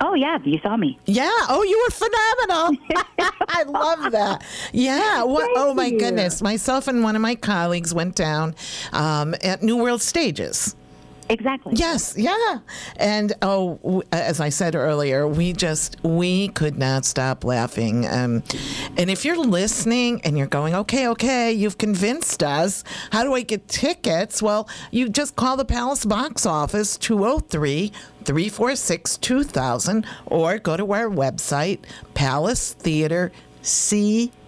Oh, 0.00 0.14
yeah, 0.14 0.38
you 0.44 0.58
saw 0.62 0.76
me. 0.76 0.98
Yeah. 1.06 1.30
Oh, 1.48 1.62
you 1.62 1.82
were 1.84 1.90
phenomenal. 1.90 2.78
I 3.48 3.62
love 3.64 4.12
that. 4.12 4.44
Yeah. 4.72 5.22
What? 5.22 5.50
Oh 5.56 5.74
my 5.74 5.86
you. 5.86 5.98
goodness. 5.98 6.42
Myself 6.42 6.88
and 6.88 7.02
one 7.02 7.16
of 7.16 7.22
my 7.22 7.34
colleagues 7.34 7.94
went 7.94 8.14
down 8.14 8.54
um, 8.92 9.34
at 9.42 9.62
New 9.62 9.76
World 9.76 10.02
Stages. 10.02 10.74
Exactly. 11.28 11.72
Yes, 11.76 12.14
yeah. 12.16 12.58
And 12.96 13.32
oh, 13.42 14.02
as 14.12 14.40
I 14.40 14.48
said 14.48 14.74
earlier, 14.74 15.26
we 15.26 15.52
just 15.52 15.96
we 16.02 16.48
could 16.48 16.78
not 16.78 17.04
stop 17.04 17.44
laughing. 17.44 18.06
Um, 18.06 18.42
and 18.96 19.10
if 19.10 19.24
you're 19.24 19.36
listening 19.36 20.20
and 20.22 20.38
you're 20.38 20.46
going, 20.46 20.74
okay, 20.74 21.08
okay, 21.08 21.52
you've 21.52 21.78
convinced 21.78 22.42
us. 22.42 22.84
How 23.10 23.22
do 23.24 23.34
I 23.34 23.42
get 23.42 23.68
tickets? 23.68 24.40
Well, 24.42 24.68
you 24.90 25.08
just 25.08 25.36
call 25.36 25.56
the 25.56 25.64
Palace 25.64 26.04
box 26.04 26.46
office 26.46 26.96
203 26.96 27.92
346 28.24 29.16
2000 29.18 30.06
or 30.26 30.58
go 30.58 30.76
to 30.76 30.92
our 30.92 31.08
website, 31.08 31.80
Palace 32.14 32.72
Theater 32.74 33.32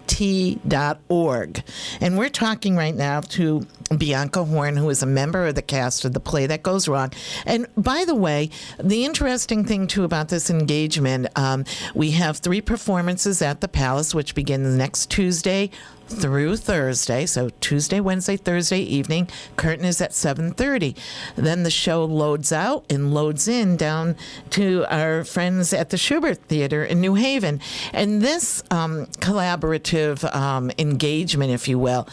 ct.org. 0.09 1.63
And 2.01 2.17
we're 2.17 2.29
talking 2.29 2.75
right 2.75 2.95
now 2.95 3.21
to 3.21 3.65
Bianca 3.95 4.43
Horn, 4.43 4.75
who 4.75 4.89
is 4.89 5.03
a 5.03 5.05
member 5.05 5.45
of 5.45 5.55
the 5.55 5.61
cast 5.61 6.03
of 6.03 6.13
the 6.13 6.19
play 6.19 6.47
that 6.47 6.63
goes 6.63 6.87
wrong. 6.87 7.13
And 7.45 7.67
by 7.77 8.05
the 8.05 8.15
way, 8.15 8.49
the 8.79 9.05
interesting 9.05 9.63
thing 9.63 9.87
too 9.87 10.03
about 10.03 10.29
this 10.29 10.49
engagement, 10.49 11.27
um, 11.35 11.63
we 11.93 12.11
have 12.11 12.37
three 12.37 12.61
performances 12.61 13.41
at 13.41 13.61
the 13.61 13.67
Palace, 13.67 14.15
which 14.15 14.35
begins 14.35 14.75
next 14.75 15.09
Tuesday 15.11 15.69
through 16.09 16.57
Thursday. 16.57 17.25
So 17.25 17.49
Tuesday, 17.61 17.99
Wednesday, 17.99 18.35
Thursday 18.35 18.79
evening. 18.79 19.29
Curtain 19.55 19.85
is 19.85 20.01
at 20.01 20.11
7:30. 20.11 20.95
Then 21.35 21.63
the 21.63 21.71
show 21.71 22.03
loads 22.03 22.51
out 22.51 22.85
and 22.89 23.13
loads 23.13 23.47
in 23.47 23.77
down 23.77 24.15
to 24.51 24.85
our 24.89 25.23
friends 25.23 25.73
at 25.73 25.89
the 25.89 25.97
Shubert 25.97 26.37
Theater 26.47 26.83
in 26.83 26.99
New 26.99 27.15
Haven. 27.15 27.61
And 27.93 28.21
this 28.21 28.63
um, 28.71 29.05
collaborative 29.19 30.23
um, 30.35 30.71
engagement, 30.77 31.51
if 31.51 31.67
you 31.67 31.79
will, 31.79 32.07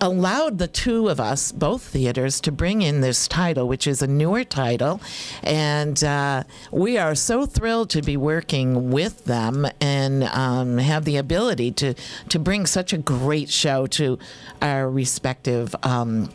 allowed 0.00 0.58
the 0.58 0.68
two 0.68 1.08
of 1.08 1.20
us, 1.20 1.52
both 1.52 1.82
theaters, 1.82 2.40
to 2.42 2.52
bring 2.52 2.82
in 2.82 3.00
this 3.00 3.26
title, 3.28 3.68
which 3.68 3.86
is 3.86 4.02
a 4.02 4.06
newer 4.06 4.44
title. 4.44 5.00
And 5.42 6.02
uh, 6.04 6.44
we 6.70 6.98
are 6.98 7.14
so 7.14 7.46
thrilled 7.46 7.90
to 7.90 8.02
be 8.02 8.16
working 8.16 8.90
with 8.90 9.24
them 9.24 9.66
and 9.80 10.24
um, 10.24 10.78
have 10.78 11.04
the 11.04 11.16
ability 11.16 11.72
to, 11.72 11.94
to 12.28 12.38
bring 12.38 12.66
such 12.66 12.92
a 12.92 12.98
great 12.98 13.50
show 13.50 13.86
to 13.88 14.18
our 14.60 14.88
respective. 14.90 15.74
Um, 15.82 16.30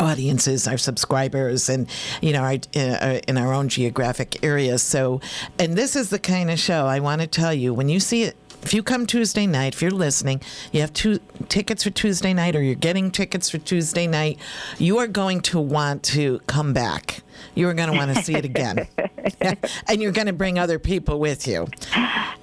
audiences, 0.00 0.68
our 0.68 0.78
subscribers, 0.78 1.68
and 1.68 1.88
you 2.20 2.32
know, 2.32 2.42
our, 2.42 2.56
uh, 2.76 3.18
in 3.26 3.36
our 3.36 3.52
own 3.52 3.68
geographic 3.68 4.44
areas. 4.44 4.80
So, 4.80 5.20
and 5.58 5.76
this 5.76 5.96
is 5.96 6.10
the 6.10 6.20
kind 6.20 6.52
of 6.52 6.58
show 6.60 6.86
I 6.86 7.00
want 7.00 7.20
to 7.20 7.26
tell 7.26 7.52
you 7.52 7.74
when 7.74 7.88
you 7.88 7.98
see 7.98 8.22
it. 8.22 8.36
If 8.62 8.74
you 8.74 8.82
come 8.82 9.06
Tuesday 9.06 9.46
night, 9.46 9.74
if 9.74 9.82
you're 9.82 9.90
listening, 9.90 10.42
you 10.72 10.80
have 10.80 10.92
two 10.92 11.20
tickets 11.48 11.84
for 11.84 11.90
Tuesday 11.90 12.34
night, 12.34 12.54
or 12.54 12.62
you're 12.62 12.74
getting 12.74 13.10
tickets 13.10 13.48
for 13.48 13.58
Tuesday 13.58 14.06
night, 14.06 14.38
you 14.78 14.98
are 14.98 15.06
going 15.06 15.40
to 15.42 15.60
want 15.60 16.02
to 16.04 16.40
come 16.40 16.72
back. 16.72 17.22
You 17.54 17.68
are 17.68 17.74
going 17.74 17.90
to 17.90 17.96
want 17.96 18.14
to 18.14 18.22
see 18.22 18.34
it 18.34 18.44
again, 18.44 18.86
and 19.88 20.02
you're 20.02 20.12
going 20.12 20.26
to 20.26 20.32
bring 20.32 20.58
other 20.58 20.78
people 20.78 21.18
with 21.18 21.46
you. 21.46 21.68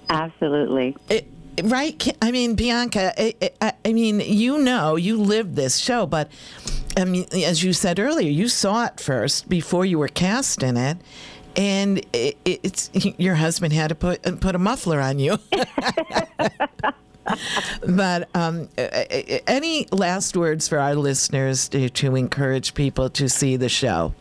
Absolutely. 0.10 0.96
It, 1.10 1.28
right? 1.64 2.18
I 2.22 2.32
mean, 2.32 2.56
Bianca, 2.56 3.14
I, 3.18 3.52
I, 3.62 3.74
I 3.84 3.94
mean, 3.94 4.20
you 4.20 4.58
know, 4.58 4.96
you 4.96 5.18
lived 5.22 5.56
this 5.56 5.78
show, 5.78 6.06
but 6.06 6.32
I 6.98 7.06
mean, 7.06 7.26
as 7.34 7.64
you 7.64 7.74
said 7.74 8.00
earlier, 8.00 8.30
you 8.30 8.48
saw 8.48 8.86
it 8.86 9.00
first 9.00 9.50
before 9.50 9.86
you 9.86 10.00
were 10.00 10.08
cast 10.08 10.64
in 10.64 10.78
it. 10.78 10.98
And 11.56 12.06
it, 12.14 12.38
it's 12.46 12.90
your 13.18 13.36
husband 13.36 13.74
had 13.74 13.90
to 13.90 13.96
put 13.96 14.42
put 14.42 14.56
a 14.56 14.60
muffler 14.60 15.00
on 15.00 15.20
you. 15.20 15.38
but 17.88 18.30
um, 18.36 18.70
any 19.48 19.88
last 19.92 20.38
words 20.38 20.68
for 20.68 20.80
our 20.80 20.96
listeners 20.96 21.70
to, 21.70 21.90
to 21.90 22.16
encourage 22.16 22.74
people 22.74 23.10
to 23.12 23.30
see 23.30 23.56
the 23.56 23.70
show? 23.70 24.14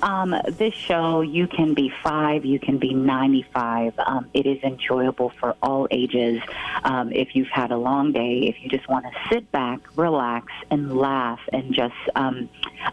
Um, 0.00 0.32
this 0.48 0.74
show, 0.74 1.22
you 1.22 1.48
can 1.48 1.74
be 1.74 1.92
five, 2.04 2.44
you 2.44 2.60
can 2.60 2.78
be 2.78 2.94
95. 2.94 3.98
Um, 3.98 4.30
it 4.32 4.46
is 4.46 4.62
enjoyable 4.62 5.32
for 5.40 5.56
all 5.60 5.88
ages. 5.90 6.40
Um, 6.84 7.12
if 7.12 7.34
you've 7.34 7.48
had 7.48 7.72
a 7.72 7.76
long 7.76 8.12
day, 8.12 8.42
if 8.42 8.62
you 8.62 8.68
just 8.68 8.88
want 8.88 9.06
to 9.06 9.10
sit 9.28 9.50
back, 9.50 9.80
relax, 9.96 10.52
and 10.70 10.96
laugh 10.96 11.40
and 11.52 11.74
just 11.74 11.96
um, 12.14 12.48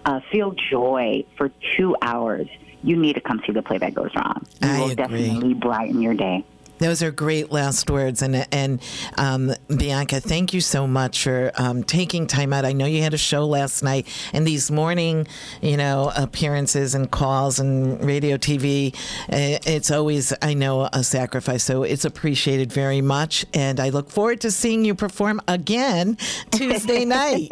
uh, 0.06 0.20
feel 0.32 0.52
joy 0.52 1.24
for 1.38 1.52
two 1.78 1.96
hours, 2.02 2.48
you 2.86 2.96
need 2.96 3.14
to 3.14 3.22
come 3.22 3.42
see 3.46 3.52
the 3.52 3.62
play 3.62 3.78
that 3.80 3.94
goes 3.94 4.12
wrong. 4.16 4.46
You 4.62 4.70
I 4.70 4.80
will 4.80 4.86
agree. 4.92 4.96
definitely 4.96 5.54
brighten 5.56 6.02
your 6.02 6.14
day. 6.14 6.46
Those 6.78 7.02
are 7.02 7.10
great 7.10 7.54
last 7.54 7.90
words, 7.90 8.22
and 8.22 8.46
and 8.52 8.82
um, 9.18 9.54
Bianca, 9.70 10.20
thank 10.20 10.54
you 10.54 10.60
so 10.60 10.86
much 10.86 11.24
for 11.24 11.54
um, 11.56 11.86
taking 11.86 12.28
time 12.28 12.52
out. 12.52 12.66
I 12.66 12.74
know 12.74 12.86
you 12.86 13.02
had 13.02 13.14
a 13.14 13.18
show 13.18 13.46
last 13.46 13.82
night, 13.82 14.06
and 14.34 14.46
these 14.46 14.70
morning, 14.70 15.26
you 15.62 15.78
know, 15.78 16.12
appearances 16.18 16.94
and 16.94 17.10
calls 17.10 17.62
and 17.62 18.04
radio, 18.04 18.36
TV. 18.36 18.94
uh, 19.32 19.58
It's 19.66 19.90
always, 19.90 20.34
I 20.42 20.54
know, 20.54 20.90
a 20.92 21.02
sacrifice. 21.02 21.64
So 21.64 21.84
it's 21.84 22.04
appreciated 22.04 22.74
very 22.74 23.00
much, 23.00 23.46
and 23.54 23.80
I 23.80 23.88
look 23.88 24.10
forward 24.10 24.42
to 24.42 24.52
seeing 24.52 24.84
you 24.84 24.96
perform 24.96 25.40
again 25.48 26.18
Tuesday 26.52 27.06
night. 27.06 27.52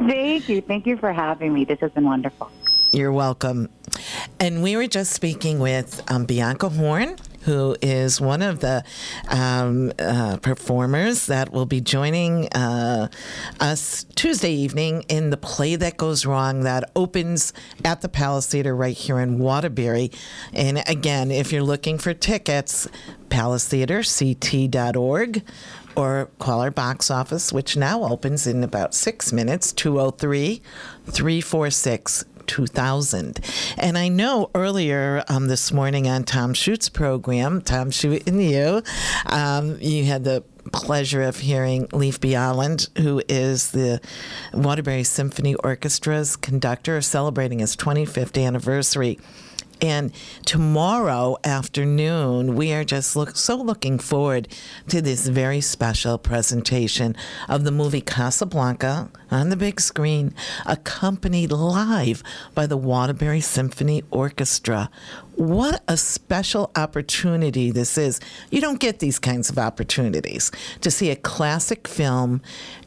Thank 0.00 0.48
you. 0.48 0.60
Thank 0.62 0.84
you 0.84 0.96
for 0.96 1.12
having 1.12 1.54
me. 1.54 1.64
This 1.64 1.78
has 1.78 1.92
been 1.92 2.06
wonderful. 2.06 2.50
You're 2.92 3.12
welcome. 3.12 3.68
And 4.40 4.64
we 4.64 4.74
were 4.74 4.88
just 4.88 5.12
speaking 5.12 5.60
with 5.60 6.02
um, 6.10 6.24
Bianca 6.24 6.68
Horn, 6.70 7.16
who 7.42 7.76
is 7.80 8.20
one 8.20 8.42
of 8.42 8.58
the 8.58 8.82
um, 9.28 9.92
uh, 9.96 10.38
performers 10.38 11.26
that 11.26 11.52
will 11.52 11.66
be 11.66 11.80
joining 11.80 12.48
uh, 12.48 13.06
us 13.60 14.04
Tuesday 14.16 14.52
evening 14.52 15.04
in 15.08 15.30
the 15.30 15.36
play 15.36 15.76
that 15.76 15.96
goes 15.98 16.26
wrong 16.26 16.64
that 16.64 16.90
opens 16.96 17.52
at 17.84 18.00
the 18.00 18.08
Palace 18.08 18.48
Theater 18.48 18.74
right 18.74 18.96
here 18.96 19.20
in 19.20 19.38
Waterbury. 19.38 20.10
And 20.52 20.82
again, 20.88 21.30
if 21.30 21.52
you're 21.52 21.62
looking 21.62 21.96
for 21.96 22.12
tickets, 22.12 22.88
Palace 23.28 23.68
Theater, 23.68 24.02
ct.org, 24.02 25.44
or 25.94 26.30
call 26.40 26.60
our 26.60 26.72
box 26.72 27.08
office, 27.08 27.52
which 27.52 27.76
now 27.76 28.02
opens 28.02 28.48
in 28.48 28.64
about 28.64 28.94
six 28.94 29.32
minutes 29.32 29.72
203 29.72 30.60
346 31.06 32.24
2000. 32.50 33.38
And 33.78 33.96
I 33.96 34.08
know 34.08 34.50
earlier 34.56 35.22
um, 35.28 35.46
this 35.46 35.70
morning 35.70 36.08
on 36.08 36.24
Tom 36.24 36.52
Chute's 36.52 36.88
program, 36.88 37.62
Tom 37.62 37.92
Schute 37.92 38.26
and 38.26 38.42
you, 38.42 38.82
um, 39.26 39.78
you 39.80 40.04
had 40.04 40.24
the 40.24 40.42
pleasure 40.72 41.22
of 41.22 41.38
hearing 41.38 41.86
Leif 41.92 42.18
Bjaaland, 42.18 42.88
who 42.98 43.22
is 43.28 43.70
the 43.70 44.00
Waterbury 44.52 45.04
Symphony 45.04 45.54
Orchestra's 45.54 46.34
conductor, 46.34 47.00
celebrating 47.00 47.60
his 47.60 47.76
25th 47.76 48.44
anniversary. 48.44 49.20
And 49.82 50.12
tomorrow 50.44 51.38
afternoon, 51.42 52.54
we 52.54 52.72
are 52.74 52.84
just 52.84 53.16
look, 53.16 53.34
so 53.36 53.56
looking 53.56 53.98
forward 53.98 54.48
to 54.88 55.00
this 55.00 55.26
very 55.26 55.62
special 55.62 56.18
presentation 56.18 57.16
of 57.48 57.64
the 57.64 57.70
movie 57.70 58.02
Casablanca 58.02 59.08
on 59.30 59.48
the 59.48 59.56
big 59.56 59.80
screen, 59.80 60.34
accompanied 60.66 61.50
live 61.50 62.22
by 62.54 62.66
the 62.66 62.76
Waterbury 62.76 63.40
Symphony 63.40 64.02
Orchestra. 64.10 64.90
What 65.40 65.82
a 65.88 65.96
special 65.96 66.70
opportunity 66.76 67.70
this 67.70 67.96
is. 67.96 68.20
You 68.50 68.60
don't 68.60 68.78
get 68.78 68.98
these 68.98 69.18
kinds 69.18 69.48
of 69.48 69.56
opportunities 69.56 70.52
to 70.82 70.90
see 70.90 71.08
a 71.08 71.16
classic 71.16 71.88
film 71.88 72.42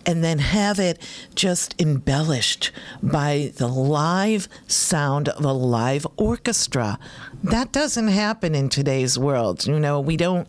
and 0.05 0.23
then 0.23 0.37
have 0.37 0.77
it 0.77 1.01
just 1.33 1.73
embellished 1.81 2.71
by 3.01 3.53
the 3.57 3.67
live 3.67 4.47
sound 4.67 5.29
of 5.29 5.43
a 5.43 5.51
live 5.51 6.05
orchestra. 6.15 6.99
That 7.43 7.71
doesn't 7.71 8.09
happen 8.09 8.53
in 8.53 8.69
today's 8.69 9.17
world. 9.17 9.65
You 9.65 9.79
know, 9.79 9.99
we 9.99 10.15
don't 10.15 10.47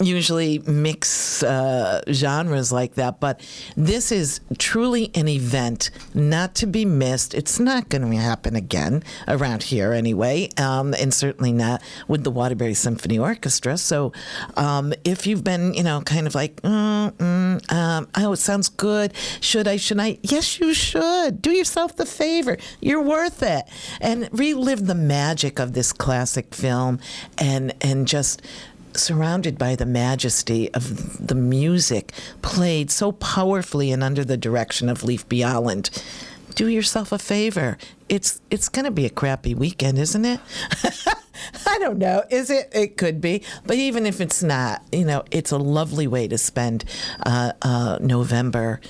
usually 0.00 0.58
mix 0.60 1.42
uh, 1.42 2.02
genres 2.10 2.72
like 2.72 2.94
that, 2.94 3.20
but 3.20 3.40
this 3.76 4.10
is 4.10 4.40
truly 4.58 5.10
an 5.14 5.28
event 5.28 5.90
not 6.14 6.54
to 6.56 6.66
be 6.66 6.84
missed. 6.84 7.34
It's 7.34 7.58
not 7.58 7.88
going 7.88 8.08
to 8.10 8.16
happen 8.16 8.56
again 8.56 9.02
around 9.28 9.64
here 9.64 9.92
anyway, 9.92 10.48
um, 10.58 10.94
and 10.94 11.12
certainly 11.12 11.52
not 11.52 11.82
with 12.08 12.24
the 12.24 12.30
Waterbury 12.30 12.74
Symphony 12.74 13.18
Orchestra. 13.18 13.78
So 13.78 14.12
um, 14.56 14.92
if 15.04 15.26
you've 15.26 15.44
been, 15.44 15.74
you 15.74 15.82
know, 15.82 16.00
kind 16.00 16.26
of 16.26 16.34
like, 16.34 16.60
mm, 16.62 17.12
mm, 17.12 17.72
um, 17.72 18.08
oh, 18.16 18.32
it 18.32 18.38
sounds 18.38 18.68
good. 18.68 19.12
Should 19.40 19.68
I? 19.68 19.76
Should 19.76 20.00
I? 20.00 20.18
Yes, 20.22 20.58
you 20.58 20.74
should. 20.74 21.40
Do 21.40 21.50
yourself 21.50 21.96
the 21.96 22.06
favor. 22.06 22.58
You're 22.80 23.02
worth 23.02 23.42
it, 23.42 23.64
and 24.00 24.28
relive 24.32 24.86
the 24.86 24.94
magic 24.94 25.58
of 25.58 25.72
this 25.72 25.92
classic 25.92 26.54
film, 26.54 27.00
and 27.38 27.74
and 27.80 28.08
just 28.08 28.42
surrounded 28.96 29.58
by 29.58 29.76
the 29.76 29.86
majesty 29.86 30.72
of 30.74 31.26
the 31.26 31.34
music 31.34 32.12
played 32.42 32.90
so 32.90 33.12
powerfully 33.12 33.92
and 33.92 34.02
under 34.02 34.24
the 34.24 34.36
direction 34.36 34.88
of 34.88 35.04
Leif 35.04 35.28
Bjaaland. 35.28 35.90
Do 36.54 36.68
yourself 36.68 37.10
a 37.10 37.18
favor. 37.18 37.78
It's 38.08 38.40
it's 38.50 38.68
going 38.68 38.84
to 38.84 38.90
be 38.90 39.06
a 39.06 39.10
crappy 39.10 39.54
weekend, 39.54 39.98
isn't 39.98 40.24
it? 40.24 40.40
I 41.66 41.78
don't 41.78 41.98
know. 41.98 42.22
Is 42.30 42.50
it? 42.50 42.70
It 42.72 42.96
could 42.96 43.20
be. 43.20 43.42
But 43.66 43.76
even 43.76 44.06
if 44.06 44.20
it's 44.20 44.42
not, 44.42 44.82
you 44.92 45.04
know, 45.04 45.24
it's 45.30 45.50
a 45.50 45.58
lovely 45.58 46.06
way 46.06 46.28
to 46.28 46.38
spend 46.38 46.84
uh, 47.26 47.52
uh, 47.62 47.98
November 48.00 48.80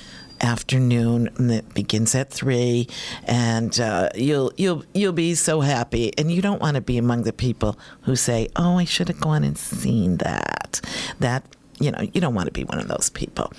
afternoon 0.44 1.30
that 1.38 1.74
begins 1.74 2.14
at 2.14 2.30
three, 2.30 2.88
and 3.24 3.80
uh, 3.80 4.10
you'll 4.14 4.52
you'll 4.56 4.84
you'll 4.92 5.12
be 5.12 5.34
so 5.34 5.60
happy. 5.60 6.12
And 6.18 6.30
you 6.30 6.42
don't 6.42 6.60
want 6.60 6.76
to 6.76 6.80
be 6.80 6.98
among 6.98 7.22
the 7.22 7.32
people 7.32 7.78
who 8.02 8.14
say, 8.14 8.48
"Oh, 8.54 8.78
I 8.78 8.84
should 8.84 9.08
have 9.08 9.20
gone 9.20 9.42
and 9.42 9.58
seen 9.58 10.18
that." 10.18 10.80
That 11.18 11.44
you 11.80 11.90
know, 11.90 12.00
you 12.12 12.20
don't 12.20 12.34
want 12.34 12.46
to 12.46 12.52
be 12.52 12.64
one 12.64 12.78
of 12.78 12.88
those 12.88 13.10
people. 13.10 13.52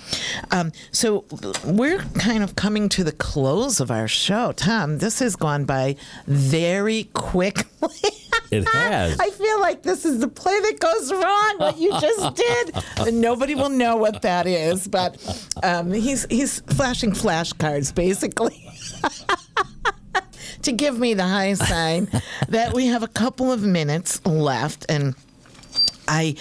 Um, 0.50 0.72
so 0.90 1.24
we're 1.64 1.98
kind 2.18 2.42
of 2.42 2.56
coming 2.56 2.88
to 2.90 3.04
the 3.04 3.12
close 3.12 3.80
of 3.80 3.90
our 3.90 4.08
show. 4.08 4.52
Tom, 4.52 4.98
this 4.98 5.18
has 5.18 5.36
gone 5.36 5.64
by 5.64 5.96
very 6.26 7.04
quickly. 7.12 7.90
It 8.62 8.68
has. 8.74 9.18
I 9.18 9.30
feel 9.30 9.60
like 9.60 9.82
this 9.82 10.04
is 10.04 10.20
the 10.20 10.28
play 10.28 10.58
that 10.58 10.80
goes 10.80 11.12
wrong. 11.12 11.54
What 11.58 11.78
you 11.78 11.90
just 12.00 12.34
did, 12.36 12.74
and 13.06 13.20
nobody 13.20 13.54
will 13.54 13.68
know 13.68 13.96
what 13.96 14.22
that 14.22 14.46
is. 14.46 14.88
But 14.88 15.16
um, 15.62 15.92
he's 15.92 16.26
he's 16.30 16.60
flashing 16.60 17.12
flashcards, 17.12 17.94
basically. 17.94 18.62
to 20.62 20.72
give 20.72 20.98
me 20.98 21.14
the 21.14 21.22
high 21.26 21.54
sign 21.54 22.08
that 22.48 22.72
we 22.72 22.86
have 22.86 23.02
a 23.02 23.08
couple 23.08 23.52
of 23.52 23.62
minutes 23.62 24.24
left 24.26 24.84
and 24.88 25.14
I 26.08 26.36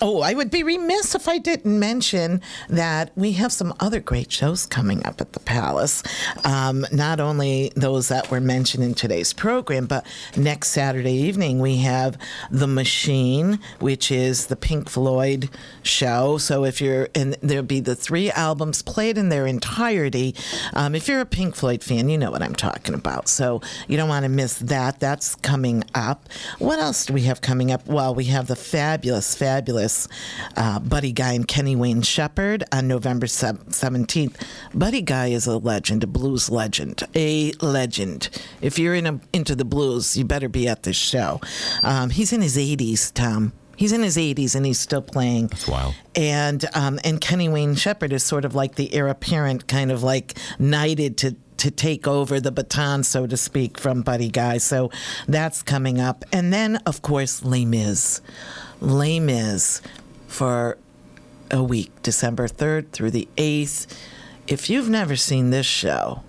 oh, 0.00 0.20
I 0.20 0.34
would 0.34 0.50
be 0.50 0.62
remiss 0.62 1.14
if 1.14 1.28
I 1.28 1.38
didn't 1.38 1.78
mention 1.78 2.40
that 2.68 3.12
we 3.16 3.32
have 3.32 3.52
some 3.52 3.74
other 3.80 4.00
great 4.00 4.30
shows 4.30 4.66
coming 4.66 5.04
up 5.06 5.20
at 5.20 5.32
the 5.32 5.40
Palace. 5.40 6.02
Um, 6.44 6.86
not 6.92 7.20
only 7.20 7.72
those 7.74 8.08
that 8.08 8.30
were 8.30 8.40
mentioned 8.40 8.84
in 8.84 8.94
today's 8.94 9.32
program, 9.32 9.86
but 9.86 10.06
next 10.36 10.68
Saturday 10.68 11.12
evening 11.12 11.58
we 11.58 11.78
have 11.78 12.18
The 12.50 12.66
Machine, 12.66 13.58
which 13.80 14.10
is 14.10 14.46
the 14.46 14.56
Pink 14.56 14.88
Floyd 14.88 15.50
show. 15.82 16.38
So 16.38 16.64
if 16.64 16.80
you're 16.80 17.08
and 17.14 17.36
there'll 17.42 17.64
be 17.64 17.80
the 17.80 17.96
three 17.96 18.30
albums 18.30 18.82
played 18.82 19.18
in 19.18 19.28
their 19.28 19.46
entirety. 19.46 20.34
Um, 20.74 20.94
if 20.94 21.08
you're 21.08 21.20
a 21.20 21.26
Pink 21.26 21.54
Floyd 21.54 21.82
fan, 21.82 22.08
you 22.08 22.18
know 22.18 22.30
what 22.30 22.42
I'm 22.42 22.54
talking 22.54 22.94
about. 22.94 23.28
So 23.28 23.60
you 23.88 23.96
don't 23.96 24.08
want 24.08 24.24
to 24.24 24.28
miss 24.28 24.58
that. 24.58 25.00
That's 25.00 25.34
coming 25.36 25.84
up. 25.94 26.28
What 26.58 26.78
else 26.78 27.06
do 27.06 27.12
we 27.12 27.22
have 27.22 27.40
coming 27.40 27.72
up? 27.72 27.86
Well, 27.86 28.14
we 28.14 28.24
have 28.24 28.46
the 28.46 28.56
fabulous 28.56 29.07
fabulous, 29.08 29.34
fabulous 29.34 30.08
uh, 30.56 30.78
Buddy 30.80 31.12
Guy 31.12 31.32
and 31.32 31.48
Kenny 31.48 31.74
Wayne 31.74 32.02
Shepherd 32.02 32.62
on 32.72 32.88
November 32.88 33.26
17th. 33.26 34.34
Buddy 34.74 35.00
Guy 35.00 35.28
is 35.28 35.46
a 35.46 35.56
legend, 35.56 36.04
a 36.04 36.06
blues 36.06 36.50
legend, 36.50 37.04
a 37.14 37.52
legend. 37.62 38.28
If 38.60 38.78
you're 38.78 38.94
in 38.94 39.06
a, 39.06 39.18
into 39.32 39.54
the 39.54 39.64
blues, 39.64 40.16
you 40.18 40.26
better 40.26 40.50
be 40.50 40.68
at 40.68 40.82
this 40.82 40.96
show. 40.96 41.40
Um, 41.82 42.10
he's 42.10 42.34
in 42.34 42.42
his 42.42 42.58
80s, 42.58 43.12
Tom. 43.14 43.54
He's 43.76 43.92
in 43.92 44.02
his 44.02 44.18
80s 44.18 44.54
and 44.54 44.66
he's 44.66 44.78
still 44.78 45.00
playing. 45.00 45.46
That's 45.46 45.68
wild. 45.68 45.94
And 46.14 46.66
um, 46.74 46.98
and 47.02 47.18
Kenny 47.18 47.48
Wayne 47.48 47.76
Shepherd 47.76 48.12
is 48.12 48.24
sort 48.24 48.44
of 48.44 48.54
like 48.54 48.74
the 48.74 48.92
heir 48.92 49.08
apparent, 49.08 49.68
kind 49.68 49.90
of 49.90 50.02
like 50.02 50.36
knighted 50.58 51.16
to 51.18 51.36
to 51.58 51.70
take 51.70 52.08
over 52.08 52.40
the 52.40 52.50
baton, 52.50 53.04
so 53.04 53.26
to 53.26 53.36
speak, 53.36 53.78
from 53.78 54.02
Buddy 54.02 54.30
Guy. 54.30 54.58
So 54.58 54.90
that's 55.26 55.62
coming 55.62 56.00
up. 56.00 56.24
And 56.32 56.52
then, 56.52 56.76
of 56.86 57.02
course, 57.02 57.44
Les 57.44 57.64
Mis. 57.64 58.20
Les 58.80 59.20
Mis 59.20 59.80
for 60.26 60.78
a 61.50 61.62
week, 61.62 61.90
December 62.02 62.48
3rd 62.48 62.90
through 62.90 63.10
the 63.10 63.28
8th. 63.36 63.86
If 64.46 64.70
you've 64.70 64.88
never 64.88 65.16
seen 65.16 65.50
this 65.50 65.66
show, 65.66 66.22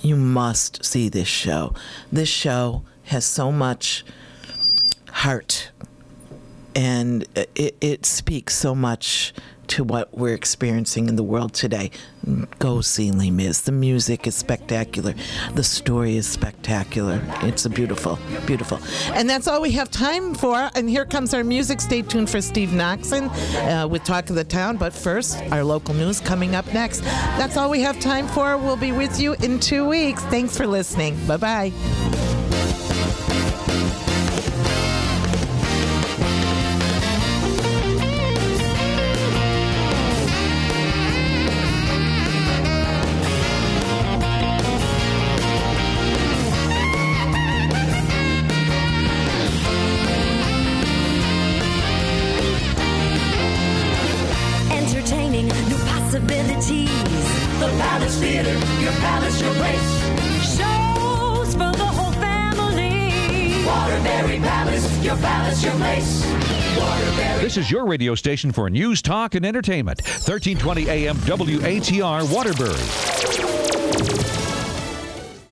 you 0.00 0.16
must 0.16 0.84
see 0.84 1.08
this 1.08 1.28
show. 1.28 1.74
This 2.10 2.28
show 2.28 2.82
has 3.04 3.24
so 3.24 3.52
much 3.52 4.04
heart 5.10 5.70
and 6.74 7.26
it, 7.54 7.76
it 7.80 8.06
speaks 8.06 8.54
so 8.54 8.74
much 8.74 9.32
to 9.68 9.84
what 9.84 10.16
we're 10.16 10.34
experiencing 10.34 11.08
in 11.08 11.16
the 11.16 11.22
world 11.22 11.54
today. 11.54 11.90
Go 12.58 12.80
see 12.80 13.10
Les 13.10 13.30
Mis. 13.30 13.62
The 13.62 13.72
music 13.72 14.26
is 14.26 14.34
spectacular. 14.34 15.14
The 15.54 15.64
story 15.64 16.16
is 16.16 16.26
spectacular. 16.28 17.20
It's 17.42 17.64
a 17.64 17.70
beautiful, 17.70 18.18
beautiful. 18.46 18.78
And 19.12 19.28
that's 19.28 19.48
all 19.48 19.60
we 19.60 19.72
have 19.72 19.90
time 19.90 20.34
for. 20.34 20.70
And 20.74 20.88
here 20.88 21.04
comes 21.04 21.34
our 21.34 21.42
music. 21.42 21.80
Stay 21.80 22.02
tuned 22.02 22.30
for 22.30 22.40
Steve 22.40 22.70
Noxon 22.70 23.28
uh, 23.66 23.88
with 23.88 24.04
Talk 24.04 24.30
of 24.30 24.36
the 24.36 24.44
Town. 24.44 24.76
But 24.76 24.92
first, 24.92 25.40
our 25.50 25.64
local 25.64 25.94
news 25.94 26.20
coming 26.20 26.54
up 26.54 26.72
next. 26.72 27.00
That's 27.00 27.56
all 27.56 27.70
we 27.70 27.80
have 27.80 27.98
time 27.98 28.28
for. 28.28 28.56
We'll 28.56 28.76
be 28.76 28.92
with 28.92 29.20
you 29.20 29.34
in 29.34 29.58
two 29.58 29.88
weeks. 29.88 30.22
Thanks 30.24 30.56
for 30.56 30.66
listening. 30.66 31.16
Bye 31.26 31.36
bye. 31.38 32.11
Radio 67.92 68.14
station 68.14 68.52
for 68.52 68.70
news, 68.70 69.02
talk, 69.02 69.34
and 69.34 69.44
entertainment. 69.44 70.00
1320 70.00 70.88
AM 70.88 71.16
WATR 71.18 72.32
Waterbury. 72.32 73.51